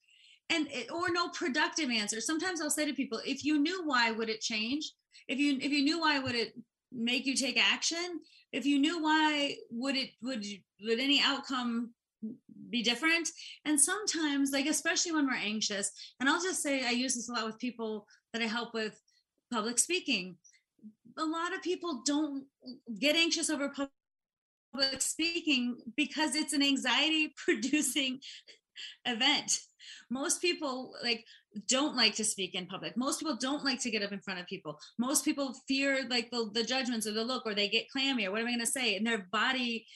and 0.50 0.66
it, 0.70 0.90
or 0.90 1.10
no 1.10 1.28
productive 1.28 1.90
answer 1.90 2.20
sometimes 2.20 2.60
i'll 2.60 2.70
say 2.70 2.84
to 2.84 2.92
people 2.92 3.20
if 3.24 3.44
you 3.44 3.58
knew 3.58 3.86
why 3.86 4.10
would 4.10 4.28
it 4.28 4.40
change? 4.40 4.92
If 5.28 5.38
you 5.38 5.58
if 5.60 5.70
you 5.70 5.82
knew 5.82 6.00
why 6.00 6.18
would 6.18 6.34
it 6.34 6.54
make 6.92 7.26
you 7.26 7.34
take 7.34 7.58
action? 7.58 8.20
If 8.52 8.66
you 8.66 8.78
knew 8.78 9.02
why 9.02 9.56
would 9.70 9.96
it 9.96 10.10
would 10.22 10.44
would 10.82 11.00
any 11.00 11.20
outcome 11.20 11.90
be 12.68 12.82
different? 12.82 13.28
And 13.64 13.80
sometimes 13.80 14.50
like 14.52 14.66
especially 14.66 15.12
when 15.12 15.26
we're 15.26 15.34
anxious 15.34 15.90
and 16.18 16.28
i'll 16.28 16.42
just 16.42 16.62
say 16.62 16.84
i 16.86 16.90
use 16.90 17.14
this 17.14 17.28
a 17.28 17.32
lot 17.32 17.46
with 17.46 17.58
people 17.58 18.06
that 18.32 18.42
i 18.42 18.46
help 18.46 18.74
with 18.74 19.00
public 19.52 19.78
speaking. 19.78 20.36
A 21.18 21.24
lot 21.24 21.54
of 21.54 21.62
people 21.62 22.02
don't 22.04 22.44
get 22.98 23.16
anxious 23.16 23.50
over 23.50 23.68
public 23.68 25.02
speaking 25.02 25.78
because 25.96 26.34
it's 26.34 26.52
an 26.52 26.62
anxiety 26.62 27.34
producing 27.36 28.20
event 29.04 29.60
most 30.08 30.40
people 30.40 30.94
like 31.02 31.24
don't 31.66 31.96
like 31.96 32.14
to 32.16 32.24
speak 32.24 32.54
in 32.54 32.66
public. 32.66 32.96
Most 32.96 33.18
people 33.18 33.36
don't 33.36 33.64
like 33.64 33.80
to 33.80 33.90
get 33.90 34.02
up 34.02 34.12
in 34.12 34.20
front 34.20 34.40
of 34.40 34.46
people. 34.46 34.78
Most 34.98 35.24
people 35.24 35.54
fear 35.66 36.06
like 36.08 36.30
the, 36.30 36.50
the 36.52 36.62
judgments 36.62 37.06
or 37.06 37.12
the 37.12 37.24
look 37.24 37.44
or 37.46 37.54
they 37.54 37.68
get 37.68 37.90
clammy 37.90 38.26
or 38.26 38.30
what 38.30 38.40
am 38.40 38.46
i 38.46 38.50
going 38.50 38.60
to 38.60 38.66
say? 38.66 38.96
And 38.96 39.06
their 39.06 39.26
body 39.32 39.86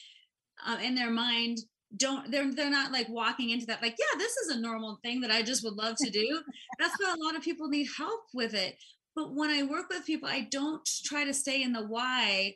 uh, 0.65 0.77
and 0.81 0.97
their 0.97 1.11
mind 1.11 1.59
don't 1.97 2.29
they're 2.31 2.53
they're 2.53 2.69
not 2.69 2.91
like 2.91 3.07
walking 3.09 3.51
into 3.51 3.65
that 3.67 3.81
like 3.81 3.95
yeah 3.97 4.17
this 4.17 4.35
is 4.37 4.55
a 4.55 4.59
normal 4.59 4.99
thing 5.03 5.21
that 5.21 5.31
i 5.31 5.41
just 5.41 5.63
would 5.63 5.75
love 5.75 5.95
to 5.97 6.09
do. 6.09 6.41
That's 6.79 6.95
why 6.99 7.13
a 7.13 7.23
lot 7.23 7.35
of 7.35 7.43
people 7.43 7.67
need 7.67 7.87
help 7.97 8.21
with 8.33 8.53
it. 8.53 8.75
But 9.15 9.33
when 9.33 9.49
i 9.49 9.63
work 9.63 9.89
with 9.89 10.05
people 10.05 10.27
i 10.27 10.41
don't 10.51 10.87
try 11.05 11.23
to 11.23 11.33
stay 11.33 11.63
in 11.63 11.73
the 11.73 11.85
why 11.85 12.55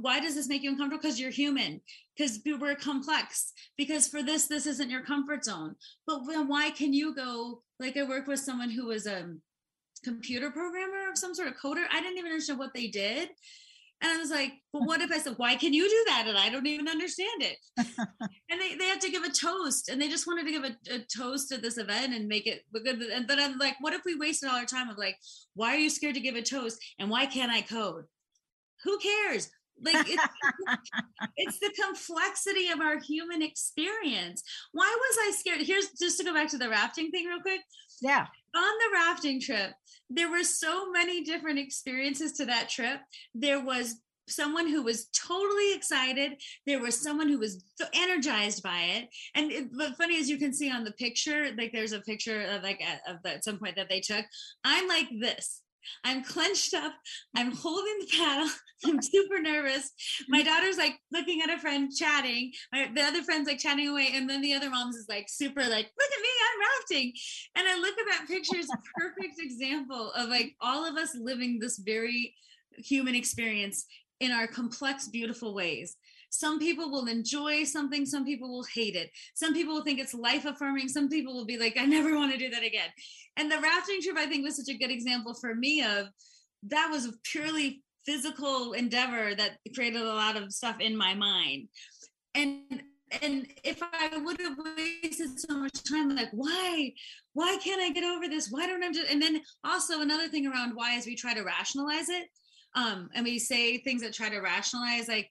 why 0.00 0.20
does 0.20 0.34
this 0.34 0.48
make 0.48 0.62
you 0.62 0.70
uncomfortable 0.70 1.02
because 1.02 1.20
you're 1.20 1.30
human 1.30 1.80
because 2.16 2.40
we're 2.58 2.74
complex 2.74 3.52
because 3.76 4.08
for 4.08 4.22
this 4.22 4.46
this 4.46 4.66
isn't 4.66 4.90
your 4.90 5.02
comfort 5.02 5.44
zone 5.44 5.74
but 6.06 6.20
then 6.26 6.48
why 6.48 6.70
can 6.70 6.92
you 6.92 7.14
go 7.14 7.62
like 7.78 7.96
i 7.96 8.02
worked 8.02 8.28
with 8.28 8.40
someone 8.40 8.70
who 8.70 8.86
was 8.86 9.06
a 9.06 9.34
computer 10.02 10.50
programmer 10.50 11.10
of 11.10 11.18
some 11.18 11.34
sort 11.34 11.48
of 11.48 11.54
coder 11.54 11.84
i 11.90 12.00
didn't 12.00 12.18
even 12.18 12.30
understand 12.30 12.58
what 12.58 12.74
they 12.74 12.86
did 12.88 13.28
And 14.02 14.12
I 14.12 14.18
was 14.18 14.30
like, 14.30 14.52
well, 14.72 14.84
what 14.84 15.00
if 15.00 15.10
I 15.10 15.18
said, 15.18 15.34
why 15.38 15.56
can 15.56 15.72
you 15.72 15.88
do 15.88 16.04
that? 16.08 16.24
And 16.28 16.36
I 16.36 16.50
don't 16.50 16.66
even 16.66 16.86
understand 16.86 17.42
it. 17.42 17.56
and 17.78 18.60
they, 18.60 18.74
they 18.76 18.84
have 18.84 18.98
to 19.00 19.10
give 19.10 19.22
a 19.22 19.30
toast 19.30 19.88
and 19.88 20.00
they 20.00 20.08
just 20.08 20.26
wanted 20.26 20.44
to 20.44 20.52
give 20.52 20.64
a, 20.64 20.94
a 20.96 20.98
toast 20.98 21.50
at 21.50 21.62
this 21.62 21.78
event 21.78 22.12
and 22.12 22.28
make 22.28 22.46
it 22.46 22.60
good. 22.74 23.00
And 23.00 23.26
then 23.26 23.40
I'm 23.40 23.56
like, 23.56 23.76
what 23.80 23.94
if 23.94 24.02
we 24.04 24.14
wasted 24.14 24.50
all 24.50 24.56
our 24.56 24.66
time 24.66 24.90
of 24.90 24.98
like, 24.98 25.16
why 25.54 25.74
are 25.74 25.78
you 25.78 25.88
scared 25.88 26.14
to 26.14 26.20
give 26.20 26.36
a 26.36 26.42
toast? 26.42 26.78
And 26.98 27.08
why 27.08 27.24
can't 27.24 27.50
I 27.50 27.62
code? 27.62 28.04
Who 28.84 28.98
cares? 28.98 29.48
Like 29.82 30.08
it's, 30.08 30.24
it's 31.36 31.58
the 31.60 31.72
complexity 31.82 32.68
of 32.68 32.80
our 32.80 32.98
human 32.98 33.42
experience. 33.42 34.42
Why 34.72 34.96
was 34.98 35.18
i 35.22 35.36
scared? 35.36 35.62
Here's 35.62 35.90
just 35.90 36.18
to 36.18 36.24
go 36.24 36.34
back 36.34 36.48
to 36.50 36.58
the 36.58 36.68
rafting 36.68 37.10
thing 37.10 37.26
real 37.26 37.40
quick. 37.40 37.60
Yeah. 38.00 38.26
On 38.54 38.62
the 38.62 38.90
rafting 38.94 39.40
trip 39.40 39.72
there 40.10 40.30
were 40.30 40.44
so 40.44 40.90
many 40.90 41.22
different 41.22 41.58
experiences 41.58 42.32
to 42.34 42.46
that 42.46 42.68
trip. 42.68 43.00
There 43.34 43.62
was 43.62 44.00
someone 44.28 44.68
who 44.68 44.82
was 44.82 45.06
totally 45.06 45.74
excited. 45.74 46.32
There 46.66 46.80
was 46.80 47.00
someone 47.00 47.28
who 47.28 47.38
was 47.38 47.62
so 47.76 47.86
energized 47.94 48.62
by 48.62 48.80
it. 48.80 49.08
And 49.34 49.52
it, 49.52 49.68
but 49.76 49.96
funny 49.96 50.18
as 50.18 50.28
you 50.28 50.36
can 50.36 50.52
see 50.52 50.70
on 50.70 50.84
the 50.84 50.92
picture 50.92 51.50
like 51.56 51.72
there's 51.72 51.92
a 51.92 52.00
picture 52.00 52.42
of 52.42 52.62
like 52.62 52.82
at, 52.82 53.00
of 53.08 53.22
the, 53.22 53.34
at 53.34 53.44
some 53.44 53.58
point 53.58 53.76
that 53.76 53.88
they 53.88 54.00
took 54.00 54.24
i'm 54.64 54.88
like 54.88 55.08
this 55.20 55.62
I'm 56.04 56.22
clenched 56.22 56.74
up. 56.74 56.92
I'm 57.34 57.52
holding 57.52 57.98
the 58.00 58.16
paddle. 58.16 58.48
I'm 58.86 59.00
super 59.02 59.40
nervous. 59.40 59.90
My 60.28 60.42
daughter's 60.42 60.76
like 60.76 60.98
looking 61.12 61.40
at 61.42 61.50
a 61.50 61.58
friend 61.58 61.90
chatting. 61.96 62.52
My, 62.72 62.90
the 62.94 63.02
other 63.02 63.22
friend's 63.22 63.48
like 63.48 63.58
chatting 63.58 63.88
away. 63.88 64.10
And 64.14 64.28
then 64.28 64.42
the 64.42 64.54
other 64.54 64.70
mom's 64.70 64.96
is 64.96 65.06
like 65.08 65.26
super 65.28 65.62
like, 65.62 65.70
look 65.70 66.10
at 66.12 66.22
me, 66.22 66.28
I'm 66.44 66.60
rafting. 66.60 67.12
And 67.56 67.68
I 67.68 67.78
look 67.78 67.98
at 67.98 68.06
that 68.10 68.28
picture 68.28 68.58
as 68.58 68.70
a 68.70 68.78
perfect 68.98 69.38
example 69.38 70.12
of 70.12 70.28
like 70.28 70.54
all 70.60 70.84
of 70.84 70.96
us 70.96 71.16
living 71.18 71.58
this 71.58 71.78
very 71.78 72.34
human 72.76 73.14
experience 73.14 73.86
in 74.20 74.32
our 74.32 74.46
complex, 74.46 75.08
beautiful 75.08 75.54
ways. 75.54 75.96
Some 76.38 76.58
people 76.58 76.90
will 76.90 77.06
enjoy 77.06 77.64
something, 77.64 78.06
some 78.06 78.24
people 78.24 78.48
will 78.48 78.66
hate 78.74 78.94
it. 78.94 79.10
Some 79.34 79.54
people 79.54 79.74
will 79.74 79.84
think 79.84 79.98
it's 79.98 80.14
life 80.14 80.44
affirming, 80.44 80.88
some 80.88 81.08
people 81.08 81.34
will 81.34 81.46
be 81.46 81.58
like, 81.58 81.76
I 81.78 81.86
never 81.86 82.14
want 82.16 82.32
to 82.32 82.38
do 82.38 82.50
that 82.50 82.64
again. 82.64 82.88
And 83.36 83.50
the 83.50 83.60
rafting 83.60 84.00
trip, 84.02 84.16
I 84.16 84.26
think, 84.26 84.44
was 84.44 84.56
such 84.56 84.74
a 84.74 84.78
good 84.78 84.90
example 84.90 85.34
for 85.34 85.54
me 85.54 85.82
of 85.82 86.08
that 86.64 86.88
was 86.90 87.06
a 87.06 87.12
purely 87.24 87.82
physical 88.04 88.72
endeavor 88.72 89.34
that 89.34 89.58
created 89.74 90.02
a 90.02 90.14
lot 90.14 90.36
of 90.36 90.52
stuff 90.52 90.76
in 90.80 90.96
my 90.96 91.14
mind. 91.14 91.68
And 92.34 92.82
and 93.22 93.46
if 93.62 93.80
I 93.82 94.16
would 94.16 94.40
have 94.40 94.58
wasted 94.58 95.38
so 95.38 95.56
much 95.56 95.84
time, 95.84 96.16
like 96.16 96.30
why, 96.32 96.92
why 97.34 97.56
can't 97.62 97.80
I 97.80 97.90
get 97.90 98.02
over 98.02 98.26
this? 98.26 98.48
Why 98.50 98.66
don't 98.66 98.82
I 98.82 98.90
just? 98.90 99.10
And 99.10 99.22
then 99.22 99.40
also 99.62 100.00
another 100.00 100.28
thing 100.28 100.46
around 100.46 100.72
why 100.74 100.96
is 100.96 101.06
we 101.06 101.14
try 101.14 101.32
to 101.32 101.44
rationalize 101.44 102.08
it, 102.08 102.26
um, 102.74 103.08
and 103.14 103.24
we 103.24 103.38
say 103.38 103.78
things 103.78 104.02
that 104.02 104.12
try 104.12 104.28
to 104.28 104.40
rationalize, 104.40 105.06
like 105.06 105.30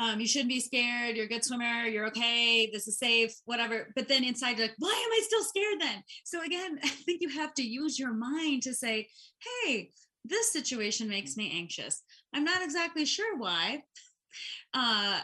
um, 0.00 0.18
you 0.18 0.26
shouldn't 0.26 0.48
be 0.48 0.60
scared. 0.60 1.14
You're 1.14 1.26
a 1.26 1.28
good 1.28 1.44
swimmer. 1.44 1.84
You're 1.84 2.06
okay. 2.06 2.70
This 2.72 2.88
is 2.88 2.98
safe, 2.98 3.34
whatever. 3.44 3.88
But 3.94 4.08
then 4.08 4.24
inside, 4.24 4.56
you're 4.56 4.68
like, 4.68 4.76
why 4.78 4.88
am 4.88 5.12
I 5.12 5.20
still 5.22 5.44
scared 5.44 5.78
then? 5.78 6.02
So 6.24 6.42
again, 6.42 6.78
I 6.82 6.88
think 6.88 7.20
you 7.20 7.28
have 7.28 7.52
to 7.54 7.62
use 7.62 7.98
your 7.98 8.14
mind 8.14 8.62
to 8.62 8.72
say, 8.72 9.08
hey, 9.64 9.90
this 10.24 10.52
situation 10.52 11.06
makes 11.06 11.36
me 11.36 11.52
anxious. 11.54 12.02
I'm 12.34 12.44
not 12.44 12.62
exactly 12.62 13.04
sure 13.04 13.36
why. 13.36 13.82
Uh, 14.72 15.18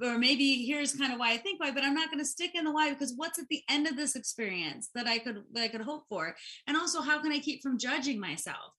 or 0.00 0.16
maybe 0.16 0.64
here's 0.64 0.94
kind 0.94 1.12
of 1.12 1.18
why 1.18 1.32
I 1.32 1.38
think 1.38 1.58
why, 1.58 1.72
but 1.72 1.82
I'm 1.82 1.92
not 1.92 2.08
going 2.08 2.20
to 2.20 2.24
stick 2.24 2.52
in 2.54 2.62
the 2.62 2.70
why 2.70 2.90
because 2.90 3.12
what's 3.16 3.40
at 3.40 3.48
the 3.50 3.60
end 3.68 3.88
of 3.88 3.96
this 3.96 4.14
experience 4.14 4.90
that 4.94 5.08
I 5.08 5.18
could 5.18 5.42
that 5.54 5.64
I 5.64 5.66
could 5.66 5.80
hope 5.80 6.04
for, 6.08 6.36
and 6.68 6.76
also 6.76 7.00
how 7.00 7.20
can 7.20 7.32
I 7.32 7.40
keep 7.40 7.64
from 7.64 7.80
judging 7.80 8.20
myself? 8.20 8.72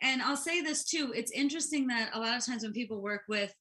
And 0.00 0.22
I'll 0.22 0.36
say 0.36 0.62
this 0.62 0.84
too: 0.84 1.12
it's 1.12 1.32
interesting 1.32 1.88
that 1.88 2.10
a 2.14 2.20
lot 2.20 2.36
of 2.36 2.46
times 2.46 2.62
when 2.62 2.72
people 2.72 3.02
work 3.02 3.22
with 3.28 3.52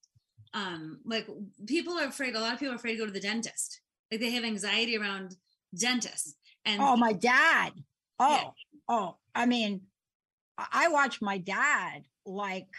um 0.53 0.99
like 1.05 1.27
people 1.65 1.93
are 1.93 2.07
afraid 2.07 2.35
a 2.35 2.39
lot 2.39 2.53
of 2.53 2.59
people 2.59 2.73
are 2.73 2.77
afraid 2.77 2.93
to 2.93 2.99
go 2.99 3.05
to 3.05 3.11
the 3.11 3.19
dentist. 3.19 3.81
Like 4.11 4.19
they 4.19 4.31
have 4.31 4.43
anxiety 4.43 4.97
around 4.97 5.35
dentists 5.77 6.35
and 6.65 6.81
oh 6.81 6.95
my 6.95 7.13
dad. 7.13 7.71
Oh 8.19 8.29
yeah. 8.29 8.49
oh 8.87 9.17
i 9.33 9.45
mean 9.45 9.81
i 10.71 10.87
watched 10.87 11.21
my 11.21 11.37
dad 11.37 12.03
like 12.25 12.69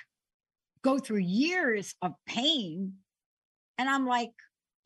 go 0.82 0.98
through 0.98 1.18
years 1.18 1.94
of 2.00 2.14
pain 2.26 2.94
and 3.76 3.88
i'm 3.88 4.06
like 4.06 4.30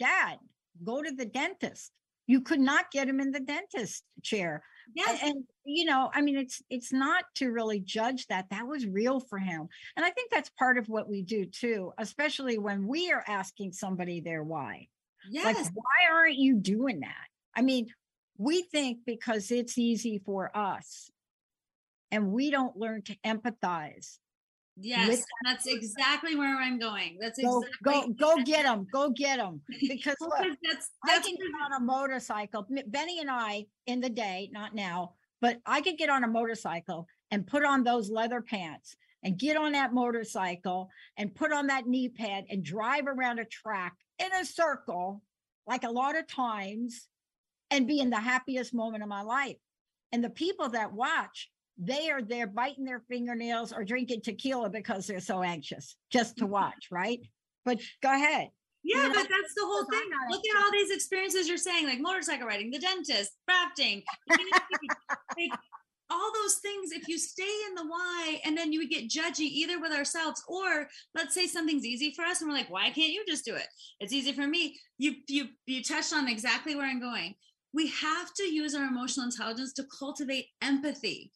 dad 0.00 0.38
go 0.84 1.02
to 1.02 1.10
the 1.10 1.26
dentist. 1.26 1.92
You 2.26 2.40
could 2.40 2.60
not 2.60 2.90
get 2.90 3.08
him 3.08 3.20
in 3.20 3.32
the 3.32 3.40
dentist 3.40 4.04
chair 4.22 4.62
Yes. 4.94 5.20
And, 5.22 5.36
and, 5.36 5.44
you 5.64 5.84
know, 5.84 6.10
I 6.14 6.20
mean, 6.20 6.36
it's 6.36 6.62
it's 6.70 6.92
not 6.92 7.24
to 7.36 7.50
really 7.50 7.80
judge 7.80 8.26
that. 8.26 8.46
That 8.50 8.66
was 8.66 8.86
real 8.86 9.20
for 9.20 9.38
him. 9.38 9.68
And 9.96 10.04
I 10.04 10.10
think 10.10 10.30
that's 10.30 10.50
part 10.50 10.78
of 10.78 10.88
what 10.88 11.08
we 11.08 11.22
do 11.22 11.44
too, 11.44 11.92
especially 11.98 12.58
when 12.58 12.86
we 12.86 13.12
are 13.12 13.24
asking 13.26 13.72
somebody 13.72 14.20
their 14.20 14.42
why. 14.42 14.88
Yes. 15.28 15.44
Like, 15.44 15.74
why 15.74 16.14
aren't 16.14 16.36
you 16.36 16.56
doing 16.56 17.00
that? 17.00 17.26
I 17.54 17.62
mean, 17.62 17.88
we 18.38 18.62
think 18.62 19.00
because 19.04 19.50
it's 19.50 19.76
easy 19.76 20.18
for 20.24 20.56
us 20.56 21.10
and 22.10 22.32
we 22.32 22.50
don't 22.50 22.76
learn 22.76 23.02
to 23.02 23.16
empathize 23.24 24.18
Yes, 24.82 25.24
that's 25.44 25.66
exactly 25.66 26.36
where 26.36 26.56
I'm 26.56 26.78
going. 26.78 27.18
That's 27.20 27.40
go, 27.40 27.62
exactly 27.62 28.14
go 28.18 28.36
go 28.36 28.42
get 28.42 28.64
them, 28.64 28.86
go 28.92 29.10
get 29.10 29.36
them. 29.38 29.60
Because 29.80 30.16
look, 30.20 30.32
that's, 30.38 30.90
that's 31.06 31.18
I 31.18 31.20
can 31.20 31.36
get 31.36 31.50
on 31.64 31.72
a 31.74 31.84
motorcycle. 31.84 32.66
Benny 32.86 33.20
and 33.20 33.30
I 33.30 33.66
in 33.86 34.00
the 34.00 34.08
day, 34.08 34.48
not 34.52 34.74
now, 34.74 35.14
but 35.40 35.58
I 35.66 35.80
could 35.80 35.98
get 35.98 36.10
on 36.10 36.24
a 36.24 36.28
motorcycle 36.28 37.06
and 37.30 37.46
put 37.46 37.64
on 37.64 37.84
those 37.84 38.10
leather 38.10 38.40
pants 38.40 38.96
and 39.22 39.38
get 39.38 39.56
on 39.56 39.72
that 39.72 39.92
motorcycle 39.92 40.88
and 41.16 41.34
put 41.34 41.52
on 41.52 41.66
that 41.66 41.86
knee 41.86 42.08
pad 42.08 42.44
and 42.48 42.64
drive 42.64 43.06
around 43.06 43.38
a 43.38 43.44
track 43.44 43.94
in 44.18 44.32
a 44.32 44.44
circle, 44.44 45.22
like 45.66 45.84
a 45.84 45.90
lot 45.90 46.16
of 46.16 46.26
times, 46.26 47.06
and 47.70 47.86
be 47.86 48.00
in 48.00 48.10
the 48.10 48.20
happiest 48.20 48.74
moment 48.74 49.02
of 49.02 49.08
my 49.08 49.22
life. 49.22 49.56
And 50.12 50.24
the 50.24 50.30
people 50.30 50.70
that 50.70 50.92
watch 50.92 51.50
they 51.80 52.10
are 52.10 52.22
there 52.22 52.46
biting 52.46 52.84
their 52.84 53.00
fingernails 53.08 53.72
or 53.72 53.84
drinking 53.84 54.20
tequila 54.20 54.68
because 54.68 55.06
they're 55.06 55.18
so 55.18 55.42
anxious 55.42 55.96
just 56.12 56.36
to 56.36 56.46
watch, 56.46 56.88
right? 56.90 57.20
But 57.64 57.80
go 58.02 58.14
ahead. 58.14 58.50
Yeah, 58.82 58.96
you 58.96 59.08
know, 59.08 59.14
but 59.14 59.28
that's 59.28 59.54
the 59.56 59.64
whole 59.64 59.84
thing. 59.84 60.10
Look 60.30 60.42
at 60.54 60.62
all 60.62 60.70
these 60.72 60.90
experiences 60.90 61.48
you're 61.48 61.58
saying, 61.58 61.86
like 61.86 62.00
motorcycle 62.00 62.46
riding, 62.46 62.70
the 62.70 62.78
dentist, 62.78 63.32
rafting, 63.48 64.02
like, 64.30 65.50
all 66.10 66.32
those 66.34 66.56
things. 66.56 66.90
If 66.92 67.06
you 67.06 67.18
stay 67.18 67.52
in 67.68 67.74
the 67.74 67.84
why, 67.84 68.40
and 68.44 68.56
then 68.56 68.72
you 68.72 68.80
would 68.80 68.90
get 68.90 69.08
judgy 69.08 69.40
either 69.40 69.80
with 69.80 69.92
ourselves, 69.92 70.42
or 70.48 70.88
let's 71.14 71.34
say 71.34 71.46
something's 71.46 71.84
easy 71.84 72.12
for 72.14 72.24
us, 72.24 72.40
and 72.40 72.50
we're 72.50 72.56
like, 72.56 72.70
why 72.70 72.90
can't 72.90 73.12
you 73.12 73.24
just 73.28 73.44
do 73.44 73.54
it? 73.54 73.66
It's 74.00 74.12
easy 74.12 74.32
for 74.32 74.46
me. 74.46 74.78
You 74.98 75.14
you 75.28 75.48
you 75.66 75.82
touched 75.82 76.12
on 76.12 76.26
exactly 76.26 76.74
where 76.74 76.86
I'm 76.86 77.00
going. 77.00 77.34
We 77.72 77.88
have 77.88 78.34
to 78.34 78.42
use 78.44 78.74
our 78.74 78.84
emotional 78.84 79.26
intelligence 79.26 79.74
to 79.74 79.84
cultivate 79.98 80.46
empathy 80.62 81.30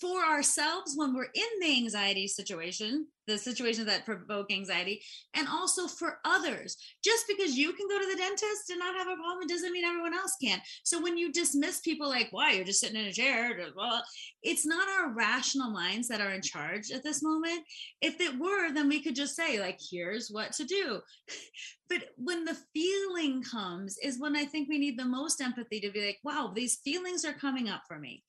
for 0.00 0.22
ourselves 0.24 0.94
when 0.94 1.14
we're 1.14 1.28
in 1.34 1.60
the 1.60 1.76
anxiety 1.76 2.28
situation, 2.28 3.06
the 3.26 3.38
situations 3.38 3.86
that 3.86 4.04
provoke 4.04 4.52
anxiety, 4.52 5.00
and 5.34 5.48
also 5.48 5.86
for 5.86 6.18
others. 6.24 6.76
Just 7.02 7.24
because 7.26 7.56
you 7.56 7.72
can 7.72 7.88
go 7.88 7.98
to 7.98 8.06
the 8.06 8.16
dentist 8.16 8.70
and 8.70 8.78
not 8.78 8.94
have 8.94 9.08
a 9.08 9.16
problem 9.16 9.46
doesn't 9.46 9.72
mean 9.72 9.84
everyone 9.84 10.14
else 10.14 10.34
can. 10.42 10.60
So 10.84 11.02
when 11.02 11.16
you 11.16 11.32
dismiss 11.32 11.80
people 11.80 12.08
like, 12.08 12.28
why, 12.30 12.52
you're 12.52 12.64
just 12.64 12.80
sitting 12.80 13.00
in 13.00 13.06
a 13.06 13.12
chair, 13.12 13.58
well, 13.76 14.02
it's 14.42 14.66
not 14.66 14.88
our 14.88 15.14
rational 15.14 15.70
minds 15.70 16.08
that 16.08 16.20
are 16.20 16.32
in 16.32 16.42
charge 16.42 16.90
at 16.90 17.02
this 17.02 17.22
moment. 17.22 17.60
If 18.02 18.20
it 18.20 18.38
were, 18.38 18.72
then 18.72 18.88
we 18.88 19.02
could 19.02 19.16
just 19.16 19.34
say, 19.34 19.58
like, 19.58 19.78
here's 19.90 20.28
what 20.28 20.52
to 20.52 20.64
do. 20.64 21.00
but 21.88 22.04
when 22.16 22.44
the 22.44 22.58
feeling 22.74 23.42
comes, 23.42 23.96
is 24.02 24.20
when 24.20 24.36
I 24.36 24.44
think 24.44 24.68
we 24.68 24.78
need 24.78 24.98
the 24.98 25.04
most 25.04 25.40
empathy 25.40 25.80
to 25.80 25.90
be 25.90 26.04
like, 26.04 26.18
wow, 26.22 26.52
these 26.54 26.80
feelings 26.84 27.24
are 27.24 27.32
coming 27.32 27.68
up 27.68 27.82
for 27.88 27.98
me 27.98 28.22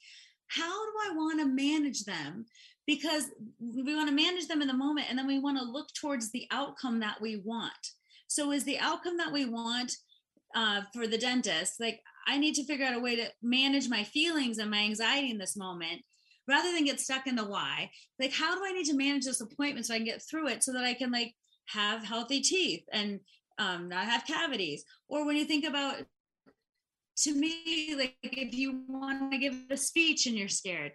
how 0.47 0.85
do 0.85 0.91
I 1.09 1.15
want 1.15 1.39
to 1.39 1.45
manage 1.45 2.03
them? 2.05 2.45
Because 2.85 3.25
we 3.59 3.95
want 3.95 4.09
to 4.09 4.15
manage 4.15 4.47
them 4.47 4.61
in 4.61 4.67
the 4.67 4.73
moment 4.73 5.07
and 5.09 5.19
then 5.19 5.27
we 5.27 5.39
want 5.39 5.57
to 5.57 5.63
look 5.63 5.87
towards 5.99 6.31
the 6.31 6.47
outcome 6.51 6.99
that 7.01 7.19
we 7.21 7.41
want. 7.43 7.73
So, 8.27 8.51
is 8.51 8.63
the 8.63 8.79
outcome 8.79 9.17
that 9.17 9.31
we 9.31 9.45
want 9.45 9.91
uh, 10.55 10.81
for 10.93 11.07
the 11.07 11.17
dentist, 11.17 11.79
like 11.79 12.01
I 12.25 12.37
need 12.37 12.55
to 12.55 12.65
figure 12.65 12.85
out 12.85 12.95
a 12.95 12.99
way 12.99 13.15
to 13.15 13.27
manage 13.41 13.89
my 13.89 14.03
feelings 14.03 14.57
and 14.57 14.71
my 14.71 14.79
anxiety 14.79 15.29
in 15.29 15.37
this 15.37 15.55
moment 15.55 16.01
rather 16.47 16.71
than 16.71 16.85
get 16.85 16.99
stuck 16.99 17.27
in 17.27 17.35
the 17.35 17.45
why. 17.45 17.89
Like, 18.19 18.33
how 18.33 18.55
do 18.55 18.61
I 18.65 18.71
need 18.71 18.85
to 18.85 18.95
manage 18.95 19.25
this 19.25 19.41
appointment 19.41 19.85
so 19.85 19.93
I 19.93 19.97
can 19.97 20.05
get 20.05 20.21
through 20.21 20.47
it 20.47 20.63
so 20.63 20.71
that 20.73 20.83
I 20.83 20.93
can 20.93 21.11
like 21.11 21.33
have 21.67 22.03
healthy 22.03 22.41
teeth 22.41 22.83
and 22.91 23.19
um, 23.59 23.89
not 23.89 24.05
have 24.05 24.25
cavities? 24.25 24.83
Or 25.09 25.25
when 25.25 25.35
you 25.35 25.45
think 25.45 25.65
about 25.65 25.97
to 27.23 27.33
me, 27.33 27.95
like 27.97 28.15
if 28.23 28.53
you 28.53 28.83
want 28.87 29.31
to 29.31 29.37
give 29.37 29.55
a 29.69 29.77
speech 29.77 30.25
and 30.25 30.35
you're 30.35 30.47
scared, 30.47 30.91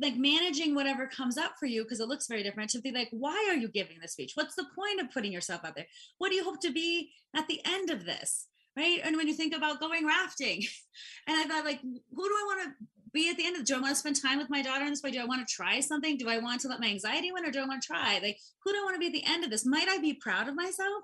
like 0.00 0.16
managing 0.16 0.74
whatever 0.74 1.06
comes 1.06 1.38
up 1.38 1.52
for 1.58 1.66
you 1.66 1.82
because 1.82 2.00
it 2.00 2.08
looks 2.08 2.26
very 2.26 2.42
different 2.42 2.70
to 2.70 2.80
be 2.80 2.92
like 2.92 3.08
why 3.12 3.46
are 3.48 3.56
you 3.56 3.66
giving 3.66 3.96
the 4.02 4.08
speech 4.08 4.32
what's 4.34 4.54
the 4.54 4.66
point 4.74 5.00
of 5.00 5.10
putting 5.10 5.32
yourself 5.32 5.64
out 5.64 5.74
there 5.74 5.86
what 6.18 6.28
do 6.28 6.34
you 6.34 6.44
hope 6.44 6.60
to 6.60 6.70
be 6.70 7.10
at 7.34 7.48
the 7.48 7.62
end 7.64 7.88
of 7.88 8.04
this 8.04 8.46
right 8.76 9.00
and 9.02 9.16
when 9.16 9.26
you 9.26 9.32
think 9.32 9.56
about 9.56 9.80
going 9.80 10.06
rafting 10.06 10.58
and 11.26 11.36
i 11.38 11.44
thought 11.44 11.64
like 11.64 11.80
who 11.80 12.28
do 12.28 12.34
i 12.34 12.44
want 12.46 12.62
to 12.62 12.86
be 13.12 13.28
at 13.28 13.36
the 13.36 13.46
end 13.46 13.56
of 13.56 13.64
do 13.64 13.76
I 13.76 13.80
want 13.80 13.90
to 13.90 13.96
spend 13.96 14.20
time 14.20 14.38
with 14.38 14.50
my 14.50 14.62
daughter 14.62 14.84
in 14.84 14.90
this 14.90 15.02
way? 15.02 15.10
Do 15.10 15.20
I 15.20 15.24
want 15.24 15.46
to 15.46 15.54
try 15.54 15.80
something? 15.80 16.16
Do 16.16 16.28
I 16.28 16.38
want 16.38 16.60
to 16.60 16.68
let 16.68 16.80
my 16.80 16.86
anxiety 16.86 17.32
win 17.32 17.44
or 17.44 17.50
do 17.50 17.60
I 17.60 17.66
want 17.66 17.82
to 17.82 17.86
try? 17.86 18.20
Like, 18.22 18.38
who 18.64 18.72
do 18.72 18.78
I 18.78 18.84
want 18.84 18.94
to 18.94 19.00
be 19.00 19.06
at 19.06 19.12
the 19.12 19.24
end 19.26 19.44
of 19.44 19.50
this? 19.50 19.66
Might 19.66 19.88
I 19.88 19.98
be 19.98 20.14
proud 20.14 20.48
of 20.48 20.54
myself? 20.54 21.02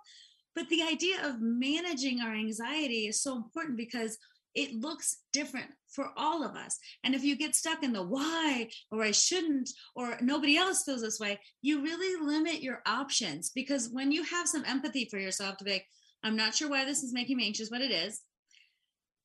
But 0.57 0.69
the 0.71 0.83
idea 0.83 1.19
of 1.23 1.41
managing 1.41 2.21
our 2.21 2.35
anxiety 2.35 3.07
is 3.07 3.23
so 3.23 3.37
important 3.37 3.77
because 3.77 4.19
it 4.55 4.75
looks 4.75 5.19
different 5.35 5.69
for 5.91 6.09
all 6.17 6.43
of 6.43 6.57
us. 6.57 6.79
And 7.05 7.15
if 7.15 7.23
you 7.23 7.37
get 7.37 7.55
stuck 7.55 7.83
in 7.83 7.93
the 7.93 8.03
why 8.03 8.71
or 8.91 9.03
I 9.03 9.11
shouldn't 9.11 9.71
or 9.95 10.17
nobody 10.23 10.57
else 10.57 10.83
feels 10.83 11.03
this 11.03 11.21
way, 11.21 11.39
you 11.61 11.83
really 11.83 12.25
limit 12.25 12.63
your 12.63 12.81
options 12.87 13.51
because 13.51 13.91
when 13.91 14.11
you 14.11 14.25
have 14.25 14.49
some 14.49 14.65
empathy 14.65 15.07
for 15.11 15.19
yourself 15.19 15.59
to 15.59 15.65
be 15.65 15.73
like, 15.73 15.87
I'm 16.25 16.37
not 16.37 16.55
sure 16.55 16.71
why 16.71 16.87
this 16.87 17.03
is 17.03 17.13
making 17.13 17.37
me 17.37 17.47
anxious, 17.47 17.69
but 17.69 17.83
it 17.83 17.91
is. 17.91 18.23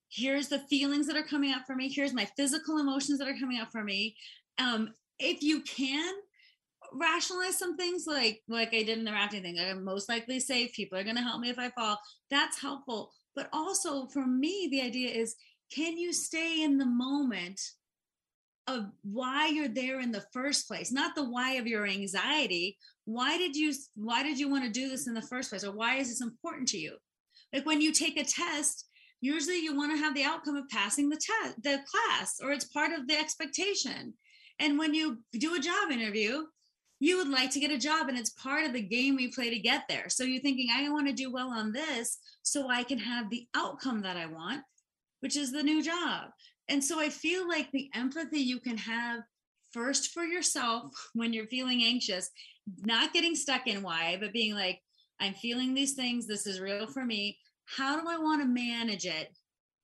Here's 0.09 0.49
the 0.49 0.59
feelings 0.59 1.07
that 1.07 1.15
are 1.15 1.23
coming 1.23 1.53
up 1.53 1.61
for 1.65 1.75
me. 1.75 1.87
Here's 1.87 2.13
my 2.13 2.25
physical 2.35 2.79
emotions 2.79 3.19
that 3.19 3.29
are 3.29 3.39
coming 3.39 3.59
up 3.59 3.71
for 3.71 3.85
me. 3.85 4.17
Um, 4.59 4.93
if 5.17 5.41
you 5.41 5.61
can 5.61 6.13
rationalize 6.93 7.57
some 7.57 7.77
things 7.77 8.05
like 8.07 8.41
like 8.47 8.73
I 8.73 8.83
did 8.83 8.97
in 8.97 9.05
the 9.05 9.11
rafting 9.11 9.43
thing, 9.43 9.59
I'm 9.59 9.83
most 9.83 10.09
likely 10.09 10.39
safe. 10.39 10.73
People 10.73 10.97
are 10.97 11.03
going 11.03 11.15
to 11.15 11.21
help 11.21 11.39
me 11.41 11.49
if 11.49 11.59
I 11.59 11.69
fall. 11.69 11.97
That's 12.29 12.61
helpful. 12.61 13.11
But 13.35 13.49
also 13.53 14.07
for 14.07 14.25
me, 14.25 14.67
the 14.71 14.81
idea 14.81 15.09
is 15.09 15.35
can 15.73 15.97
you 15.97 16.11
stay 16.11 16.63
in 16.63 16.77
the 16.77 16.85
moment 16.85 17.61
of 18.67 18.85
why 19.01 19.47
you're 19.47 19.67
there 19.67 19.99
in 19.99 20.11
the 20.11 20.23
first 20.31 20.67
place 20.67 20.91
not 20.91 21.15
the 21.15 21.23
why 21.23 21.53
of 21.53 21.65
your 21.65 21.87
anxiety 21.87 22.77
why 23.05 23.37
did 23.37 23.55
you 23.55 23.73
why 23.95 24.21
did 24.21 24.39
you 24.39 24.47
want 24.47 24.63
to 24.63 24.69
do 24.69 24.87
this 24.87 25.07
in 25.07 25.15
the 25.15 25.21
first 25.21 25.49
place 25.49 25.63
or 25.63 25.71
why 25.71 25.95
is 25.95 26.09
this 26.09 26.21
important 26.21 26.67
to 26.67 26.77
you 26.77 26.95
like 27.53 27.65
when 27.65 27.81
you 27.81 27.91
take 27.91 28.17
a 28.17 28.23
test 28.23 28.85
usually 29.19 29.59
you 29.59 29.75
want 29.75 29.91
to 29.91 29.97
have 29.97 30.13
the 30.13 30.23
outcome 30.23 30.55
of 30.55 30.69
passing 30.69 31.09
the 31.09 31.19
test 31.19 31.61
the 31.63 31.79
class 31.89 32.39
or 32.41 32.51
it's 32.51 32.65
part 32.65 32.91
of 32.91 33.07
the 33.07 33.17
expectation 33.17 34.13
and 34.59 34.77
when 34.77 34.93
you 34.93 35.17
do 35.33 35.55
a 35.55 35.59
job 35.59 35.91
interview 35.91 36.43
you 37.03 37.17
would 37.17 37.27
like 37.27 37.51
to 37.51 37.59
get 37.59 37.71
a 37.71 37.77
job 37.77 38.07
and 38.07 38.17
it's 38.17 38.29
part 38.31 38.63
of 38.63 38.71
the 38.71 38.81
game 38.81 39.15
we 39.15 39.27
play 39.27 39.49
to 39.49 39.59
get 39.59 39.83
there 39.89 40.07
so 40.07 40.23
you're 40.23 40.41
thinking 40.41 40.69
i 40.73 40.89
want 40.89 41.07
to 41.07 41.13
do 41.13 41.31
well 41.31 41.49
on 41.49 41.73
this 41.73 42.19
so 42.43 42.69
i 42.69 42.83
can 42.83 42.97
have 42.97 43.29
the 43.29 43.45
outcome 43.55 44.01
that 44.01 44.15
i 44.15 44.25
want 44.25 44.61
which 45.19 45.35
is 45.35 45.51
the 45.51 45.63
new 45.63 45.83
job 45.83 46.29
and 46.71 46.81
so 46.81 47.01
I 47.01 47.09
feel 47.09 47.45
like 47.49 47.69
the 47.71 47.89
empathy 47.93 48.39
you 48.39 48.57
can 48.57 48.77
have 48.77 49.23
first 49.73 50.11
for 50.11 50.23
yourself 50.23 50.93
when 51.13 51.33
you're 51.33 51.47
feeling 51.47 51.83
anxious, 51.83 52.29
not 52.79 53.11
getting 53.11 53.35
stuck 53.35 53.67
in 53.67 53.81
why, 53.83 54.17
but 54.21 54.31
being 54.31 54.55
like, 54.55 54.79
I'm 55.19 55.33
feeling 55.33 55.73
these 55.73 55.93
things. 55.93 56.25
This 56.25 56.47
is 56.47 56.61
real 56.61 56.87
for 56.87 57.03
me. 57.03 57.37
How 57.65 57.99
do 57.99 58.07
I 58.07 58.17
want 58.17 58.41
to 58.41 58.47
manage 58.47 59.05
it? 59.05 59.37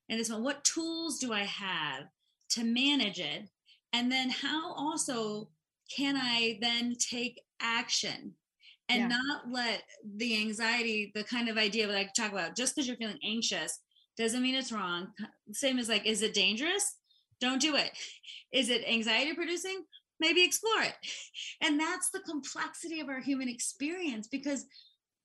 And 0.09 0.17
this 0.17 0.31
one, 0.31 0.43
what 0.43 0.63
tools 0.63 1.19
do 1.19 1.33
I 1.33 1.43
have 1.43 2.05
to 2.51 2.63
manage 2.63 3.19
it? 3.19 3.49
And 3.91 4.09
then 4.09 4.29
how 4.29 4.73
also 4.73 5.49
can 5.95 6.15
I 6.17 6.59
then 6.61 6.95
take 6.99 7.41
action 7.61 8.33
and 8.89 9.01
yeah. 9.01 9.07
not 9.07 9.51
let 9.51 9.83
the 10.15 10.39
anxiety, 10.39 11.11
the 11.13 11.23
kind 11.23 11.49
of 11.49 11.57
idea 11.57 11.87
that 11.87 11.97
I 11.97 12.09
talk 12.15 12.31
about, 12.31 12.55
just 12.55 12.75
because 12.75 12.87
you're 12.87 12.97
feeling 12.97 13.19
anxious, 13.23 13.79
doesn't 14.17 14.41
mean 14.41 14.55
it's 14.55 14.71
wrong. 14.71 15.07
Same 15.51 15.77
as 15.77 15.89
like, 15.89 16.05
is 16.05 16.21
it 16.21 16.33
dangerous? 16.33 16.97
Don't 17.39 17.61
do 17.61 17.75
it. 17.75 17.91
Is 18.51 18.69
it 18.69 18.87
anxiety 18.87 19.33
producing? 19.33 19.83
Maybe 20.19 20.43
explore 20.43 20.81
it. 20.81 20.95
And 21.61 21.79
that's 21.79 22.09
the 22.11 22.21
complexity 22.21 22.99
of 22.99 23.09
our 23.09 23.19
human 23.19 23.49
experience 23.49 24.27
because 24.27 24.65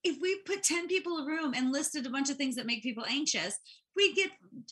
if 0.02 0.20
we 0.20 0.40
put 0.40 0.62
10 0.62 0.88
people 0.88 1.18
in 1.18 1.24
a 1.24 1.26
room 1.26 1.54
and 1.54 1.72
listed 1.72 2.06
a 2.06 2.10
bunch 2.10 2.30
of 2.30 2.36
things 2.36 2.56
that 2.56 2.66
make 2.66 2.82
people 2.82 3.04
anxious, 3.08 3.56
we'd 3.96 4.16
get 4.16 4.30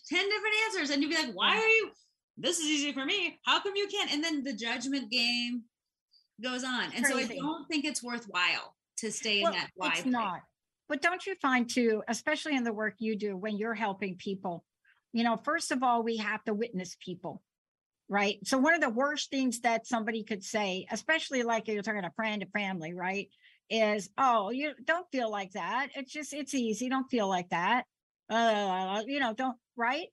10 0.08 0.28
different 0.28 0.54
answers. 0.66 0.90
And 0.90 1.02
you'd 1.02 1.10
be 1.10 1.16
like, 1.16 1.34
why 1.34 1.56
are 1.56 1.68
you? 1.68 1.90
This 2.36 2.58
is 2.58 2.66
easy 2.66 2.92
for 2.92 3.04
me. 3.04 3.38
How 3.44 3.60
come 3.60 3.76
you 3.76 3.86
can't? 3.88 4.12
And 4.12 4.24
then 4.24 4.42
the 4.42 4.54
judgment 4.54 5.10
game 5.10 5.62
goes 6.42 6.64
on. 6.64 6.92
And 6.94 7.04
Crazy. 7.04 7.28
so 7.28 7.34
I 7.34 7.36
don't 7.36 7.68
think 7.68 7.84
it's 7.84 8.02
worthwhile 8.02 8.74
to 8.98 9.10
stay 9.10 9.42
well, 9.42 9.52
in 9.52 9.58
that 9.58 9.70
why. 9.74 9.92
It's 9.96 10.04
not. 10.04 10.40
But 10.88 11.02
don't 11.02 11.24
you 11.24 11.34
find 11.36 11.68
too, 11.68 12.02
especially 12.08 12.56
in 12.56 12.64
the 12.64 12.72
work 12.72 12.94
you 12.98 13.16
do 13.16 13.36
when 13.36 13.56
you're 13.56 13.74
helping 13.74 14.16
people, 14.16 14.64
you 15.12 15.24
know, 15.24 15.36
first 15.36 15.70
of 15.70 15.82
all, 15.82 16.02
we 16.02 16.16
have 16.16 16.42
to 16.44 16.54
witness 16.54 16.96
people, 16.98 17.42
right? 18.08 18.38
So 18.44 18.58
one 18.58 18.74
of 18.74 18.80
the 18.80 18.90
worst 18.90 19.30
things 19.30 19.60
that 19.60 19.86
somebody 19.86 20.24
could 20.24 20.42
say, 20.42 20.86
especially 20.90 21.42
like 21.42 21.68
you're 21.68 21.82
talking 21.82 22.04
a 22.04 22.10
friend, 22.10 22.42
a 22.42 22.46
family, 22.46 22.92
right? 22.92 23.28
Is, 23.68 24.10
oh, 24.18 24.50
you 24.50 24.72
don't 24.84 25.06
feel 25.12 25.30
like 25.30 25.52
that. 25.52 25.90
It's 25.94 26.12
just, 26.12 26.32
it's 26.32 26.54
easy. 26.54 26.88
Don't 26.88 27.08
feel 27.08 27.28
like 27.28 27.50
that. 27.50 27.84
Uh, 28.28 29.02
you 29.06 29.20
know, 29.20 29.32
don't, 29.32 29.56
right? 29.76 30.08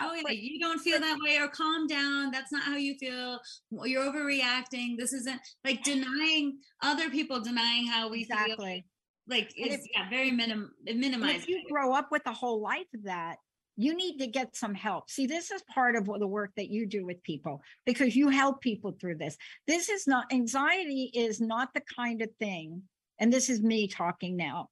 Oh 0.00 0.14
yeah, 0.14 0.30
you 0.30 0.60
don't 0.60 0.78
feel 0.78 1.00
that 1.00 1.18
way 1.24 1.38
or 1.38 1.48
calm 1.48 1.86
down. 1.86 2.30
That's 2.30 2.52
not 2.52 2.62
how 2.62 2.76
you 2.76 2.96
feel. 2.98 3.40
You're 3.84 4.04
overreacting. 4.04 4.98
This 4.98 5.12
isn't 5.12 5.40
like 5.64 5.82
denying 5.82 6.58
other 6.82 7.08
people 7.10 7.40
denying 7.40 7.86
how 7.86 8.10
we 8.10 8.20
exactly. 8.22 8.56
feel 8.56 8.82
like 9.28 9.52
it's 9.56 9.74
if, 9.74 9.80
yeah 9.94 10.08
very 10.08 10.30
minim 10.30 10.70
minimized 10.84 11.42
if 11.42 11.48
you 11.48 11.62
grow 11.68 11.92
up 11.92 12.08
with 12.10 12.22
a 12.26 12.32
whole 12.32 12.60
life 12.60 12.86
of 12.94 13.02
that 13.04 13.38
you 13.76 13.94
need 13.94 14.18
to 14.18 14.26
get 14.26 14.56
some 14.56 14.74
help 14.74 15.10
see 15.10 15.26
this 15.26 15.50
is 15.50 15.62
part 15.72 15.96
of 15.96 16.06
the 16.06 16.26
work 16.26 16.50
that 16.56 16.70
you 16.70 16.86
do 16.86 17.04
with 17.04 17.22
people 17.22 17.60
because 17.84 18.16
you 18.16 18.28
help 18.28 18.60
people 18.60 18.96
through 19.00 19.16
this 19.16 19.36
this 19.66 19.88
is 19.88 20.06
not 20.06 20.32
anxiety 20.32 21.10
is 21.14 21.40
not 21.40 21.72
the 21.74 21.82
kind 21.96 22.22
of 22.22 22.30
thing 22.38 22.82
and 23.18 23.32
this 23.32 23.50
is 23.50 23.62
me 23.62 23.88
talking 23.88 24.36
now 24.36 24.68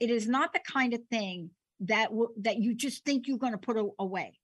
it 0.00 0.10
is 0.10 0.28
not 0.28 0.52
the 0.52 0.60
kind 0.70 0.92
of 0.94 1.00
thing 1.10 1.50
that 1.80 2.08
w- 2.10 2.32
that 2.40 2.58
you 2.58 2.74
just 2.74 3.04
think 3.04 3.26
you're 3.26 3.38
going 3.38 3.52
to 3.52 3.58
put 3.58 3.76
a- 3.76 3.90
away 3.98 4.38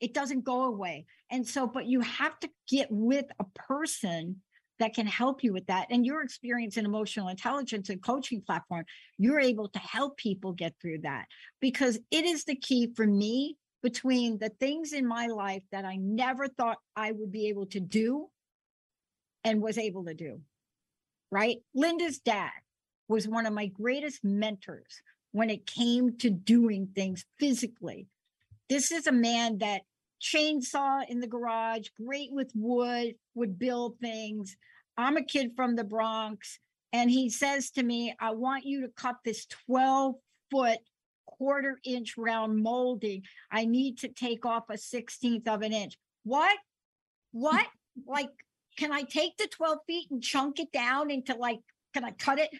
it 0.00 0.14
doesn't 0.14 0.44
go 0.44 0.64
away 0.64 1.06
and 1.30 1.46
so 1.46 1.66
but 1.66 1.86
you 1.86 2.00
have 2.00 2.38
to 2.40 2.48
get 2.68 2.88
with 2.90 3.26
a 3.38 3.44
person 3.54 4.40
that 4.78 4.94
can 4.94 5.06
help 5.06 5.42
you 5.42 5.52
with 5.52 5.66
that. 5.66 5.86
And 5.90 6.04
your 6.04 6.22
experience 6.22 6.76
in 6.76 6.84
emotional 6.84 7.28
intelligence 7.28 7.88
and 7.88 8.02
coaching 8.02 8.42
platform, 8.42 8.84
you're 9.18 9.40
able 9.40 9.68
to 9.68 9.78
help 9.78 10.16
people 10.16 10.52
get 10.52 10.74
through 10.80 11.00
that 11.02 11.26
because 11.60 11.98
it 12.10 12.24
is 12.24 12.44
the 12.44 12.56
key 12.56 12.92
for 12.94 13.06
me 13.06 13.56
between 13.82 14.38
the 14.38 14.50
things 14.60 14.92
in 14.92 15.06
my 15.06 15.26
life 15.26 15.62
that 15.72 15.84
I 15.84 15.96
never 15.96 16.48
thought 16.48 16.78
I 16.94 17.12
would 17.12 17.30
be 17.30 17.48
able 17.48 17.66
to 17.66 17.80
do 17.80 18.28
and 19.44 19.62
was 19.62 19.78
able 19.78 20.04
to 20.06 20.14
do. 20.14 20.40
Right? 21.30 21.58
Linda's 21.74 22.18
dad 22.18 22.50
was 23.08 23.28
one 23.28 23.46
of 23.46 23.52
my 23.52 23.66
greatest 23.66 24.24
mentors 24.24 25.00
when 25.32 25.50
it 25.50 25.66
came 25.66 26.16
to 26.18 26.30
doing 26.30 26.88
things 26.94 27.24
physically. 27.38 28.08
This 28.68 28.90
is 28.90 29.06
a 29.06 29.12
man 29.12 29.58
that 29.58 29.82
chainsaw 30.20 31.08
in 31.08 31.20
the 31.20 31.26
garage, 31.26 31.88
great 32.00 32.30
with 32.32 32.50
wood, 32.54 33.14
would 33.34 33.58
build 33.58 33.98
things. 34.00 34.56
I'm 34.96 35.16
a 35.16 35.24
kid 35.24 35.52
from 35.54 35.76
the 35.76 35.84
Bronx. 35.84 36.58
And 36.92 37.10
he 37.10 37.28
says 37.28 37.70
to 37.72 37.82
me, 37.82 38.14
I 38.20 38.30
want 38.30 38.64
you 38.64 38.82
to 38.82 38.88
cut 38.88 39.16
this 39.24 39.46
12 39.66 40.14
foot 40.50 40.78
quarter 41.26 41.78
inch 41.84 42.14
round 42.16 42.62
molding. 42.62 43.22
I 43.50 43.66
need 43.66 43.98
to 43.98 44.08
take 44.08 44.46
off 44.46 44.70
a 44.70 44.74
16th 44.74 45.46
of 45.46 45.62
an 45.62 45.72
inch. 45.72 45.98
What? 46.24 46.56
What? 47.32 47.66
like, 48.06 48.30
can 48.76 48.92
I 48.92 49.02
take 49.02 49.36
the 49.36 49.48
12 49.48 49.78
feet 49.86 50.10
and 50.10 50.22
chunk 50.22 50.60
it 50.60 50.72
down 50.72 51.10
into 51.10 51.34
like, 51.34 51.60
can 51.94 52.04
I 52.04 52.10
cut 52.10 52.38
it? 52.38 52.50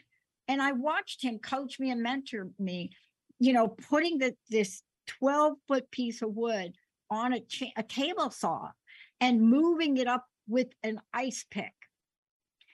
And 0.48 0.62
I 0.62 0.72
watched 0.72 1.22
him 1.22 1.38
coach 1.38 1.78
me 1.78 1.90
and 1.90 2.02
mentor 2.02 2.48
me, 2.58 2.90
you 3.38 3.52
know, 3.52 3.68
putting 3.68 4.18
the, 4.18 4.34
this 4.48 4.82
12 5.06 5.54
foot 5.66 5.90
piece 5.90 6.22
of 6.22 6.34
wood 6.34 6.72
on 7.10 7.32
a, 7.32 7.40
cha- 7.40 7.72
a 7.76 7.82
table 7.82 8.30
saw 8.30 8.70
and 9.20 9.40
moving 9.40 9.96
it 9.96 10.06
up 10.06 10.24
with 10.48 10.68
an 10.82 11.00
ice 11.12 11.44
pick. 11.50 11.72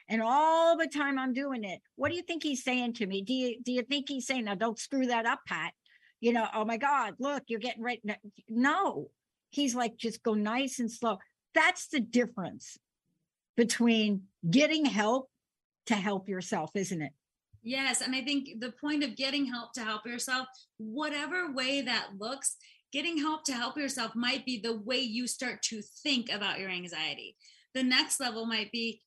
And 0.09 0.21
all 0.23 0.77
the 0.77 0.89
time 0.89 1.19
I'm 1.19 1.33
doing 1.33 1.65
it, 1.65 1.81
what 1.97 2.11
do 2.11 2.17
you 2.17 2.23
think 2.23 2.43
he's 2.43 2.65
saying 2.65 2.95
to 2.95 3.07
me? 3.07 3.23
Do 3.23 3.33
you 3.33 3.63
do 3.63 3.73
you 3.73 3.83
think 3.83 4.09
he's 4.09 4.27
saying, 4.27 4.45
now 4.45 4.55
don't 4.55 4.79
screw 4.79 5.07
that 5.07 5.27
up, 5.27 5.41
Pat? 5.47 5.73
You 6.21 6.33
know, 6.33 6.47
oh 6.55 6.65
my 6.65 6.77
God, 6.77 7.15
look, 7.19 7.45
you're 7.47 7.61
getting 7.61 7.83
right. 7.83 8.03
No, 8.49 9.11
he's 9.51 9.75
like, 9.75 9.97
just 9.97 10.23
go 10.23 10.35
nice 10.35 10.81
and 10.81 10.91
slow. 10.91 11.19
That's 11.55 11.89
the 11.89 12.01
difference 12.01 12.79
between 13.57 14.23
getting 14.49 14.85
help 14.85 15.31
to 15.87 15.95
help 15.95 16.29
yourself, 16.29 16.71
isn't 16.75 17.03
it? 17.03 17.13
Yes. 17.63 18.01
And 18.01 18.15
I 18.15 18.23
think 18.23 18.61
the 18.61 18.73
point 18.81 19.05
of 19.05 19.17
getting 19.17 19.47
help 19.47 19.73
to 19.75 19.85
help 19.85 20.05
yourself, 20.05 20.49
whatever 20.79 21.53
way 21.53 21.81
that 21.83 22.09
looks, 22.19 22.57
getting 22.93 23.19
help 23.19 23.45
to 23.45 23.53
help 23.53 23.77
yourself 23.77 24.15
might 24.15 24.45
be 24.45 24.61
the 24.61 24.81
way 24.81 24.99
you 24.99 25.27
start 25.27 25.63
to 25.63 25.81
think 26.03 26.31
about 26.31 26.59
your 26.59 26.71
anxiety. 26.71 27.37
The 27.75 27.83
next 27.83 28.21
level 28.21 28.47
might 28.47 28.71
be 28.73 29.01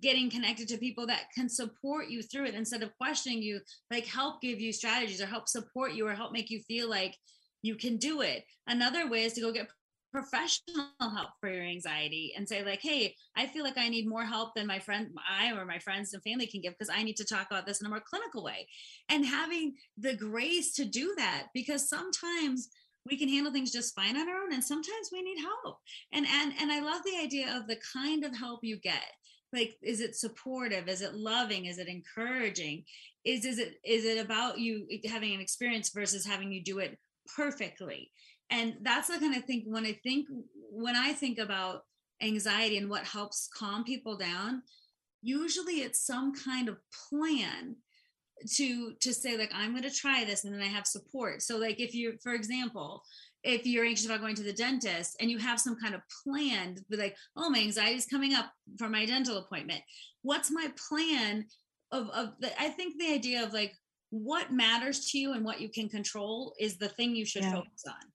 getting 0.00 0.30
connected 0.30 0.68
to 0.68 0.76
people 0.76 1.06
that 1.06 1.24
can 1.34 1.48
support 1.48 2.08
you 2.08 2.22
through 2.22 2.44
it 2.44 2.54
instead 2.54 2.82
of 2.82 2.96
questioning 2.98 3.42
you, 3.42 3.60
like 3.90 4.06
help 4.06 4.40
give 4.40 4.60
you 4.60 4.72
strategies 4.72 5.20
or 5.20 5.26
help 5.26 5.48
support 5.48 5.94
you 5.94 6.06
or 6.06 6.14
help 6.14 6.32
make 6.32 6.50
you 6.50 6.60
feel 6.60 6.88
like 6.88 7.16
you 7.62 7.76
can 7.76 7.96
do 7.96 8.20
it. 8.20 8.44
Another 8.66 9.08
way 9.08 9.24
is 9.24 9.32
to 9.34 9.40
go 9.40 9.52
get 9.52 9.68
professional 10.12 10.86
help 11.00 11.30
for 11.40 11.48
your 11.50 11.64
anxiety 11.64 12.34
and 12.36 12.46
say 12.46 12.62
like 12.64 12.80
hey 12.82 13.14
i 13.34 13.46
feel 13.46 13.64
like 13.64 13.78
i 13.78 13.88
need 13.88 14.06
more 14.06 14.24
help 14.24 14.54
than 14.54 14.66
my 14.66 14.78
friend 14.78 15.08
i 15.28 15.50
or 15.52 15.64
my 15.64 15.78
friends 15.78 16.12
and 16.12 16.22
family 16.22 16.46
can 16.46 16.60
give 16.60 16.74
because 16.78 16.94
i 16.94 17.02
need 17.02 17.16
to 17.16 17.24
talk 17.24 17.46
about 17.50 17.66
this 17.66 17.80
in 17.80 17.86
a 17.86 17.90
more 17.90 18.02
clinical 18.06 18.42
way. 18.42 18.66
And 19.08 19.24
having 19.24 19.74
the 19.98 20.14
grace 20.14 20.74
to 20.74 20.84
do 20.84 21.14
that 21.16 21.48
because 21.54 21.88
sometimes 21.88 22.68
we 23.08 23.16
can 23.16 23.28
handle 23.28 23.52
things 23.52 23.72
just 23.72 23.94
fine 23.94 24.16
on 24.16 24.28
our 24.28 24.42
own 24.42 24.52
and 24.52 24.62
sometimes 24.62 25.10
we 25.12 25.22
need 25.22 25.40
help. 25.40 25.78
And 26.12 26.26
and 26.26 26.52
and 26.60 26.70
i 26.70 26.80
love 26.80 27.02
the 27.04 27.20
idea 27.22 27.56
of 27.56 27.66
the 27.66 27.78
kind 27.92 28.24
of 28.24 28.36
help 28.36 28.60
you 28.62 28.78
get. 28.78 29.04
Like 29.52 29.76
is 29.82 30.00
it 30.00 30.16
supportive? 30.16 30.88
Is 30.88 31.02
it 31.02 31.14
loving? 31.14 31.66
Is 31.66 31.78
it 31.78 31.88
encouraging? 31.88 32.84
Is 33.24 33.44
is 33.44 33.58
it 33.58 33.74
is 33.84 34.04
it 34.04 34.18
about 34.18 34.58
you 34.58 34.86
having 35.08 35.34
an 35.34 35.40
experience 35.40 35.90
versus 35.90 36.26
having 36.26 36.52
you 36.52 36.62
do 36.62 36.78
it 36.78 36.98
perfectly 37.36 38.10
and 38.50 38.74
that's 38.82 39.08
the 39.08 39.18
kind 39.18 39.36
of 39.36 39.44
thing 39.44 39.64
when 39.66 39.86
i 39.86 39.92
think 40.02 40.26
when 40.70 40.96
i 40.96 41.12
think 41.12 41.38
about 41.38 41.82
anxiety 42.22 42.78
and 42.78 42.88
what 42.88 43.04
helps 43.04 43.48
calm 43.56 43.84
people 43.84 44.16
down 44.16 44.62
usually 45.22 45.74
it's 45.74 46.04
some 46.04 46.34
kind 46.34 46.68
of 46.68 46.76
plan 47.08 47.76
to 48.48 48.92
to 49.00 49.14
say 49.14 49.38
like 49.38 49.50
i'm 49.54 49.70
going 49.70 49.82
to 49.82 49.90
try 49.90 50.24
this 50.24 50.44
and 50.44 50.52
then 50.52 50.60
i 50.60 50.66
have 50.66 50.86
support. 50.86 51.42
So 51.42 51.58
like 51.58 51.80
if 51.80 51.94
you 51.94 52.14
for 52.22 52.32
example 52.32 53.02
if 53.44 53.66
you're 53.66 53.84
anxious 53.84 54.06
about 54.06 54.20
going 54.20 54.36
to 54.36 54.42
the 54.42 54.52
dentist 54.52 55.16
and 55.20 55.30
you 55.30 55.38
have 55.38 55.60
some 55.60 55.76
kind 55.80 55.94
of 55.94 56.00
plan 56.24 56.76
but 56.90 56.98
like 56.98 57.16
oh 57.36 57.50
my 57.50 57.60
anxiety 57.60 57.96
is 57.96 58.06
coming 58.06 58.34
up 58.34 58.52
for 58.78 58.88
my 58.88 59.06
dental 59.06 59.38
appointment. 59.38 59.80
What's 60.22 60.50
my 60.50 60.68
plan 60.88 61.46
of 61.92 62.08
of 62.10 62.32
the, 62.40 62.50
i 62.60 62.68
think 62.68 62.98
the 62.98 63.12
idea 63.12 63.44
of 63.44 63.52
like 63.52 63.74
what 64.10 64.52
matters 64.52 65.10
to 65.10 65.18
you 65.18 65.32
and 65.32 65.44
what 65.44 65.60
you 65.60 65.68
can 65.68 65.88
control 65.88 66.54
is 66.58 66.76
the 66.76 66.88
thing 66.88 67.14
you 67.14 67.24
should 67.24 67.42
yeah. 67.42 67.52
focus 67.52 67.84
on 67.86 68.11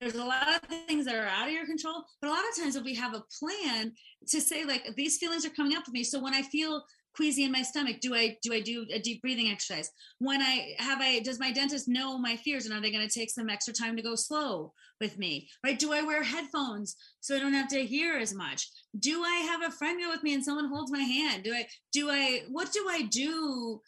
there's 0.00 0.14
a 0.14 0.24
lot 0.24 0.48
of 0.48 0.60
things 0.86 1.06
that 1.06 1.14
are 1.14 1.26
out 1.26 1.48
of 1.48 1.54
your 1.54 1.66
control 1.66 2.04
but 2.20 2.28
a 2.28 2.30
lot 2.30 2.44
of 2.50 2.56
times 2.56 2.76
if 2.76 2.84
we 2.84 2.94
have 2.94 3.14
a 3.14 3.22
plan 3.38 3.92
to 4.28 4.40
say 4.40 4.64
like 4.64 4.94
these 4.96 5.18
feelings 5.18 5.44
are 5.46 5.50
coming 5.50 5.76
up 5.76 5.84
with 5.86 5.94
me. 5.94 6.04
So 6.04 6.20
when 6.20 6.34
i 6.34 6.42
feel 6.42 6.82
queasy 7.14 7.44
in 7.44 7.52
my 7.52 7.62
stomach 7.62 7.96
do 8.00 8.14
i 8.14 8.36
do 8.42 8.52
i 8.52 8.60
do 8.60 8.84
a 8.92 8.98
deep 8.98 9.22
breathing 9.22 9.50
exercise? 9.50 9.90
When 10.18 10.42
i 10.42 10.74
have 10.78 11.00
i 11.00 11.20
does 11.20 11.40
my 11.40 11.50
dentist 11.50 11.88
know 11.88 12.18
my 12.18 12.36
fears 12.36 12.66
and 12.66 12.74
are 12.74 12.80
they 12.80 12.90
going 12.90 13.08
to 13.08 13.18
take 13.18 13.30
some 13.30 13.48
extra 13.48 13.72
time 13.72 13.96
to 13.96 14.02
go 14.02 14.14
slow 14.14 14.72
with 15.00 15.18
me? 15.18 15.48
Right? 15.64 15.78
Do 15.78 15.92
i 15.92 16.02
wear 16.02 16.22
headphones 16.22 16.96
so 17.20 17.36
i 17.36 17.38
don't 17.38 17.54
have 17.54 17.68
to 17.68 17.86
hear 17.86 18.18
as 18.18 18.34
much? 18.34 18.68
Do 18.98 19.22
i 19.22 19.36
have 19.50 19.62
a 19.62 19.74
friend 19.74 19.98
go 20.00 20.10
with 20.10 20.22
me 20.22 20.34
and 20.34 20.44
someone 20.44 20.68
holds 20.68 20.92
my 20.92 21.00
hand? 21.00 21.44
Do 21.44 21.54
i 21.54 21.66
do 21.92 22.10
i 22.10 22.42
what 22.50 22.72
do 22.72 22.86
i 22.90 23.02
do 23.02 23.80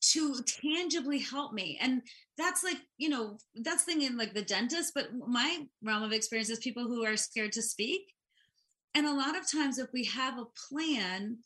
to 0.00 0.42
tangibly 0.62 1.18
help 1.18 1.52
me 1.52 1.78
and 1.80 2.00
that's 2.38 2.64
like 2.64 2.78
you 2.96 3.08
know 3.08 3.36
that's 3.62 3.82
thing 3.82 4.00
in 4.02 4.16
like 4.16 4.32
the 4.32 4.42
dentist 4.42 4.92
but 4.94 5.08
my 5.28 5.66
realm 5.84 6.02
of 6.02 6.12
experience 6.12 6.48
is 6.48 6.58
people 6.58 6.84
who 6.84 7.04
are 7.04 7.16
scared 7.16 7.52
to 7.52 7.60
speak 7.60 8.02
and 8.94 9.06
a 9.06 9.14
lot 9.14 9.36
of 9.36 9.50
times 9.50 9.78
if 9.78 9.92
we 9.92 10.04
have 10.04 10.38
a 10.38 10.46
plan 10.68 11.38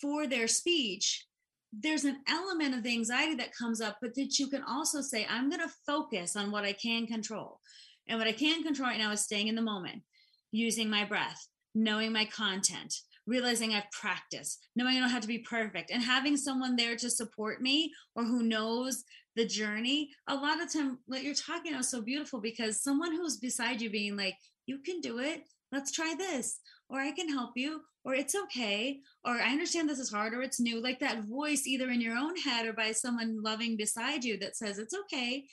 for 0.00 0.26
their 0.26 0.48
speech, 0.48 1.26
there's 1.72 2.04
an 2.04 2.18
element 2.28 2.74
of 2.74 2.82
the 2.82 2.92
anxiety 2.92 3.34
that 3.36 3.54
comes 3.54 3.80
up, 3.80 3.98
but 4.00 4.14
that 4.14 4.38
you 4.38 4.48
can 4.48 4.62
also 4.62 5.00
say, 5.00 5.26
I'm 5.28 5.50
going 5.50 5.62
to 5.62 5.74
focus 5.86 6.34
on 6.34 6.50
what 6.50 6.64
I 6.64 6.72
can 6.72 7.06
control. 7.06 7.60
And 8.08 8.18
what 8.18 8.28
I 8.28 8.32
can 8.32 8.62
control 8.62 8.88
right 8.88 8.98
now 8.98 9.12
is 9.12 9.20
staying 9.20 9.48
in 9.48 9.54
the 9.54 9.62
moment, 9.62 10.02
using 10.50 10.88
my 10.88 11.04
breath, 11.04 11.46
knowing 11.74 12.12
my 12.12 12.24
content, 12.24 12.94
realizing 13.28 13.74
I've 13.74 13.90
practiced, 13.92 14.58
knowing 14.74 14.96
I 14.96 15.00
don't 15.00 15.10
have 15.10 15.22
to 15.22 15.28
be 15.28 15.38
perfect, 15.38 15.90
and 15.90 16.02
having 16.02 16.36
someone 16.36 16.74
there 16.74 16.96
to 16.96 17.10
support 17.10 17.60
me 17.60 17.92
or 18.16 18.24
who 18.24 18.42
knows 18.42 19.04
the 19.36 19.46
journey. 19.46 20.10
A 20.28 20.34
lot 20.34 20.60
of 20.60 20.72
time, 20.72 20.98
what 21.06 21.22
you're 21.22 21.34
talking 21.34 21.72
about 21.72 21.82
is 21.82 21.90
so 21.90 22.00
beautiful 22.00 22.40
because 22.40 22.82
someone 22.82 23.12
who's 23.12 23.36
beside 23.36 23.80
you 23.80 23.90
being 23.90 24.16
like, 24.16 24.36
you 24.66 24.78
can 24.78 25.00
do 25.00 25.18
it, 25.18 25.42
let's 25.70 25.92
try 25.92 26.14
this, 26.16 26.58
or 26.88 26.98
I 27.00 27.12
can 27.12 27.28
help 27.28 27.50
you, 27.54 27.82
or 28.04 28.14
it's 28.14 28.34
okay, 28.34 29.00
or 29.24 29.34
I 29.34 29.50
understand 29.50 29.88
this 29.88 29.98
is 29.98 30.10
hard, 30.10 30.32
or 30.34 30.42
it's 30.42 30.60
new, 30.60 30.82
like 30.82 30.98
that 31.00 31.24
voice 31.24 31.66
either 31.66 31.90
in 31.90 32.00
your 32.00 32.16
own 32.16 32.36
head 32.36 32.66
or 32.66 32.72
by 32.72 32.92
someone 32.92 33.42
loving 33.42 33.76
beside 33.76 34.24
you 34.24 34.38
that 34.38 34.56
says 34.56 34.78
it's 34.78 34.94
okay, 34.94 35.44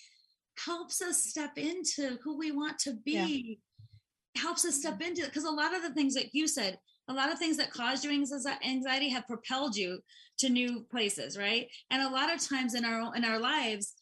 helps 0.58 1.02
us 1.02 1.26
step 1.26 1.58
into 1.58 2.18
who 2.24 2.38
we 2.38 2.52
want 2.52 2.80
to 2.80 2.94
be, 3.06 3.60
yeah. 4.36 4.42
helps 4.42 4.64
us 4.66 4.76
step 4.76 5.02
into 5.02 5.22
it. 5.22 5.28
Because 5.28 5.44
a 5.44 5.50
lot 5.50 5.76
of 5.76 5.82
the 5.82 5.94
things 5.94 6.14
that 6.16 6.34
you 6.34 6.48
said, 6.48 6.80
a 7.08 7.14
lot 7.14 7.32
of 7.32 7.38
things 7.38 7.58
that 7.58 7.72
caused 7.72 8.04
you 8.04 8.12
anxiety 8.12 9.10
have 9.10 9.28
propelled 9.28 9.76
you 9.76 10.00
to 10.40 10.50
new 10.50 10.86
places, 10.92 11.38
right? 11.38 11.68
And 11.92 12.02
a 12.02 12.10
lot 12.10 12.34
of 12.34 12.42
times 12.42 12.74
in 12.74 12.84
our 12.84 13.16
in 13.16 13.24
our 13.24 13.40
lives, 13.40 13.94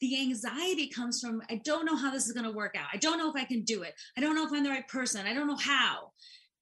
the 0.00 0.20
anxiety 0.20 0.88
comes 0.88 1.20
from 1.20 1.42
I 1.50 1.60
don't 1.64 1.86
know 1.86 1.96
how 1.96 2.10
this 2.10 2.26
is 2.26 2.32
going 2.32 2.46
to 2.46 2.56
work 2.56 2.74
out. 2.76 2.88
I 2.92 2.98
don't 2.98 3.18
know 3.18 3.30
if 3.30 3.36
I 3.36 3.44
can 3.44 3.62
do 3.62 3.82
it. 3.82 3.94
I 4.16 4.20
don't 4.20 4.34
know 4.34 4.46
if 4.46 4.52
I'm 4.52 4.64
the 4.64 4.70
right 4.70 4.86
person. 4.88 5.26
I 5.26 5.34
don't 5.34 5.46
know 5.46 5.56
how 5.56 6.12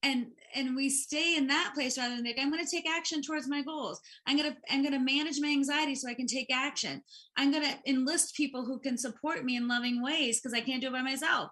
and 0.02 0.26
and 0.54 0.74
we 0.74 0.88
stay 0.88 1.36
in 1.36 1.46
that 1.46 1.72
place 1.74 1.98
rather 1.98 2.16
than 2.16 2.24
like 2.24 2.38
i'm 2.38 2.50
going 2.50 2.64
to 2.64 2.70
take 2.70 2.88
action 2.88 3.22
towards 3.22 3.48
my 3.48 3.62
goals 3.62 4.00
i'm 4.26 4.36
going 4.36 4.50
to 4.50 4.56
i'm 4.70 4.82
going 4.82 4.92
to 4.92 4.98
manage 4.98 5.40
my 5.40 5.48
anxiety 5.48 5.94
so 5.94 6.08
i 6.08 6.14
can 6.14 6.26
take 6.26 6.48
action 6.52 7.02
i'm 7.36 7.50
going 7.50 7.64
to 7.64 7.76
enlist 7.86 8.34
people 8.34 8.64
who 8.64 8.78
can 8.78 8.96
support 8.96 9.44
me 9.44 9.56
in 9.56 9.68
loving 9.68 10.02
ways 10.02 10.40
because 10.40 10.54
i 10.54 10.60
can't 10.60 10.80
do 10.80 10.88
it 10.88 10.92
by 10.92 11.02
myself 11.02 11.50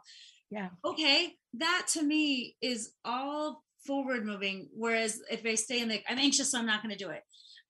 yeah 0.50 0.68
okay 0.84 1.34
that 1.54 1.86
to 1.92 2.02
me 2.02 2.56
is 2.62 2.92
all 3.04 3.62
forward 3.88 4.24
moving 4.24 4.68
whereas 4.74 5.20
if 5.30 5.44
i 5.46 5.54
stay 5.54 5.80
in 5.80 5.88
the 5.88 6.00
i'm 6.08 6.18
anxious 6.18 6.52
so 6.52 6.58
i'm 6.58 6.66
not 6.66 6.82
going 6.82 6.96
to 6.96 7.04
do 7.04 7.10
it. 7.10 7.22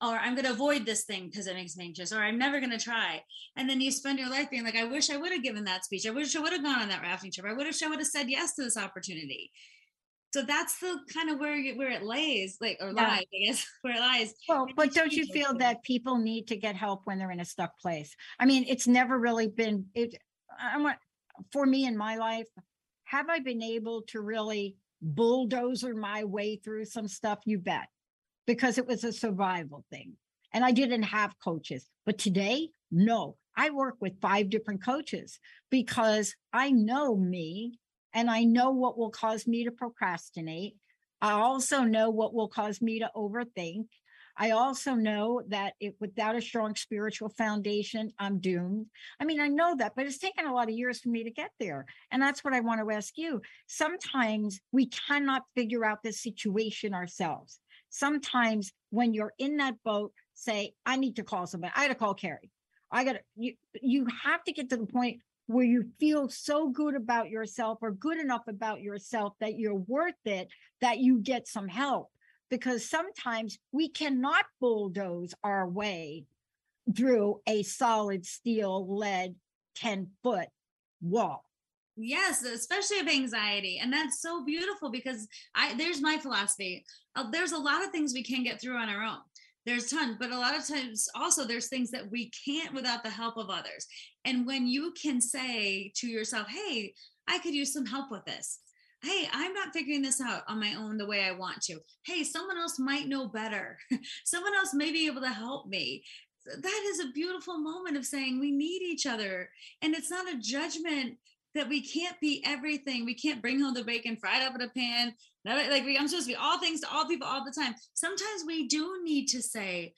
Or 0.03 0.17
i'm 0.17 0.35
going 0.35 0.47
to 0.47 0.53
avoid 0.53 0.85
this 0.85 1.05
thing 1.05 1.29
because 1.29 1.47
it 1.47 1.55
makes 1.55 1.77
me 1.77 1.87
anxious 1.87 2.13
or 2.13 2.19
i'm 2.19 2.39
never 2.39 2.59
going 2.59 2.77
to 2.77 2.85
try. 2.91 3.23
And 3.57 3.71
then 3.71 3.81
you 3.81 3.91
spend 3.91 4.19
your 4.19 4.29
life 4.29 4.51
being 4.51 4.65
like 4.65 4.77
i 4.77 4.85
wish 4.85 5.11
i 5.11 5.17
would 5.17 5.33
have 5.33 5.43
given 5.45 5.65
that 5.65 5.85
speech. 5.85 6.07
I 6.07 6.11
wish 6.11 6.35
i 6.37 6.41
would 6.41 6.53
have 6.53 6.63
gone 6.63 6.81
on 6.81 6.89
that 6.89 7.03
rafting 7.03 7.31
trip. 7.33 7.47
I 7.47 7.55
wish 7.55 7.83
i 7.83 7.89
would 7.89 8.01
have 8.01 8.07
said 8.09 8.29
yes 8.29 8.55
to 8.57 8.65
this 8.65 8.77
opportunity. 8.77 9.51
So 10.35 10.43
that's 10.43 10.79
the 10.79 10.99
kind 11.15 11.31
of 11.31 11.39
where 11.39 11.57
you, 11.57 11.79
where 11.79 11.91
it 11.91 12.03
lays 12.03 12.59
like 12.61 12.77
or 12.81 12.89
yeah. 12.89 13.09
lies 13.09 13.25
i 13.35 13.47
guess 13.47 13.67
where 13.83 13.95
it 13.97 14.01
lies. 14.01 14.35
Well 14.49 14.67
but 14.77 14.93
don't 14.93 15.13
you 15.13 15.25
feel 15.27 15.55
that 15.59 15.83
people 15.85 16.19
need 16.19 16.49
to 16.49 16.57
get 16.57 16.75
help 16.77 17.03
when 17.05 17.19
they're 17.19 17.31
in 17.31 17.41
a 17.41 17.45
stuck 17.45 17.79
place? 17.79 18.15
I 18.39 18.45
mean 18.45 18.65
it's 18.69 18.87
never 18.87 19.19
really 19.19 19.49
been 19.49 19.87
it 19.95 20.15
i 20.61 20.77
want 20.79 20.99
for 21.53 21.65
me 21.65 21.87
in 21.87 21.97
my 21.97 22.17
life 22.17 22.49
have 23.05 23.29
i 23.29 23.39
been 23.39 23.63
able 23.63 24.03
to 24.03 24.21
really 24.21 24.77
bulldozer 25.01 25.95
my 25.95 26.25
way 26.25 26.57
through 26.57 26.85
some 26.85 27.09
stuff 27.09 27.39
you 27.45 27.59
bet 27.59 27.89
because 28.47 28.79
it 28.79 28.87
was 28.87 29.05
a 29.05 29.13
survival 29.13 29.85
thing 29.91 30.15
and 30.53 30.65
i 30.65 30.73
didn't 30.73 31.05
have 31.05 31.39
coaches 31.39 31.89
but 32.05 32.19
today 32.19 32.69
no 32.91 33.37
i 33.57 33.71
work 33.71 33.97
with 34.01 34.21
five 34.21 34.51
different 34.51 34.85
coaches 34.85 35.39
because 35.71 36.35
i 36.53 36.71
know 36.71 37.17
me 37.17 37.79
and 38.15 38.31
I 38.31 38.45
know 38.45 38.71
what 38.71 38.99
will 38.99 39.11
cause 39.11 39.47
me 39.47 39.65
to 39.65 39.71
procrastinate. 39.71 40.77
I 41.21 41.33
also 41.33 41.83
know 41.83 42.11
what 42.11 42.35
will 42.35 42.49
cause 42.49 42.81
me 42.81 43.01
to 43.01 43.11
overthink. 43.15 43.87
I 44.41 44.53
also 44.53 44.95
know 44.95 45.43
that 45.49 45.75
it, 45.81 45.97
without 45.99 46.37
a 46.37 46.41
strong 46.41 46.77
spiritual 46.77 47.29
foundation, 47.31 48.13
I'm 48.21 48.39
doomed. 48.39 48.87
I 49.19 49.25
mean, 49.25 49.41
I 49.41 49.49
know 49.49 49.75
that, 49.77 49.95
but 49.97 50.07
it's 50.07 50.19
taken 50.19 50.47
a 50.47 50.55
lot 50.55 50.69
of 50.69 50.75
years 50.75 51.01
for 51.01 51.09
me 51.09 51.25
to 51.25 51.31
get 51.31 51.51
there. 51.59 51.87
And 52.13 52.23
that's 52.23 52.45
what 52.45 52.55
I 52.55 52.61
want 52.61 52.81
to 52.81 52.95
ask 52.95 53.19
you. 53.19 53.43
Sometimes 53.67 54.61
we 54.71 54.87
cannot 54.87 55.43
figure 55.57 55.85
out 55.85 56.05
the 56.05 56.13
situation 56.13 56.95
ourselves. 56.95 57.59
Sometimes 57.91 58.73
when 58.91 59.13
you're 59.13 59.35
in 59.39 59.57
that 59.57 59.75
boat, 59.85 60.13
say, 60.35 60.73
I 60.87 60.97
need 60.97 61.17
to 61.17 61.25
call 61.25 61.49
somebody. 61.49 61.73
I 61.75 61.89
got 61.89 61.89
to 61.89 61.95
call 61.97 62.15
Carrie. 62.15 62.51
I 62.93 63.05
got 63.05 63.15
to, 63.15 63.21
you, 63.35 63.55
you 63.83 64.07
have 64.25 64.45
to 64.45 64.53
get 64.53 64.71
to 64.71 64.77
the 64.77 64.87
point 64.87 65.19
where 65.49 65.65
you 65.65 65.87
feel 65.99 66.29
so 66.29 66.69
good 66.69 66.95
about 66.95 67.29
yourself 67.29 67.79
or 67.83 67.91
good 67.91 68.19
enough 68.21 68.43
about 68.47 68.83
yourself 68.83 69.33
that 69.41 69.59
you're 69.59 69.75
worth 69.75 70.15
it 70.27 70.49
that 70.81 70.99
you 70.99 71.19
get 71.19 71.49
some 71.49 71.67
help 71.67 72.11
because 72.51 72.89
sometimes 72.89 73.59
we 73.73 73.89
cannot 73.89 74.45
bulldoze 74.61 75.35
our 75.45 75.69
way 75.69 76.25
through 76.97 77.41
a 77.47 77.63
solid 77.63 78.25
steel 78.25 78.97
lead 78.97 79.35
10 79.77 80.09
foot 80.23 80.49
wall. 81.01 81.45
Yes 81.97 82.45
especially 82.45 83.01
of 83.01 83.09
anxiety 83.09 83.81
and 83.83 83.93
that's 83.93 84.23
so 84.23 84.45
beautiful 84.45 84.91
because 84.91 85.27
i 85.55 85.75
there's 85.75 86.01
my 86.01 86.17
philosophy. 86.17 86.85
Uh, 87.17 87.31
there's 87.31 87.53
a 87.53 87.59
lot 87.59 87.85
of 87.85 87.91
things 87.91 88.13
we 88.13 88.23
can 88.23 88.45
get 88.45 88.61
through 88.61 88.77
on 88.77 88.89
our 88.89 89.03
own. 89.03 89.19
There's 89.67 89.91
tons 89.91 90.17
but 90.19 90.31
a 90.31 90.39
lot 90.39 90.57
of 90.57 90.67
times 90.67 91.09
also 91.15 91.45
there's 91.45 91.69
things 91.69 91.91
that 91.91 92.11
we 92.11 92.31
can't 92.31 92.73
without 92.73 93.03
the 93.03 93.11
help 93.11 93.37
of 93.37 93.51
others. 93.51 93.87
And 94.25 94.47
when 94.47 94.67
you 94.67 94.93
can 95.01 95.21
say 95.21 95.93
to 95.97 96.07
yourself 96.07 96.47
hey 96.49 96.95
i 97.27 97.39
could 97.39 97.55
use 97.55 97.73
some 97.73 97.87
help 97.87 98.11
with 98.11 98.25
this 98.25 98.61
hey 99.03 99.29
i'm 99.33 99.53
not 99.53 99.73
figuring 99.73 100.03
this 100.03 100.21
out 100.21 100.43
on 100.49 100.61
my 100.61 100.75
own 100.75 100.97
the 100.97 101.07
way 101.07 101.25
i 101.25 101.33
want 101.33 101.61
to 101.61 101.79
hey 102.05 102.25
someone 102.25 102.59
else 102.59 102.79
might 102.79 103.09
know 103.09 103.29
better 103.29 103.79
someone 104.25 104.55
else 104.55 104.75
may 104.75 104.91
be 104.91 105.07
able 105.07 105.21
to 105.21 105.29
help 105.29 105.67
me 105.67 106.03
that 106.63 106.83
is 106.87 107.01
a 107.01 107.13
beautiful 107.13 107.59
moment 107.59 107.97
of 107.97 108.07
saying 108.07 108.41
we 108.41 108.51
need 108.51 108.83
each 108.83 109.07
other 109.07 109.51
and 109.83 109.95
it's 109.95 110.11
not 110.11 110.33
a 110.33 110.39
judgment 110.39 111.17
that 111.55 111.69
we 111.69 111.81
can't 111.81 112.19
be 112.21 112.43
everything. 112.47 113.05
We 113.05 113.15
can't 113.15 113.43
bring 113.43 113.61
home 113.61 113.75
the 113.75 113.83
bacon 113.83 114.17
fried 114.17 114.43
up 114.43 114.55
in 114.55 114.61
a 114.61 114.69
pan. 114.69 115.15
Like 115.45 115.85
we, 115.85 115.97
I'm 115.97 116.09
supposed 116.09 116.27
to 116.27 116.33
be 116.33 116.37
all 116.37 116.59
things 116.59 116.81
to 116.83 116.89
all 116.93 117.07
people 117.07 117.27
all 117.27 117.45
the 117.45 117.53
time. 117.59 117.75
Sometimes 117.95 118.45
we 118.47 118.69
do 118.69 119.01
need 119.03 119.27
to 119.29 119.43
say, 119.43 119.95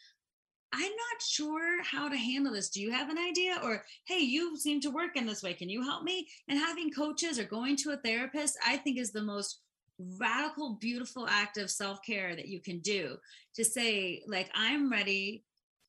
I'm 0.72 0.82
not 0.82 1.20
sure 1.20 1.82
how 1.82 2.08
to 2.08 2.16
handle 2.16 2.52
this. 2.52 2.68
Do 2.68 2.80
you 2.80 2.92
have 2.92 3.10
an 3.10 3.18
idea? 3.18 3.58
Or, 3.62 3.84
hey, 4.04 4.20
you 4.20 4.56
seem 4.56 4.80
to 4.82 4.90
work 4.90 5.16
in 5.16 5.26
this 5.26 5.42
way. 5.42 5.52
Can 5.54 5.68
you 5.68 5.82
help 5.82 6.04
me? 6.04 6.28
And 6.48 6.58
having 6.58 6.90
coaches 6.90 7.38
or 7.38 7.44
going 7.44 7.76
to 7.76 7.90
a 7.90 7.96
therapist, 7.96 8.56
I 8.64 8.76
think 8.76 8.98
is 8.98 9.10
the 9.10 9.22
most 9.22 9.60
radical, 10.18 10.78
beautiful 10.80 11.26
act 11.28 11.58
of 11.58 11.70
self 11.70 12.02
care 12.02 12.36
that 12.36 12.48
you 12.48 12.60
can 12.60 12.78
do 12.78 13.16
to 13.56 13.64
say, 13.64 14.22
like, 14.26 14.50
I'm 14.54 14.90
ready 14.90 15.44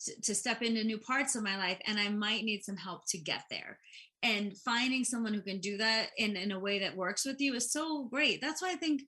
to, 0.06 0.22
to 0.22 0.36
step 0.36 0.62
into 0.62 0.84
new 0.84 0.98
parts 0.98 1.36
of 1.36 1.44
my 1.44 1.58
life 1.58 1.78
and 1.86 2.00
I 2.00 2.10
might 2.10 2.44
need 2.44 2.64
some 2.64 2.78
help 2.78 3.06
to 3.10 3.18
get 3.18 3.44
there 3.50 3.78
and 4.24 4.58
finding 4.58 5.04
someone 5.04 5.34
who 5.34 5.42
can 5.42 5.60
do 5.60 5.78
that 5.78 6.10
in, 6.18 6.36
in 6.36 6.52
a 6.52 6.60
way 6.60 6.80
that 6.80 6.96
works 6.96 7.26
with 7.26 7.40
you 7.42 7.56
is 7.56 7.72
so 7.72 8.06
great 8.06 8.42
that's 8.42 8.62
why 8.62 8.72
i 8.72 8.76
think 8.76 9.02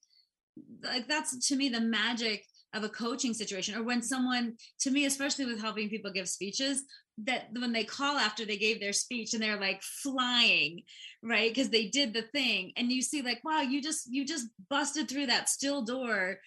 like 0.84 1.08
that's 1.08 1.48
to 1.48 1.56
me 1.56 1.70
the 1.70 1.82
magic 1.82 2.46
of 2.74 2.84
a 2.84 2.90
coaching 2.90 3.34
situation 3.34 3.76
or 3.76 3.84
when 3.84 4.02
someone 4.02 4.56
to 4.80 4.92
me 4.92 5.06
especially 5.06 5.46
with 5.46 5.62
helping 5.62 5.90
people 5.90 6.12
give 6.12 6.28
speeches 6.28 6.84
that 7.18 7.48
when 7.60 7.72
they 7.72 7.84
call 7.84 8.18
after 8.18 8.46
they 8.46 8.58
gave 8.58 8.80
their 8.80 8.94
speech 8.94 9.34
and 9.34 9.44
they're 9.44 9.60
like 9.60 9.82
flying 9.84 10.82
right 11.22 11.54
because 11.54 11.70
they 11.70 11.88
did 11.88 12.14
the 12.14 12.24
thing 12.34 12.72
and 12.76 12.92
you 12.92 13.02
see 13.02 13.22
like 13.22 13.40
wow 13.44 13.62
you 13.62 13.82
just 13.82 14.12
you 14.12 14.26
just 14.26 14.48
busted 14.70 15.08
through 15.08 15.28
that 15.28 15.50
still 15.50 15.84
door 15.84 16.38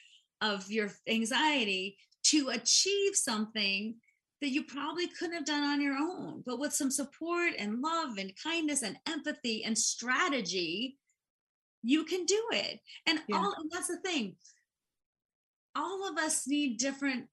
of 0.40 0.70
your 0.70 0.90
anxiety 1.08 1.96
to 2.24 2.48
achieve 2.48 3.14
something 3.14 3.94
that 4.42 4.50
you 4.50 4.64
probably 4.64 5.06
couldn't 5.06 5.34
have 5.34 5.46
done 5.46 5.62
on 5.62 5.80
your 5.80 5.94
own 5.94 6.42
but 6.44 6.58
with 6.58 6.72
some 6.72 6.90
support 6.90 7.52
and 7.58 7.80
love 7.80 8.18
and 8.18 8.32
kindness 8.42 8.82
and 8.82 8.98
empathy 9.06 9.64
and 9.64 9.78
strategy 9.78 10.98
you 11.82 12.04
can 12.04 12.24
do 12.24 12.42
it 12.50 12.80
and 13.06 13.20
yeah. 13.28 13.36
all 13.36 13.54
and 13.58 13.70
that's 13.70 13.88
the 13.88 13.98
thing 13.98 14.34
all 15.76 16.08
of 16.08 16.16
us 16.16 16.46
need 16.46 16.78
different 16.78 17.26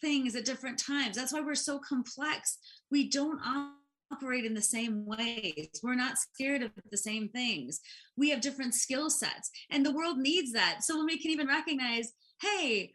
things 0.00 0.36
at 0.36 0.44
different 0.44 0.78
times. 0.78 1.16
That's 1.16 1.32
why 1.32 1.40
we're 1.40 1.54
so 1.54 1.78
complex. 1.78 2.58
We 2.90 3.08
don't 3.08 3.40
operate 4.12 4.44
in 4.44 4.54
the 4.54 4.62
same 4.62 5.04
ways. 5.06 5.68
We're 5.82 5.94
not 5.94 6.18
scared 6.18 6.62
of 6.62 6.70
the 6.90 6.96
same 6.96 7.28
things. 7.28 7.80
We 8.16 8.30
have 8.30 8.40
different 8.40 8.74
skill 8.74 9.10
sets 9.10 9.50
and 9.70 9.84
the 9.84 9.92
world 9.92 10.18
needs 10.18 10.52
that. 10.52 10.82
So 10.82 10.96
when 10.96 11.06
we 11.06 11.18
can 11.18 11.30
even 11.30 11.46
recognize 11.46 12.12
hey 12.40 12.92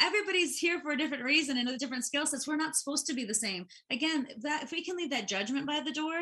everybody's 0.00 0.58
here 0.58 0.80
for 0.80 0.92
a 0.92 0.96
different 0.96 1.24
reason 1.24 1.56
and 1.56 1.66
with 1.66 1.78
different 1.78 2.04
skill 2.04 2.26
sets 2.26 2.46
we're 2.46 2.56
not 2.56 2.76
supposed 2.76 3.06
to 3.06 3.14
be 3.14 3.24
the 3.24 3.34
same. 3.34 3.66
Again 3.90 4.28
that 4.42 4.62
if 4.62 4.72
we 4.72 4.84
can 4.84 4.96
leave 4.96 5.10
that 5.10 5.28
judgment 5.28 5.66
by 5.66 5.80
the 5.84 5.92
door 5.92 6.18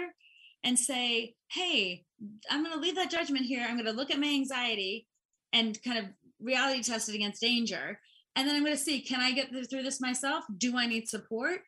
and 0.62 0.78
say 0.78 1.34
hey 1.50 2.04
i'm 2.50 2.62
going 2.62 2.74
to 2.74 2.80
leave 2.80 2.96
that 2.96 3.10
judgment 3.10 3.44
here. 3.44 3.64
I'm 3.66 3.76
going 3.76 3.84
to 3.86 3.92
look 3.92 4.10
at 4.10 4.20
my 4.20 4.28
anxiety 4.28 5.06
and 5.52 5.78
kind 5.82 5.98
of 5.98 6.06
reality 6.40 6.82
test 6.82 7.08
it 7.08 7.14
against 7.14 7.40
danger 7.40 7.98
and 8.36 8.48
then 8.48 8.56
i'm 8.56 8.64
going 8.64 8.76
to 8.76 8.82
see 8.82 9.00
can 9.00 9.20
i 9.20 9.32
get 9.32 9.50
through 9.50 9.82
this 9.82 10.00
myself? 10.00 10.44
Do 10.56 10.76
i 10.76 10.86
need 10.86 11.08
support? 11.08 11.60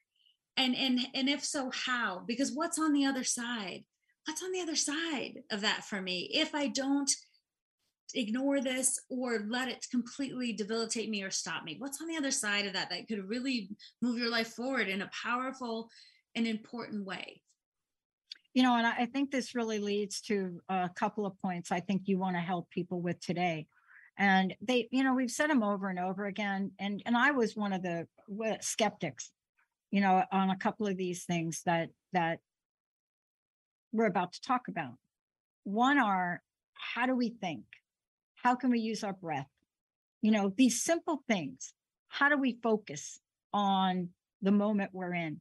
And 0.57 0.75
and 0.75 1.01
and 1.15 1.29
if 1.29 1.45
so 1.45 1.71
how? 1.73 2.23
Because 2.27 2.53
what's 2.53 2.79
on 2.79 2.93
the 2.93 3.05
other 3.05 3.25
side? 3.25 3.85
What's 4.27 4.43
on 4.43 4.53
the 4.53 4.61
other 4.61 4.77
side 4.77 5.43
of 5.51 5.61
that 5.61 5.85
for 5.85 6.01
me? 6.01 6.31
If 6.33 6.55
i 6.55 6.69
don't 6.69 7.11
ignore 8.15 8.61
this 8.61 8.99
or 9.11 9.45
let 9.49 9.69
it 9.69 9.85
completely 9.91 10.53
debilitate 10.53 11.11
me 11.11 11.25
or 11.25 11.31
stop 11.31 11.65
me 11.65 11.75
what's 11.81 12.01
on 12.01 12.07
the 12.07 12.17
other 12.17 12.31
side 12.31 12.65
of 12.65 12.73
that 12.73 12.89
that 12.89 13.09
could 13.09 13.29
really 13.29 13.69
move 14.01 14.17
your 14.17 14.31
life 14.31 14.49
forward 14.49 14.89
in 14.89 15.03
a 15.03 15.11
powerful 15.25 15.91
and 16.37 16.47
important 16.47 17.05
way? 17.05 17.43
You 18.55 18.63
know 18.63 18.77
and 18.77 18.87
i 18.87 19.07
think 19.07 19.31
this 19.31 19.55
really 19.55 19.79
leads 19.79 20.21
to 20.23 20.61
a 20.69 20.89
couple 20.95 21.27
of 21.27 21.39
points 21.39 21.71
i 21.71 21.81
think 21.81 22.03
you 22.07 22.19
want 22.19 22.37
to 22.37 22.41
help 22.41 22.71
people 22.71 23.03
with 23.03 23.21
today 23.21 23.67
and 24.19 24.55
they 24.61 24.89
you 24.91 25.05
know 25.05 25.15
we've 25.15 25.31
said 25.31 25.51
them 25.51 25.63
over 25.63 25.89
and 25.89 25.99
over 25.99 26.27
again 26.27 26.71
and 26.79 27.03
and 27.07 27.17
i 27.17 27.31
was 27.31 27.57
one 27.57 27.73
of 27.73 27.83
the 27.83 28.07
skeptics 28.61 29.31
you 29.91 30.01
know 30.01 30.23
on 30.33 30.51
a 30.51 30.57
couple 30.57 30.87
of 30.87 30.97
these 30.97 31.25
things 31.25 31.63
that 31.65 31.91
that 32.13 32.41
we're 33.97 34.07
about 34.07 34.33
to 34.35 34.43
talk 34.43 34.69
about. 34.69 34.95
One 35.65 35.99
are 35.99 36.43
how 36.75 37.07
do 37.07 37.17
we 37.17 37.31
think? 37.31 37.65
How 38.35 38.55
can 38.55 38.71
we 38.71 38.79
use 38.81 39.03
our 39.03 39.15
breath? 39.15 39.49
You 40.23 40.31
know 40.31 40.53
these 40.57 40.83
simple 40.83 41.23
things. 41.29 41.73
How 42.09 42.29
do 42.29 42.37
we 42.37 42.59
focus 42.63 43.19
on 43.53 44.11
the 44.43 44.53
moment 44.53 44.91
we're 44.93 45.15
in? 45.15 45.41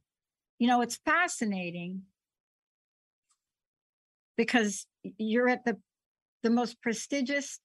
You 0.58 0.68
know 0.68 0.80
it's 0.80 0.98
fascinating 1.04 2.02
because 4.36 4.86
you're 5.18 5.48
at 5.48 5.64
the 5.64 5.76
the 6.42 6.50
most 6.50 6.80
prestigious 6.80 7.60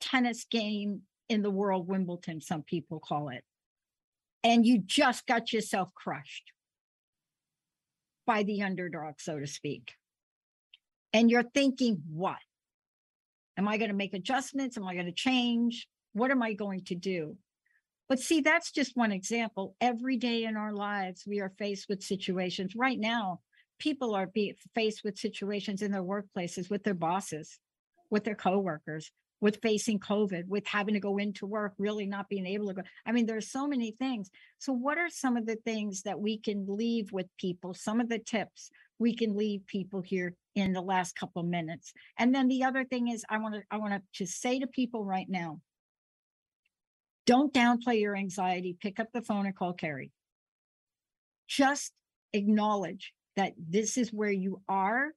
tennis 0.00 0.44
game 0.50 1.02
in 1.28 1.42
the 1.42 1.50
world, 1.50 1.88
Wimbledon, 1.88 2.40
some 2.40 2.62
people 2.62 3.00
call 3.00 3.28
it. 3.28 3.42
And 4.44 4.64
you 4.64 4.78
just 4.78 5.26
got 5.26 5.52
yourself 5.52 5.92
crushed 5.94 6.52
by 8.26 8.42
the 8.42 8.62
underdog, 8.62 9.14
so 9.18 9.38
to 9.38 9.46
speak. 9.46 9.92
And 11.12 11.30
you're 11.30 11.42
thinking, 11.42 12.02
what? 12.08 12.36
Am 13.56 13.66
I 13.66 13.78
going 13.78 13.90
to 13.90 13.96
make 13.96 14.14
adjustments? 14.14 14.76
Am 14.76 14.86
I 14.86 14.94
going 14.94 15.06
to 15.06 15.12
change? 15.12 15.88
What 16.12 16.30
am 16.30 16.42
I 16.42 16.52
going 16.52 16.84
to 16.84 16.94
do? 16.94 17.36
But 18.08 18.20
see, 18.20 18.40
that's 18.40 18.70
just 18.70 18.96
one 18.96 19.12
example. 19.12 19.74
Every 19.80 20.16
day 20.16 20.44
in 20.44 20.56
our 20.56 20.72
lives, 20.72 21.24
we 21.26 21.40
are 21.40 21.52
faced 21.58 21.88
with 21.88 22.02
situations. 22.02 22.74
Right 22.76 22.98
now, 22.98 23.40
people 23.78 24.14
are 24.14 24.26
being 24.26 24.54
faced 24.74 25.02
with 25.04 25.18
situations 25.18 25.82
in 25.82 25.90
their 25.90 26.04
workplaces 26.04 26.70
with 26.70 26.84
their 26.84 26.94
bosses, 26.94 27.58
with 28.10 28.24
their 28.24 28.34
coworkers, 28.34 29.10
with 29.40 29.60
facing 29.62 29.98
COVID, 29.98 30.46
with 30.46 30.66
having 30.66 30.94
to 30.94 31.00
go 31.00 31.18
into 31.18 31.46
work, 31.46 31.74
really 31.78 32.06
not 32.06 32.28
being 32.28 32.46
able 32.46 32.68
to 32.68 32.74
go. 32.74 32.82
I 33.04 33.12
mean, 33.12 33.26
there's 33.26 33.50
so 33.50 33.66
many 33.66 33.92
things. 33.92 34.30
So, 34.58 34.72
what 34.72 34.98
are 34.98 35.10
some 35.10 35.36
of 35.36 35.46
the 35.46 35.56
things 35.56 36.02
that 36.02 36.18
we 36.18 36.38
can 36.38 36.66
leave 36.68 37.12
with 37.12 37.26
people? 37.38 37.74
Some 37.74 38.00
of 38.00 38.08
the 38.08 38.18
tips 38.18 38.70
we 38.98 39.14
can 39.14 39.36
leave 39.36 39.66
people 39.66 40.00
here 40.00 40.34
in 40.54 40.72
the 40.72 40.80
last 40.80 41.16
couple 41.16 41.42
minutes. 41.42 41.92
And 42.18 42.34
then 42.34 42.48
the 42.48 42.64
other 42.64 42.84
thing 42.84 43.08
is, 43.08 43.24
I 43.28 43.38
want 43.38 43.54
to 43.56 43.62
I 43.70 43.76
want 43.76 43.92
to 43.92 44.02
just 44.12 44.40
say 44.40 44.58
to 44.60 44.66
people 44.66 45.04
right 45.04 45.28
now, 45.28 45.60
don't 47.26 47.52
downplay 47.52 48.00
your 48.00 48.16
anxiety. 48.16 48.76
Pick 48.80 48.98
up 48.98 49.08
the 49.12 49.22
phone 49.22 49.46
and 49.46 49.54
call 49.54 49.74
Carrie. 49.74 50.12
Just 51.48 51.92
acknowledge 52.32 53.12
that 53.36 53.52
this 53.58 53.98
is 53.98 54.12
where 54.12 54.30
you 54.30 54.62
are 54.68 55.10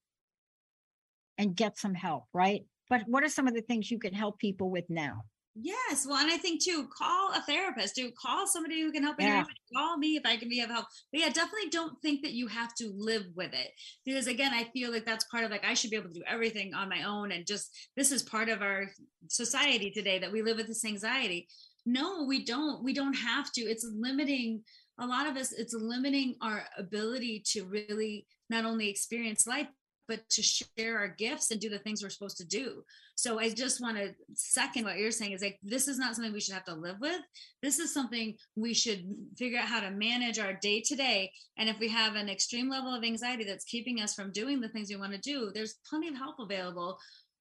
and 1.38 1.56
get 1.56 1.78
some 1.78 1.94
help, 1.94 2.26
right? 2.34 2.66
But 2.90 3.02
what 3.08 3.24
are 3.24 3.30
some 3.30 3.48
of 3.48 3.54
the 3.54 3.62
things 3.62 3.92
you 3.92 4.00
can 4.00 4.14
help 4.14 4.40
people 4.40 4.70
with 4.70 4.86
now? 4.90 5.24
Yes. 5.62 6.06
Well, 6.08 6.18
and 6.18 6.32
I 6.32 6.38
think 6.38 6.64
too, 6.64 6.88
call 6.96 7.32
a 7.34 7.42
therapist, 7.42 7.96
do 7.96 8.12
call 8.12 8.48
somebody 8.48 8.82
who 8.82 8.92
can 8.92 9.04
help 9.04 9.20
you. 9.20 9.28
Yeah. 9.28 9.44
Call 9.76 9.98
me 9.98 10.16
if 10.16 10.26
I 10.26 10.38
can 10.38 10.48
be 10.48 10.62
of 10.62 10.70
help. 10.70 10.86
But 11.12 11.22
yeah, 11.22 11.30
definitely 11.30 11.70
don't 11.70 12.00
think 12.02 12.22
that 12.22 12.32
you 12.32 12.48
have 12.48 12.74
to 12.76 12.92
live 12.96 13.26
with 13.36 13.54
it. 13.54 13.72
Because 14.06 14.28
again, 14.28 14.54
I 14.54 14.66
feel 14.72 14.92
like 14.92 15.06
that's 15.06 15.26
part 15.26 15.44
of 15.44 15.52
like 15.52 15.66
I 15.66 15.74
should 15.74 15.90
be 15.90 15.98
able 15.98 16.10
to 16.10 16.20
do 16.20 16.24
everything 16.28 16.74
on 16.74 16.88
my 16.88 17.04
own. 17.04 17.32
And 17.32 17.46
just 17.46 17.76
this 17.98 18.12
is 18.12 18.24
part 18.24 18.48
of 18.48 18.62
our 18.62 18.86
society 19.28 19.92
today 19.92 20.20
that 20.20 20.32
we 20.32 20.42
live 20.42 20.58
with 20.58 20.68
this 20.68 20.86
anxiety. 20.86 21.48
No, 21.86 22.26
we 22.26 22.46
don't. 22.46 22.84
We 22.84 22.94
don't 22.94 23.16
have 23.16 23.52
to. 23.54 23.62
It's 23.62 23.90
limiting 23.98 24.62
a 25.00 25.08
lot 25.08 25.28
of 25.28 25.38
us, 25.38 25.52
it's 25.54 25.74
limiting 25.74 26.36
our 26.42 26.66
ability 26.78 27.42
to 27.54 27.64
really 27.64 28.28
not 28.50 28.66
only 28.66 28.90
experience 28.90 29.48
life, 29.48 29.68
but 30.10 30.28
to 30.28 30.42
share 30.42 30.98
our 30.98 31.08
gifts 31.08 31.52
and 31.52 31.62
do 31.62 31.70
the 31.70 31.78
things 31.78 32.02
we're 32.02 32.10
supposed 32.10 32.38
to 32.38 32.46
do. 32.46 32.84
So 33.16 33.40
I 33.40 33.52
just 33.52 33.80
want 33.80 33.96
to 33.98 34.16
second 34.34 34.84
what 34.84 34.98
you're 34.98 35.12
saying 35.12 35.34
is 35.34 35.42
like 35.42 35.60
this 35.62 35.88
is 35.88 36.00
not 36.00 36.16
something 36.16 36.34
we 36.34 36.42
should 36.42 36.56
have 36.56 36.66
to 36.66 36.74
live 36.74 36.98
with. 37.00 37.22
This 37.62 37.78
is 37.78 37.94
something 37.94 38.36
we 38.56 38.74
should 38.74 39.06
figure 39.38 39.60
out 39.60 39.68
how 39.68 39.80
to 39.82 39.92
manage 39.92 40.40
our 40.40 40.54
day 40.54 40.82
to 40.82 40.96
day. 40.96 41.32
And 41.58 41.70
if 41.70 41.78
we 41.80 41.88
have 41.90 42.16
an 42.16 42.28
extreme 42.28 42.70
level 42.70 42.94
of 42.94 43.04
anxiety 43.04 43.44
that's 43.44 43.66
keeping 43.66 44.02
us 44.02 44.16
from 44.16 44.32
doing 44.32 44.60
the 44.60 44.70
things 44.70 44.90
we 44.90 44.96
want 44.96 45.14
to 45.14 45.20
do, 45.20 45.52
there's 45.54 45.76
plenty 45.88 46.08
of 46.08 46.18
help 46.18 46.40
available. 46.40 46.98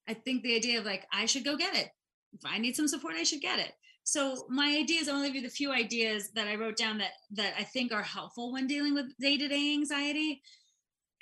I 0.06 0.12
think 0.12 0.42
the 0.42 0.54
idea 0.54 0.78
of 0.78 0.84
like 0.84 1.06
I 1.10 1.24
should 1.24 1.44
go 1.44 1.56
get 1.56 1.74
it. 1.74 1.88
If 2.34 2.44
I 2.44 2.58
need 2.58 2.76
some 2.76 2.86
support, 2.86 3.14
I 3.14 3.22
should 3.22 3.40
get 3.40 3.58
it. 3.58 3.72
So 4.04 4.46
my 4.50 4.76
ideas, 4.78 5.08
I'll 5.08 5.24
give 5.24 5.34
you 5.34 5.42
the 5.42 5.48
few 5.48 5.72
ideas 5.72 6.30
that 6.34 6.48
I 6.48 6.56
wrote 6.56 6.76
down 6.76 6.98
that 6.98 7.12
that 7.32 7.54
I 7.58 7.64
think 7.64 7.92
are 7.92 8.02
helpful 8.02 8.52
when 8.52 8.66
dealing 8.66 8.94
with 8.94 9.16
day-to-day 9.18 9.72
anxiety 9.72 10.42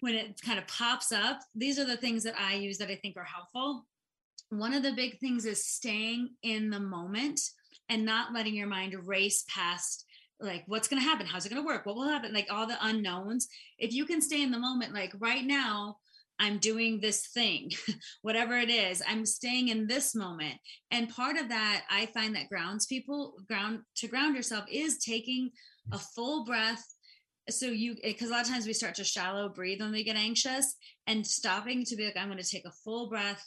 when 0.01 0.15
it 0.15 0.41
kind 0.43 0.59
of 0.59 0.67
pops 0.67 1.13
up, 1.13 1.41
these 1.55 1.79
are 1.79 1.85
the 1.85 1.97
things 1.97 2.23
that 2.25 2.35
I 2.39 2.55
use 2.55 2.79
that 2.79 2.91
I 2.91 2.97
think 2.97 3.17
are 3.17 3.25
helpful. 3.25 3.87
One 4.51 4.75
of 4.75 4.83
the 4.83 4.93
big 4.93 5.19
things 5.19 5.45
is 5.45 5.65
staying 5.65 6.31
in 6.43 6.71
the 6.71 6.81
moment 6.81 7.41
and 7.89 8.05
not 8.05 8.33
letting 8.33 8.55
your 8.55 8.67
mind 8.67 8.95
race 9.07 9.45
past 9.49 10.05
like 10.39 10.65
what's 10.67 10.89
going 10.89 11.01
to 11.01 11.09
happen? 11.09 11.27
How's 11.27 11.47
it 11.47 11.51
going 11.51 11.63
to 11.63 11.67
work? 11.67 11.87
What 11.87 11.97
will 11.97 12.09
happen? 12.09 12.35
Like 12.35 12.49
all 12.51 12.67
the 12.67 12.77
unknowns. 12.83 13.49
If 13.79 13.93
you 13.93 14.05
can 14.05 14.21
stay 14.21 14.43
in 14.43 14.51
the 14.51 14.59
moment 14.59 14.93
like 14.93 15.13
right 15.19 15.45
now 15.45 15.97
i'm 16.39 16.59
doing 16.59 17.01
this 17.01 17.29
thing 17.29 17.71
whatever 18.21 18.59
it 18.59 18.69
is 18.69 19.03
i'm 19.09 19.25
staying 19.25 19.69
in 19.69 19.87
this 19.87 20.15
moment. 20.15 20.55
And 20.91 21.09
part 21.09 21.37
of 21.37 21.49
that 21.49 21.85
i 21.91 22.07
find 22.07 22.35
that 22.37 22.49
grounds 22.49 22.87
people 22.87 23.35
ground 23.49 23.81
to 23.97 24.09
ground 24.09 24.37
yourself 24.37 24.65
is 24.71 24.99
taking 24.99 25.51
a 25.93 25.99
full 25.99 26.45
breath 26.45 26.85
so 27.51 27.67
you 27.67 27.93
eh, 28.03 28.13
because 28.13 28.29
a 28.29 28.33
lot 28.33 28.43
of 28.43 28.49
times 28.49 28.67
we 28.67 28.73
start 28.73 28.95
to 28.97 29.05
shallow 29.05 29.49
breathe 29.49 29.81
when 29.81 29.93
we 29.93 30.05
get 30.05 30.17
anxious 30.17 30.75
and 31.07 31.27
stopping 31.27 31.85
to 31.85 31.97
be 31.97 32.05
like 32.05 32.17
i'm 32.17 32.29
going 32.29 32.43
to 32.43 32.49
take 32.49 32.67
a 32.67 32.73
full 32.85 33.09
breath. 33.09 33.45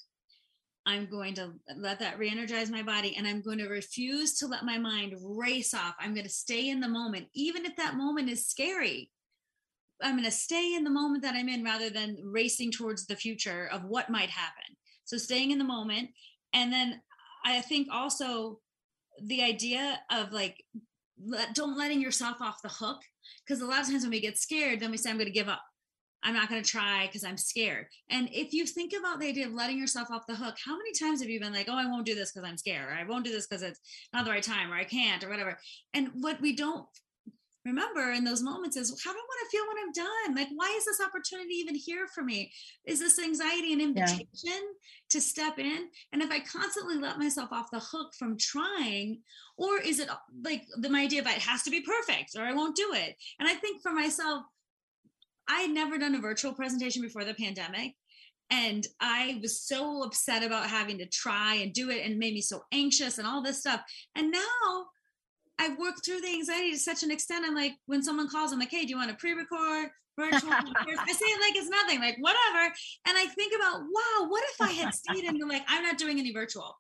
I'm 0.86 1.08
going 1.08 1.36
to 1.36 1.52
let 1.78 2.00
that 2.00 2.18
re-energize 2.18 2.72
my 2.72 2.82
body 2.82 3.16
and 3.18 3.28
i'm 3.28 3.42
going 3.42 3.60
to 3.60 3.68
refuse 3.68 4.38
to 4.40 4.48
let 4.48 4.64
my 4.66 4.78
mind 4.78 5.16
race 5.22 5.74
off. 5.74 5.96
I'm 6.00 6.14
going 6.14 6.26
to 6.26 6.32
stay 6.32 6.70
in 6.70 6.80
the 6.80 6.88
moment 6.88 7.28
even 7.34 7.66
if 7.66 7.76
that 7.76 7.96
moment 7.96 8.30
is 8.30 8.48
scary. 8.48 9.12
I'm 10.02 10.14
going 10.14 10.24
to 10.24 10.32
stay 10.32 10.76
in 10.76 10.84
the 10.84 10.90
moment 10.90 11.24
that 11.24 11.36
i'm 11.36 11.50
in 11.50 11.64
rather 11.64 11.90
than 11.90 12.18
racing 12.24 12.72
towards 12.72 13.06
the 13.06 13.16
future 13.16 13.70
of 13.72 13.84
what 13.84 14.10
might 14.10 14.30
happen. 14.30 14.76
So 15.04 15.18
staying 15.18 15.52
in 15.52 15.60
the 15.60 15.66
moment 15.66 16.10
and 16.54 16.72
then 16.72 17.02
i 17.46 17.62
think 17.62 17.88
also 17.92 18.60
the 19.24 19.44
idea 19.44 20.00
of 20.12 20.32
like 20.32 20.64
let, 21.26 21.54
don't 21.54 21.78
letting 21.78 22.02
yourself 22.02 22.38
off 22.42 22.62
the 22.62 22.70
hook 22.70 23.02
because 23.46 23.62
a 23.62 23.66
lot 23.66 23.82
of 23.82 23.88
times 23.88 24.04
when 24.04 24.12
we 24.12 24.20
get 24.20 24.38
scared 24.38 24.80
then 24.80 24.92
we 24.92 24.98
say 24.98 25.10
i'm 25.10 25.18
going 25.18 25.26
to 25.26 25.32
give 25.32 25.48
up 25.48 25.62
I'm 26.24 26.34
not 26.34 26.50
going 26.50 26.62
to 26.62 26.70
try 26.70 27.06
because 27.08 27.24
I'm 27.24 27.38
scared. 27.38 27.88
And 28.10 28.30
if 28.32 28.54
you 28.54 28.66
think 28.66 28.94
about 28.98 29.20
the 29.20 29.28
idea 29.28 29.48
of 29.48 29.54
letting 29.54 29.78
yourself 29.78 30.12
off 30.12 30.28
the 30.28 30.36
hook, 30.36 30.56
how 30.64 30.78
many 30.78 30.92
times 30.92 31.22
have 31.22 31.30
you 31.30 31.40
been 31.40 31.54
like, 31.54 31.70
oh, 31.70 31.78
I 31.78 31.86
won't 31.86 32.06
do 32.06 32.16
this 32.16 32.32
because 32.32 32.48
I'm 32.48 32.58
scared, 32.58 32.90
or 32.90 32.94
I 32.94 33.06
won't 33.06 33.24
do 33.24 33.32
this 33.32 33.48
because 33.48 33.64
it's 33.64 33.80
not 34.12 34.26
the 34.26 34.32
right 34.32 34.44
time, 34.44 34.72
or 34.72 34.76
I 34.76 34.84
can't, 34.84 35.24
or 35.24 35.30
whatever. 35.30 35.58
And 35.94 36.10
what 36.16 36.42
we 36.42 36.56
don't 36.56 36.86
remember 37.66 38.12
in 38.12 38.24
those 38.24 38.42
moments 38.42 38.78
is 38.78 38.90
how 39.04 39.12
do 39.12 39.18
I 39.18 39.22
want 39.22 39.50
to 39.50 39.58
feel 39.58 39.68
when 39.68 39.78
I'm 39.84 39.92
done? 39.92 40.36
Like, 40.36 40.48
why 40.56 40.74
is 40.78 40.86
this 40.86 41.02
opportunity 41.06 41.56
even 41.56 41.76
here 41.76 42.08
for 42.08 42.24
me? 42.24 42.52
Is 42.86 43.00
this 43.00 43.20
anxiety 43.20 43.74
an 43.74 43.82
invitation 43.82 44.28
yeah. 44.44 44.60
to 45.10 45.22
step 45.22 45.60
in? 45.60 45.90
And 46.14 46.22
if 46.22 46.32
I 46.32 46.40
constantly 46.40 46.98
let 46.98 47.20
myself 47.20 47.52
off 47.52 47.72
the 47.72 47.80
hook 47.80 48.14
from 48.18 48.38
trying, 48.38 49.20
or 49.58 49.80
is 49.80 50.00
it 50.00 50.10
like 50.44 50.64
the 50.78 50.90
my 50.90 51.02
idea 51.02 51.22
of 51.22 51.28
it 51.28 51.34
has 51.34 51.64
to 51.64 51.72
be 51.72 51.82
perfect 51.82 52.36
or 52.38 52.44
I 52.44 52.54
won't 52.54 52.76
do 52.76 52.94
it? 52.94 53.16
And 53.40 53.48
I 53.48 53.56
think 53.56 53.82
for 53.82 53.92
myself, 53.92 54.44
I 55.50 55.62
had 55.62 55.72
never 55.72 55.98
done 55.98 56.16
a 56.16 56.20
virtual 56.20 56.54
presentation 56.54 57.02
before 57.02 57.26
the 57.26 57.34
pandemic. 57.34 57.96
And 58.52 58.86
I 59.00 59.40
was 59.42 59.62
so 59.62 60.04
upset 60.04 60.44
about 60.44 60.70
having 60.70 60.98
to 61.00 61.06
try 61.06 61.56
and 61.56 61.74
do 61.74 61.92
it 61.92 62.06
and 62.06 62.18
made 62.18 62.34
me 62.34 62.42
so 62.42 62.64
anxious 62.72 63.18
and 63.18 63.28
all 63.28 63.44
this 63.44 63.60
stuff. 63.60 63.82
And 64.16 64.32
now 64.32 64.88
I've 65.60 65.78
worked 65.78 66.06
through 66.06 66.22
the 66.22 66.32
anxiety 66.32 66.72
to 66.72 66.80
such 66.80 67.04
an 67.04 67.12
extent. 67.12 67.46
I'm 67.46 67.56
like, 67.56 67.74
when 67.86 68.02
someone 68.02 68.30
calls, 68.30 68.52
I'm 68.52 68.60
like, 68.60 68.72
hey, 68.72 68.84
do 68.84 68.90
you 68.90 68.98
want 68.98 69.10
to 69.12 69.18
pre-record? 69.18 69.90
Virtual? 70.18 70.52
I 70.52 71.14
say 71.14 71.26
it 71.26 71.42
like 71.42 71.56
it's 71.56 71.70
nothing, 71.70 72.00
like 72.00 72.18
whatever. 72.20 72.74
And 73.08 73.18
I 73.18 73.26
think 73.28 73.54
about, 73.56 73.82
wow, 73.82 74.28
what 74.28 74.44
if 74.54 74.62
I 74.62 74.72
had 74.72 74.94
stayed 74.94 75.26
in 75.26 75.38
like, 75.48 75.64
I'm 75.68 75.84
not 75.84 75.98
doing 75.98 76.20
any 76.20 76.32
virtual. 76.34 76.78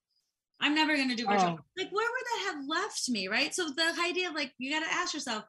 I'm 0.62 0.76
never 0.76 0.96
going 0.96 1.10
to 1.10 1.16
do 1.16 1.26
virtual. 1.26 1.58
Oh. 1.60 1.66
Like, 1.78 1.92
where 1.92 2.08
would 2.10 2.26
that 2.26 2.54
have 2.54 2.66
left 2.68 3.10
me? 3.10 3.28
Right. 3.28 3.54
So 3.54 3.70
the 3.70 3.94
idea 4.04 4.30
of 4.30 4.36
like, 4.36 4.52
you 4.58 4.72
got 4.72 4.86
to 4.86 4.94
ask 4.94 5.14
yourself, 5.14 5.44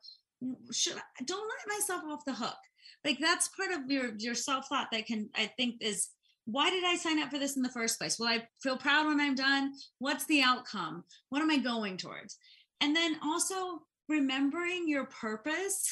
should 0.72 0.96
I, 0.96 1.24
don't 1.24 1.48
let 1.48 1.78
myself 1.78 2.02
off 2.10 2.24
the 2.24 2.34
hook. 2.34 2.56
Like 3.04 3.18
that's 3.18 3.48
part 3.48 3.72
of 3.72 3.90
your 3.90 4.12
your 4.18 4.34
self 4.34 4.66
thought 4.68 4.88
that 4.92 5.06
can 5.06 5.30
I 5.34 5.50
think 5.56 5.76
is 5.80 6.08
why 6.44 6.70
did 6.70 6.84
I 6.84 6.96
sign 6.96 7.20
up 7.20 7.30
for 7.30 7.38
this 7.38 7.56
in 7.56 7.62
the 7.62 7.70
first 7.70 7.98
place? 7.98 8.18
Will 8.18 8.26
I 8.26 8.46
feel 8.62 8.76
proud 8.76 9.06
when 9.06 9.20
I'm 9.20 9.34
done? 9.34 9.72
What's 9.98 10.26
the 10.26 10.42
outcome? 10.42 11.04
What 11.28 11.42
am 11.42 11.50
I 11.50 11.58
going 11.58 11.96
towards? 11.96 12.36
And 12.80 12.94
then 12.94 13.16
also 13.22 13.82
remembering 14.08 14.88
your 14.88 15.04
purpose. 15.06 15.86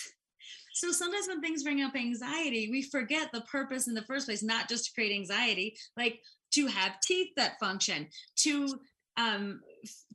So 0.74 0.93
sometimes 0.93 1.28
when 1.28 1.41
things 1.41 1.62
bring 1.62 1.82
up 1.82 1.97
anxiety, 1.97 2.68
we 2.70 2.82
forget 2.82 3.30
the 3.32 3.41
purpose 3.43 3.89
in 3.89 3.95
the 3.95 4.03
first 4.03 4.26
place, 4.26 4.43
not 4.43 4.68
just 4.68 4.86
to 4.86 4.93
create 4.95 5.12
anxiety, 5.12 5.76
like 5.97 6.20
to 6.53 6.66
have 6.66 7.01
teeth 7.01 7.28
that 7.36 7.59
function, 7.59 8.09
to 8.36 8.78
um, 9.16 9.61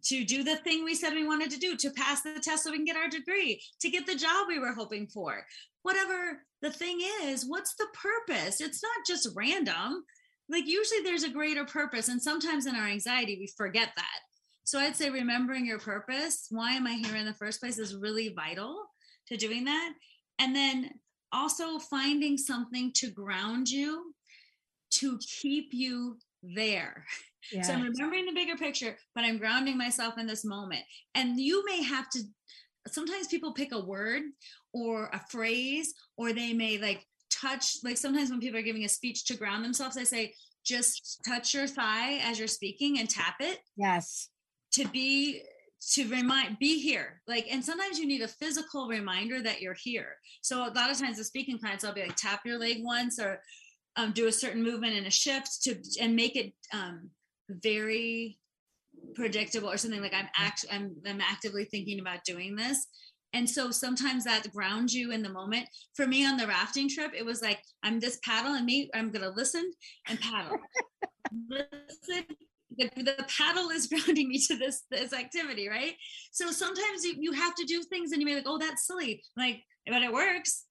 to 0.05 0.23
do 0.23 0.43
the 0.43 0.55
thing 0.57 0.83
we 0.83 0.95
said 0.95 1.13
we 1.13 1.27
wanted 1.27 1.51
to 1.51 1.59
do, 1.59 1.75
to 1.75 1.89
pass 1.91 2.21
the 2.21 2.39
test 2.41 2.63
so 2.63 2.71
we 2.71 2.77
can 2.77 2.85
get 2.85 2.95
our 2.95 3.09
degree, 3.09 3.61
to 3.81 3.89
get 3.89 4.05
the 4.05 4.15
job 4.15 4.47
we 4.47 4.59
were 4.59 4.73
hoping 4.73 5.07
for. 5.07 5.45
Whatever 5.83 6.41
the 6.61 6.71
thing 6.71 6.99
is, 7.23 7.45
what's 7.45 7.75
the 7.75 7.87
purpose? 7.93 8.61
It's 8.61 8.81
not 8.81 9.05
just 9.05 9.29
random. 9.35 10.03
Like 10.49 10.65
usually 10.65 11.01
there's 11.03 11.23
a 11.23 11.29
greater 11.29 11.65
purpose. 11.65 12.07
And 12.07 12.21
sometimes 12.21 12.65
in 12.65 12.75
our 12.75 12.87
anxiety, 12.87 13.37
we 13.37 13.47
forget 13.57 13.89
that. 13.95 14.19
So 14.63 14.79
I'd 14.79 14.95
say 14.95 15.09
remembering 15.09 15.65
your 15.65 15.79
purpose, 15.79 16.47
why 16.49 16.71
am 16.71 16.87
I 16.87 16.93
here 16.93 17.15
in 17.15 17.25
the 17.25 17.33
first 17.33 17.59
place, 17.59 17.77
is 17.77 17.95
really 17.95 18.29
vital 18.29 18.85
to 19.27 19.37
doing 19.37 19.65
that. 19.65 19.93
And 20.39 20.55
then 20.55 20.91
also 21.31 21.79
finding 21.79 22.37
something 22.37 22.91
to 22.93 23.09
ground 23.09 23.69
you 23.69 24.13
to 24.91 25.19
keep 25.41 25.69
you 25.71 26.17
there. 26.41 27.05
Yes. 27.05 27.09
So 27.67 27.73
I'm 27.73 27.83
remembering 27.83 28.25
the 28.25 28.31
bigger 28.31 28.55
picture, 28.55 28.97
but 29.13 29.25
I'm 29.25 29.37
grounding 29.37 29.77
myself 29.77 30.17
in 30.17 30.25
this 30.25 30.45
moment. 30.45 30.81
And 31.13 31.37
you 31.37 31.65
may 31.65 31.83
have 31.83 32.09
to, 32.11 32.21
sometimes 32.87 33.27
people 33.27 33.51
pick 33.51 33.73
a 33.73 33.83
word 33.83 34.21
or 34.73 35.09
a 35.11 35.19
phrase, 35.29 35.93
or 36.15 36.31
they 36.31 36.53
may 36.53 36.77
like 36.77 37.05
touch, 37.29 37.79
like 37.83 37.97
sometimes 37.97 38.29
when 38.29 38.39
people 38.39 38.57
are 38.57 38.63
giving 38.63 38.85
a 38.85 38.89
speech 38.89 39.25
to 39.25 39.35
ground 39.35 39.65
themselves, 39.65 39.97
I 39.97 40.05
say, 40.05 40.33
just 40.65 41.19
touch 41.27 41.53
your 41.53 41.67
thigh 41.67 42.19
as 42.19 42.39
you're 42.39 42.47
speaking 42.47 42.97
and 42.97 43.09
tap 43.09 43.35
it. 43.41 43.59
Yes 43.75 44.29
to 44.73 44.87
be 44.89 45.41
to 45.91 46.07
remind 46.09 46.59
be 46.59 46.79
here. 46.81 47.21
Like 47.27 47.47
and 47.51 47.63
sometimes 47.63 47.99
you 47.99 48.07
need 48.07 48.21
a 48.21 48.27
physical 48.27 48.87
reminder 48.87 49.41
that 49.41 49.61
you're 49.61 49.77
here. 49.81 50.15
So 50.41 50.61
a 50.61 50.71
lot 50.73 50.91
of 50.91 50.99
times 50.99 51.17
the 51.17 51.23
speaking 51.23 51.59
clients 51.59 51.83
i'll 51.83 51.93
be 51.93 52.01
like 52.01 52.15
tap 52.15 52.41
your 52.45 52.57
leg 52.57 52.77
once 52.81 53.19
or 53.19 53.41
um, 53.95 54.11
do 54.11 54.27
a 54.27 54.31
certain 54.31 54.63
movement 54.63 54.95
and 54.95 55.05
a 55.05 55.11
shift 55.11 55.63
to 55.63 55.75
and 56.01 56.15
make 56.15 56.35
it 56.35 56.53
um, 56.73 57.09
very 57.49 58.39
predictable 59.15 59.69
or 59.69 59.77
something. 59.77 60.01
Like 60.01 60.13
i'm 60.13 60.29
act 60.37 60.65
I'm, 60.71 60.95
I'm 61.05 61.21
actively 61.21 61.65
thinking 61.65 61.99
about 61.99 62.23
doing 62.25 62.55
this. 62.55 62.87
And 63.35 63.49
so 63.49 63.71
sometimes 63.71 64.25
that 64.25 64.51
grounds 64.51 64.93
you 64.93 65.11
in 65.11 65.23
the 65.23 65.29
moment. 65.29 65.67
For 65.95 66.05
me 66.05 66.23
on 66.23 66.37
the 66.37 66.47
rafting 66.47 66.87
trip 66.87 67.11
it 67.15 67.25
was 67.25 67.41
like 67.41 67.59
i'm 67.83 67.99
this 67.99 68.19
paddle 68.23 68.53
and 68.53 68.65
me 68.65 68.89
i'm 68.95 69.11
gonna 69.11 69.33
listen 69.35 69.71
and 70.07 70.19
paddle. 70.19 70.57
Listen 71.49 72.25
the, 72.77 72.89
the 72.95 73.25
paddle 73.37 73.69
is 73.69 73.87
grounding 73.91 74.29
me 74.29 74.39
to 74.47 74.57
this 74.57 74.83
this 74.89 75.13
activity 75.13 75.69
right? 75.69 75.93
So 76.31 76.51
sometimes 76.51 77.03
you, 77.03 77.15
you 77.19 77.31
have 77.33 77.55
to 77.55 77.65
do 77.65 77.83
things 77.83 78.11
and 78.11 78.21
you 78.21 78.25
may 78.25 78.31
be 78.33 78.37
like 78.37 78.47
oh 78.47 78.57
that's 78.57 78.87
silly. 78.87 79.23
Like 79.37 79.63
but 79.87 80.01
it 80.01 80.13
works. 80.13 80.65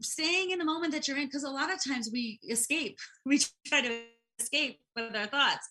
Staying 0.00 0.52
in 0.52 0.58
the 0.58 0.64
moment 0.64 0.92
that 0.92 1.08
you're 1.08 1.18
in 1.18 1.26
because 1.26 1.44
a 1.44 1.50
lot 1.50 1.72
of 1.72 1.82
times 1.84 2.10
we 2.12 2.38
escape. 2.48 2.98
We 3.26 3.40
try 3.66 3.80
to 3.82 4.00
escape 4.38 4.78
with 4.94 5.14
our 5.16 5.26
thoughts. 5.26 5.66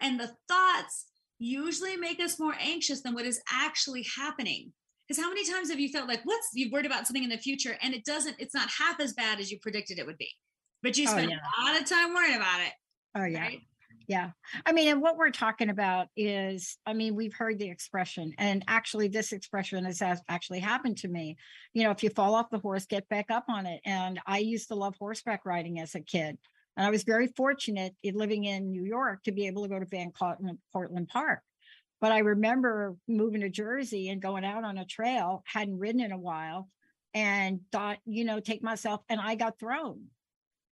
And 0.00 0.18
the 0.18 0.32
thoughts 0.48 1.06
usually 1.38 1.96
make 1.96 2.20
us 2.20 2.40
more 2.40 2.54
anxious 2.60 3.02
than 3.02 3.14
what 3.14 3.24
is 3.24 3.40
actually 3.52 4.04
happening. 4.16 4.72
Because 5.06 5.22
how 5.22 5.28
many 5.28 5.48
times 5.48 5.70
have 5.70 5.78
you 5.78 5.88
felt 5.88 6.08
like 6.08 6.22
what's 6.24 6.48
you've 6.52 6.72
worried 6.72 6.86
about 6.86 7.06
something 7.06 7.22
in 7.22 7.30
the 7.30 7.38
future 7.38 7.78
and 7.80 7.94
it 7.94 8.04
doesn't 8.04 8.36
it's 8.40 8.54
not 8.54 8.68
half 8.68 8.98
as 8.98 9.12
bad 9.12 9.38
as 9.38 9.52
you 9.52 9.58
predicted 9.60 10.00
it 10.00 10.06
would 10.06 10.18
be? 10.18 10.30
But 10.82 10.98
you 10.98 11.06
oh, 11.08 11.12
spend 11.12 11.28
oh, 11.28 11.34
yeah. 11.34 11.38
a 11.38 11.62
lot 11.64 11.80
of 11.80 11.88
time 11.88 12.12
worrying 12.12 12.36
about 12.36 12.60
it 12.60 12.72
oh 13.16 13.24
yeah. 13.24 13.40
right? 13.40 13.60
Yeah. 14.08 14.30
I 14.64 14.72
mean, 14.72 14.88
and 14.88 15.02
what 15.02 15.16
we're 15.16 15.30
talking 15.30 15.68
about 15.68 16.08
is, 16.16 16.78
I 16.86 16.92
mean, 16.92 17.16
we've 17.16 17.34
heard 17.34 17.58
the 17.58 17.68
expression, 17.68 18.32
and 18.38 18.64
actually, 18.68 19.08
this 19.08 19.32
expression 19.32 19.84
has 19.84 20.00
actually 20.28 20.60
happened 20.60 20.98
to 20.98 21.08
me. 21.08 21.36
You 21.72 21.82
know, 21.82 21.90
if 21.90 22.04
you 22.04 22.10
fall 22.10 22.36
off 22.36 22.50
the 22.50 22.58
horse, 22.58 22.86
get 22.86 23.08
back 23.08 23.30
up 23.30 23.46
on 23.48 23.66
it. 23.66 23.80
And 23.84 24.20
I 24.24 24.38
used 24.38 24.68
to 24.68 24.76
love 24.76 24.94
horseback 24.98 25.44
riding 25.44 25.80
as 25.80 25.94
a 25.96 26.00
kid. 26.00 26.38
And 26.76 26.86
I 26.86 26.90
was 26.90 27.02
very 27.02 27.28
fortunate 27.28 27.96
in 28.02 28.16
living 28.16 28.44
in 28.44 28.70
New 28.70 28.84
York 28.84 29.24
to 29.24 29.32
be 29.32 29.46
able 29.48 29.62
to 29.64 29.68
go 29.68 29.78
to 29.80 29.86
Van 29.86 30.12
Cortlandt 30.12 31.08
Park. 31.08 31.42
But 32.00 32.12
I 32.12 32.18
remember 32.18 32.94
moving 33.08 33.40
to 33.40 33.48
Jersey 33.48 34.10
and 34.10 34.22
going 34.22 34.44
out 34.44 34.62
on 34.62 34.78
a 34.78 34.84
trail, 34.84 35.42
hadn't 35.46 35.78
ridden 35.78 36.02
in 36.02 36.12
a 36.12 36.18
while, 36.18 36.68
and 37.14 37.60
thought, 37.72 37.98
you 38.04 38.24
know, 38.24 38.38
take 38.38 38.62
myself, 38.62 39.00
and 39.08 39.18
I 39.20 39.34
got 39.34 39.58
thrown. 39.58 40.04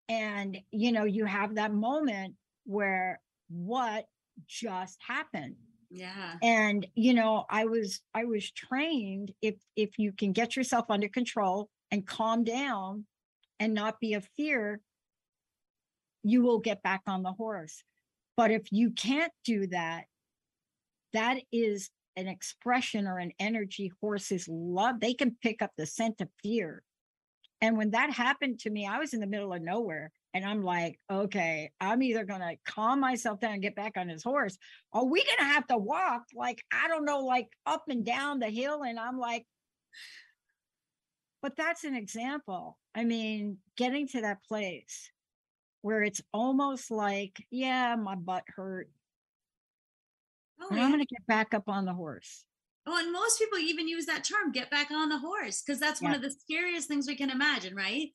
And, 0.09 0.57
you 0.69 0.91
know, 0.91 1.05
you 1.05 1.23
have 1.23 1.55
that 1.55 1.73
moment 1.73 2.35
where 2.65 3.19
what 3.49 4.05
just 4.47 4.97
happened. 5.05 5.55
Yeah. 5.89 6.33
And 6.41 6.87
you 6.95 7.13
know 7.13 7.45
i 7.51 7.65
was 7.65 8.01
i 8.15 8.25
was 8.25 8.49
trained 8.51 9.31
if 9.43 9.55
if 9.75 9.99
you 9.99 10.11
can 10.11 10.31
get 10.31 10.55
yourself 10.55 10.85
under 10.89 11.07
control 11.07 11.69
and 11.91 12.07
calm 12.07 12.43
down 12.43 13.05
and 13.59 13.75
not 13.75 13.99
be 13.99 14.15
a 14.15 14.21
fear 14.21 14.81
you 16.23 16.41
will 16.41 16.59
get 16.59 16.81
back 16.81 17.01
on 17.05 17.21
the 17.21 17.33
horse. 17.33 17.83
But 18.37 18.49
if 18.49 18.71
you 18.71 18.91
can't 18.91 19.31
do 19.45 19.67
that 19.67 20.05
that 21.13 21.37
is 21.51 21.91
an 22.15 22.27
expression 22.27 23.05
or 23.07 23.19
an 23.19 23.31
energy 23.39 23.91
horses 24.01 24.47
love. 24.47 24.99
They 24.99 25.13
can 25.13 25.37
pick 25.43 25.61
up 25.61 25.71
the 25.77 25.85
scent 25.85 26.21
of 26.21 26.29
fear. 26.41 26.81
And 27.61 27.77
when 27.77 27.91
that 27.91 28.11
happened 28.11 28.59
to 28.61 28.71
me 28.71 28.87
i 28.87 28.97
was 28.97 29.13
in 29.13 29.19
the 29.19 29.27
middle 29.27 29.53
of 29.53 29.61
nowhere 29.61 30.11
and 30.33 30.43
I'm 30.43 30.63
like, 30.63 30.99
okay, 31.11 31.71
I'm 31.79 32.01
either 32.01 32.25
going 32.25 32.41
to 32.41 32.55
calm 32.65 32.99
myself 32.99 33.39
down 33.39 33.53
and 33.53 33.61
get 33.61 33.75
back 33.75 33.93
on 33.97 34.09
his 34.09 34.23
horse. 34.23 34.57
Or 34.91 35.07
we 35.07 35.23
going 35.23 35.37
to 35.37 35.53
have 35.53 35.67
to 35.67 35.77
walk, 35.77 36.23
like, 36.33 36.63
I 36.71 36.87
don't 36.87 37.05
know, 37.05 37.19
like 37.19 37.49
up 37.65 37.83
and 37.89 38.03
down 38.03 38.39
the 38.39 38.49
hill. 38.49 38.83
And 38.83 38.99
I'm 38.99 39.19
like, 39.19 39.45
but 41.41 41.55
that's 41.55 41.83
an 41.83 41.95
example. 41.95 42.77
I 42.95 43.03
mean, 43.03 43.57
getting 43.77 44.07
to 44.09 44.21
that 44.21 44.43
place 44.45 45.11
where 45.81 46.01
it's 46.01 46.21
almost 46.33 46.89
like, 46.89 47.45
yeah, 47.51 47.95
my 47.95 48.15
butt 48.15 48.43
hurt. 48.47 48.89
Oh, 50.61 50.73
yeah. 50.73 50.83
I'm 50.83 50.91
going 50.91 51.01
to 51.01 51.05
get 51.05 51.27
back 51.27 51.53
up 51.53 51.67
on 51.67 51.85
the 51.85 51.93
horse. 51.93 52.45
Oh, 52.85 52.97
and 52.97 53.13
most 53.13 53.39
people 53.39 53.59
even 53.59 53.87
use 53.87 54.05
that 54.07 54.23
term, 54.23 54.51
get 54.51 54.69
back 54.69 54.91
on 54.91 55.09
the 55.09 55.17
horse, 55.17 55.61
because 55.61 55.79
that's 55.79 56.01
yeah. 56.01 56.09
one 56.09 56.15
of 56.15 56.21
the 56.21 56.31
scariest 56.31 56.87
things 56.87 57.07
we 57.07 57.15
can 57.15 57.29
imagine, 57.29 57.75
right? 57.75 58.09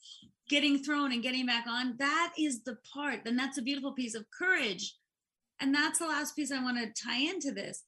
Getting 0.49 0.83
thrown 0.83 1.13
and 1.13 1.23
getting 1.23 1.47
back 1.47 1.67
on. 1.69 1.97
That 1.99 2.33
is 2.39 2.63
the 2.63 2.79
part, 2.93 3.21
and 3.27 3.39
that's 3.39 3.59
a 3.59 3.63
beautiful 3.63 3.93
piece 3.93 4.15
of 4.15 4.25
courage. 4.37 4.95
And 5.61 5.75
that's 5.75 5.99
the 5.99 6.07
last 6.07 6.37
piece 6.37 6.53
I 6.53 6.63
want 6.63 6.79
to 6.79 7.03
tie 7.03 7.19
into 7.19 7.53
this. 7.53 7.83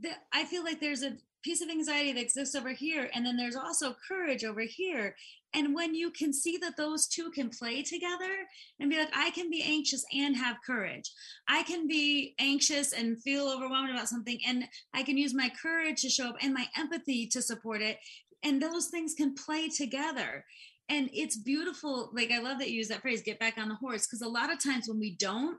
That 0.00 0.18
I 0.32 0.44
feel 0.44 0.62
like 0.62 0.80
there's 0.80 1.02
a 1.02 1.16
piece 1.42 1.62
of 1.62 1.70
anxiety 1.70 2.12
that 2.12 2.20
exists 2.20 2.54
over 2.54 2.70
here, 2.70 3.08
and 3.14 3.24
then 3.24 3.36
there's 3.36 3.56
also 3.56 3.94
courage 4.06 4.44
over 4.44 4.60
here. 4.60 5.16
And 5.54 5.74
when 5.74 5.94
you 5.94 6.10
can 6.10 6.32
see 6.32 6.58
that 6.58 6.76
those 6.76 7.06
two 7.06 7.30
can 7.30 7.48
play 7.48 7.82
together 7.82 8.30
and 8.78 8.90
be 8.90 8.98
like, 8.98 9.08
I 9.14 9.30
can 9.30 9.48
be 9.48 9.62
anxious 9.62 10.04
and 10.12 10.36
have 10.36 10.56
courage. 10.66 11.10
I 11.48 11.62
can 11.62 11.86
be 11.86 12.34
anxious 12.38 12.92
and 12.92 13.22
feel 13.22 13.48
overwhelmed 13.48 13.90
about 13.90 14.08
something, 14.08 14.38
and 14.46 14.64
I 14.92 15.02
can 15.02 15.16
use 15.16 15.34
my 15.34 15.50
courage 15.62 16.02
to 16.02 16.10
show 16.10 16.28
up 16.28 16.36
and 16.42 16.52
my 16.52 16.66
empathy 16.76 17.26
to 17.28 17.40
support 17.40 17.80
it. 17.80 17.98
And 18.42 18.60
those 18.60 18.88
things 18.88 19.14
can 19.14 19.34
play 19.34 19.68
together. 19.68 20.44
And 20.88 21.10
it's 21.12 21.36
beautiful 21.36 22.10
like 22.14 22.30
i 22.30 22.40
love 22.40 22.58
that 22.58 22.70
you 22.70 22.76
use 22.76 22.88
that 22.88 23.02
phrase 23.02 23.22
get 23.22 23.38
back 23.38 23.58
on 23.58 23.68
the 23.68 23.74
horse 23.74 24.06
because 24.06 24.22
a 24.22 24.28
lot 24.28 24.52
of 24.52 24.62
times 24.62 24.88
when 24.88 24.98
we 24.98 25.16
don't 25.16 25.58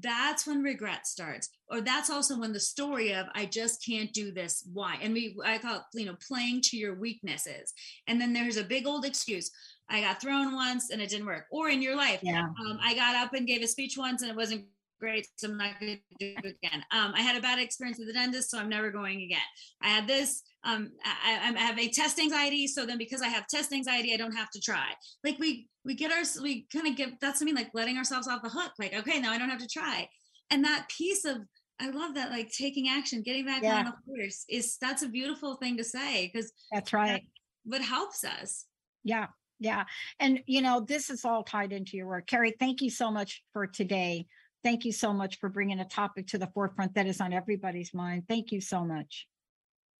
that's 0.00 0.46
when 0.46 0.62
regret 0.62 1.06
starts 1.06 1.50
or 1.70 1.80
that's 1.80 2.08
also 2.08 2.38
when 2.38 2.52
the 2.52 2.60
story 2.60 3.12
of 3.12 3.26
i 3.34 3.44
just 3.44 3.84
can't 3.84 4.12
do 4.12 4.32
this 4.32 4.66
why? 4.72 4.96
And 5.02 5.12
we 5.12 5.36
i 5.44 5.58
call 5.58 5.76
it 5.76 5.82
you 5.92 6.06
know 6.06 6.16
playing 6.26 6.62
to 6.62 6.78
your 6.78 6.94
weaknesses. 6.94 7.72
And 8.06 8.20
then 8.20 8.32
there's 8.32 8.56
a 8.56 8.64
big 8.64 8.86
old 8.86 9.04
excuse 9.04 9.50
i 9.90 10.00
got 10.00 10.20
thrown 10.20 10.54
once 10.54 10.90
and 10.90 11.02
it 11.02 11.10
didn't 11.10 11.26
work 11.26 11.44
or 11.50 11.68
in 11.68 11.82
your 11.82 11.96
life 11.96 12.20
yeah. 12.22 12.44
Um, 12.44 12.78
i 12.82 12.94
got 12.94 13.16
up 13.16 13.34
and 13.34 13.46
gave 13.46 13.62
a 13.62 13.66
speech 13.66 13.98
once 13.98 14.22
and 14.22 14.30
it 14.30 14.36
wasn't 14.36 14.64
great 14.98 15.26
so 15.36 15.48
i'm 15.48 15.58
not 15.58 15.78
going 15.78 15.96
to 15.96 16.02
do 16.18 16.34
it 16.38 16.56
again. 16.62 16.82
Um, 16.90 17.12
i 17.14 17.20
had 17.20 17.36
a 17.36 17.42
bad 17.42 17.58
experience 17.58 17.98
with 17.98 18.06
the 18.06 18.14
dentist 18.14 18.50
so 18.50 18.58
i'm 18.58 18.70
never 18.70 18.90
going 18.90 19.20
again. 19.20 19.40
I 19.82 19.88
had 19.88 20.06
this 20.06 20.42
um, 20.64 20.92
I, 21.04 21.52
I 21.56 21.58
have 21.58 21.78
a 21.78 21.88
test 21.88 22.18
anxiety 22.18 22.66
so 22.66 22.86
then 22.86 22.98
because 22.98 23.20
i 23.22 23.28
have 23.28 23.46
test 23.48 23.72
anxiety 23.72 24.14
i 24.14 24.16
don't 24.16 24.36
have 24.36 24.50
to 24.50 24.60
try 24.60 24.90
like 25.24 25.38
we 25.38 25.68
we 25.84 25.94
get 25.94 26.12
our 26.12 26.22
we 26.42 26.66
kind 26.72 26.86
of 26.86 26.96
get 26.96 27.20
that's 27.20 27.42
mean 27.42 27.54
like 27.54 27.70
letting 27.74 27.98
ourselves 27.98 28.28
off 28.28 28.42
the 28.42 28.48
hook 28.48 28.72
like 28.78 28.94
okay 28.94 29.20
now 29.20 29.32
i 29.32 29.38
don't 29.38 29.50
have 29.50 29.58
to 29.58 29.68
try 29.68 30.08
and 30.50 30.64
that 30.64 30.86
piece 30.96 31.24
of 31.24 31.38
i 31.80 31.90
love 31.90 32.14
that 32.14 32.30
like 32.30 32.50
taking 32.50 32.88
action 32.88 33.22
getting 33.22 33.44
back 33.44 33.62
Yeah. 33.62 33.78
on 33.78 33.84
the 33.86 33.94
horse 34.06 34.44
is 34.48 34.76
that's 34.80 35.02
a 35.02 35.08
beautiful 35.08 35.56
thing 35.56 35.76
to 35.78 35.84
say 35.84 36.30
because 36.32 36.52
that's 36.70 36.92
right 36.92 37.22
what 37.64 37.82
helps 37.82 38.24
us 38.24 38.66
Yeah, 39.04 39.26
yeah. 39.58 39.84
And 40.18 40.40
you 40.46 40.62
know, 40.62 40.80
this 40.80 41.10
is 41.10 41.24
all 41.24 41.42
tied 41.44 41.72
into 41.72 41.96
your 41.96 42.06
work. 42.06 42.26
Carrie, 42.26 42.54
thank 42.58 42.82
you 42.82 42.90
so 42.90 43.10
much 43.10 43.42
for 43.52 43.66
today. 43.66 44.26
Thank 44.64 44.84
you 44.84 44.92
so 44.92 45.12
much 45.12 45.38
for 45.38 45.48
bringing 45.48 45.80
a 45.80 45.84
topic 45.84 46.26
to 46.28 46.38
the 46.38 46.48
forefront 46.48 46.94
that 46.94 47.06
is 47.06 47.20
on 47.20 47.32
everybody's 47.32 47.92
mind. 47.94 48.24
Thank 48.28 48.52
you 48.52 48.60
so 48.60 48.84
much. 48.84 49.26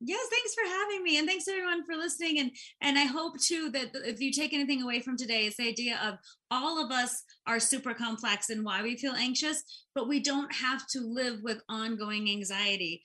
Yes, 0.05 0.27
thanks 0.31 0.53
for 0.53 0.69
having 0.69 1.05
me, 1.05 1.19
and 1.19 1.29
thanks 1.29 1.47
everyone 1.47 1.85
for 1.85 1.95
listening. 1.95 2.41
And 2.41 2.51
and 2.81 2.99
I 2.99 3.05
hope 3.05 3.39
too 3.41 3.71
that 3.71 3.91
if 3.95 4.21
you 4.21 4.33
take 4.33 4.53
anything 4.53 4.83
away 4.83 4.99
from 5.01 5.17
today, 5.17 5.47
it's 5.47 5.57
the 5.59 5.69
idea 5.69 6.01
of 6.05 6.19
all 6.51 6.85
of 6.85 6.91
us 6.91 7.23
are 7.47 7.61
super 7.61 7.95
complex 7.95 8.51
and 8.51 8.65
why 8.65 8.83
we 8.83 8.97
feel 8.97 9.13
anxious, 9.13 9.63
but 9.95 10.09
we 10.09 10.19
don't 10.21 10.53
have 10.53 10.89
to 10.89 11.01
live 11.01 11.39
with 11.45 11.63
ongoing 11.69 12.29
anxiety. 12.29 13.03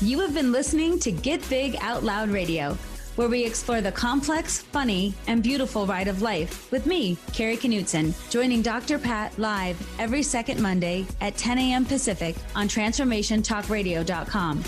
You 0.00 0.20
have 0.20 0.34
been 0.34 0.52
listening 0.52 1.00
to 1.00 1.10
Get 1.10 1.46
Big 1.50 1.76
Out 1.80 2.04
Loud 2.04 2.28
Radio, 2.28 2.74
where 3.16 3.28
we 3.28 3.44
explore 3.44 3.80
the 3.80 3.90
complex, 3.90 4.60
funny, 4.60 5.14
and 5.26 5.42
beautiful 5.42 5.84
ride 5.84 6.06
of 6.06 6.22
life 6.22 6.70
with 6.70 6.86
me, 6.86 7.18
Carrie 7.32 7.56
Knutson, 7.56 8.14
joining 8.30 8.62
Dr. 8.62 9.00
Pat 9.00 9.36
live 9.36 9.76
every 9.98 10.22
second 10.22 10.62
Monday 10.62 11.06
at 11.20 11.36
10 11.36 11.58
a.m. 11.58 11.84
Pacific 11.84 12.36
on 12.54 12.68
TransformationTalkRadio.com. 12.68 14.64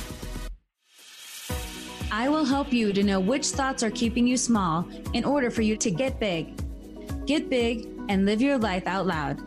I 2.13 2.29
will 2.29 2.45
help 2.45 2.75
you 2.75 2.93
to 2.93 3.03
know 3.03 3.19
which 3.19 3.47
thoughts 3.47 3.83
are 3.83 3.91
keeping 3.91 4.27
you 4.27 4.37
small 4.37 4.87
in 5.15 5.25
order 5.25 5.51
for 5.51 5.63
you 5.63 5.79
to 5.79 5.91
get 5.91 6.21
big. 6.21 6.55
Get 7.25 7.49
big 7.49 7.89
and 8.11 8.27
live 8.27 8.43
your 8.43 8.59
life 8.59 8.87
out 8.87 9.07
loud. 9.07 9.41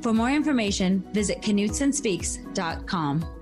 For 0.00 0.12
more 0.12 0.30
information, 0.30 1.00
visit 1.12 1.42
KnutSonSpeaks.com. 1.42 3.33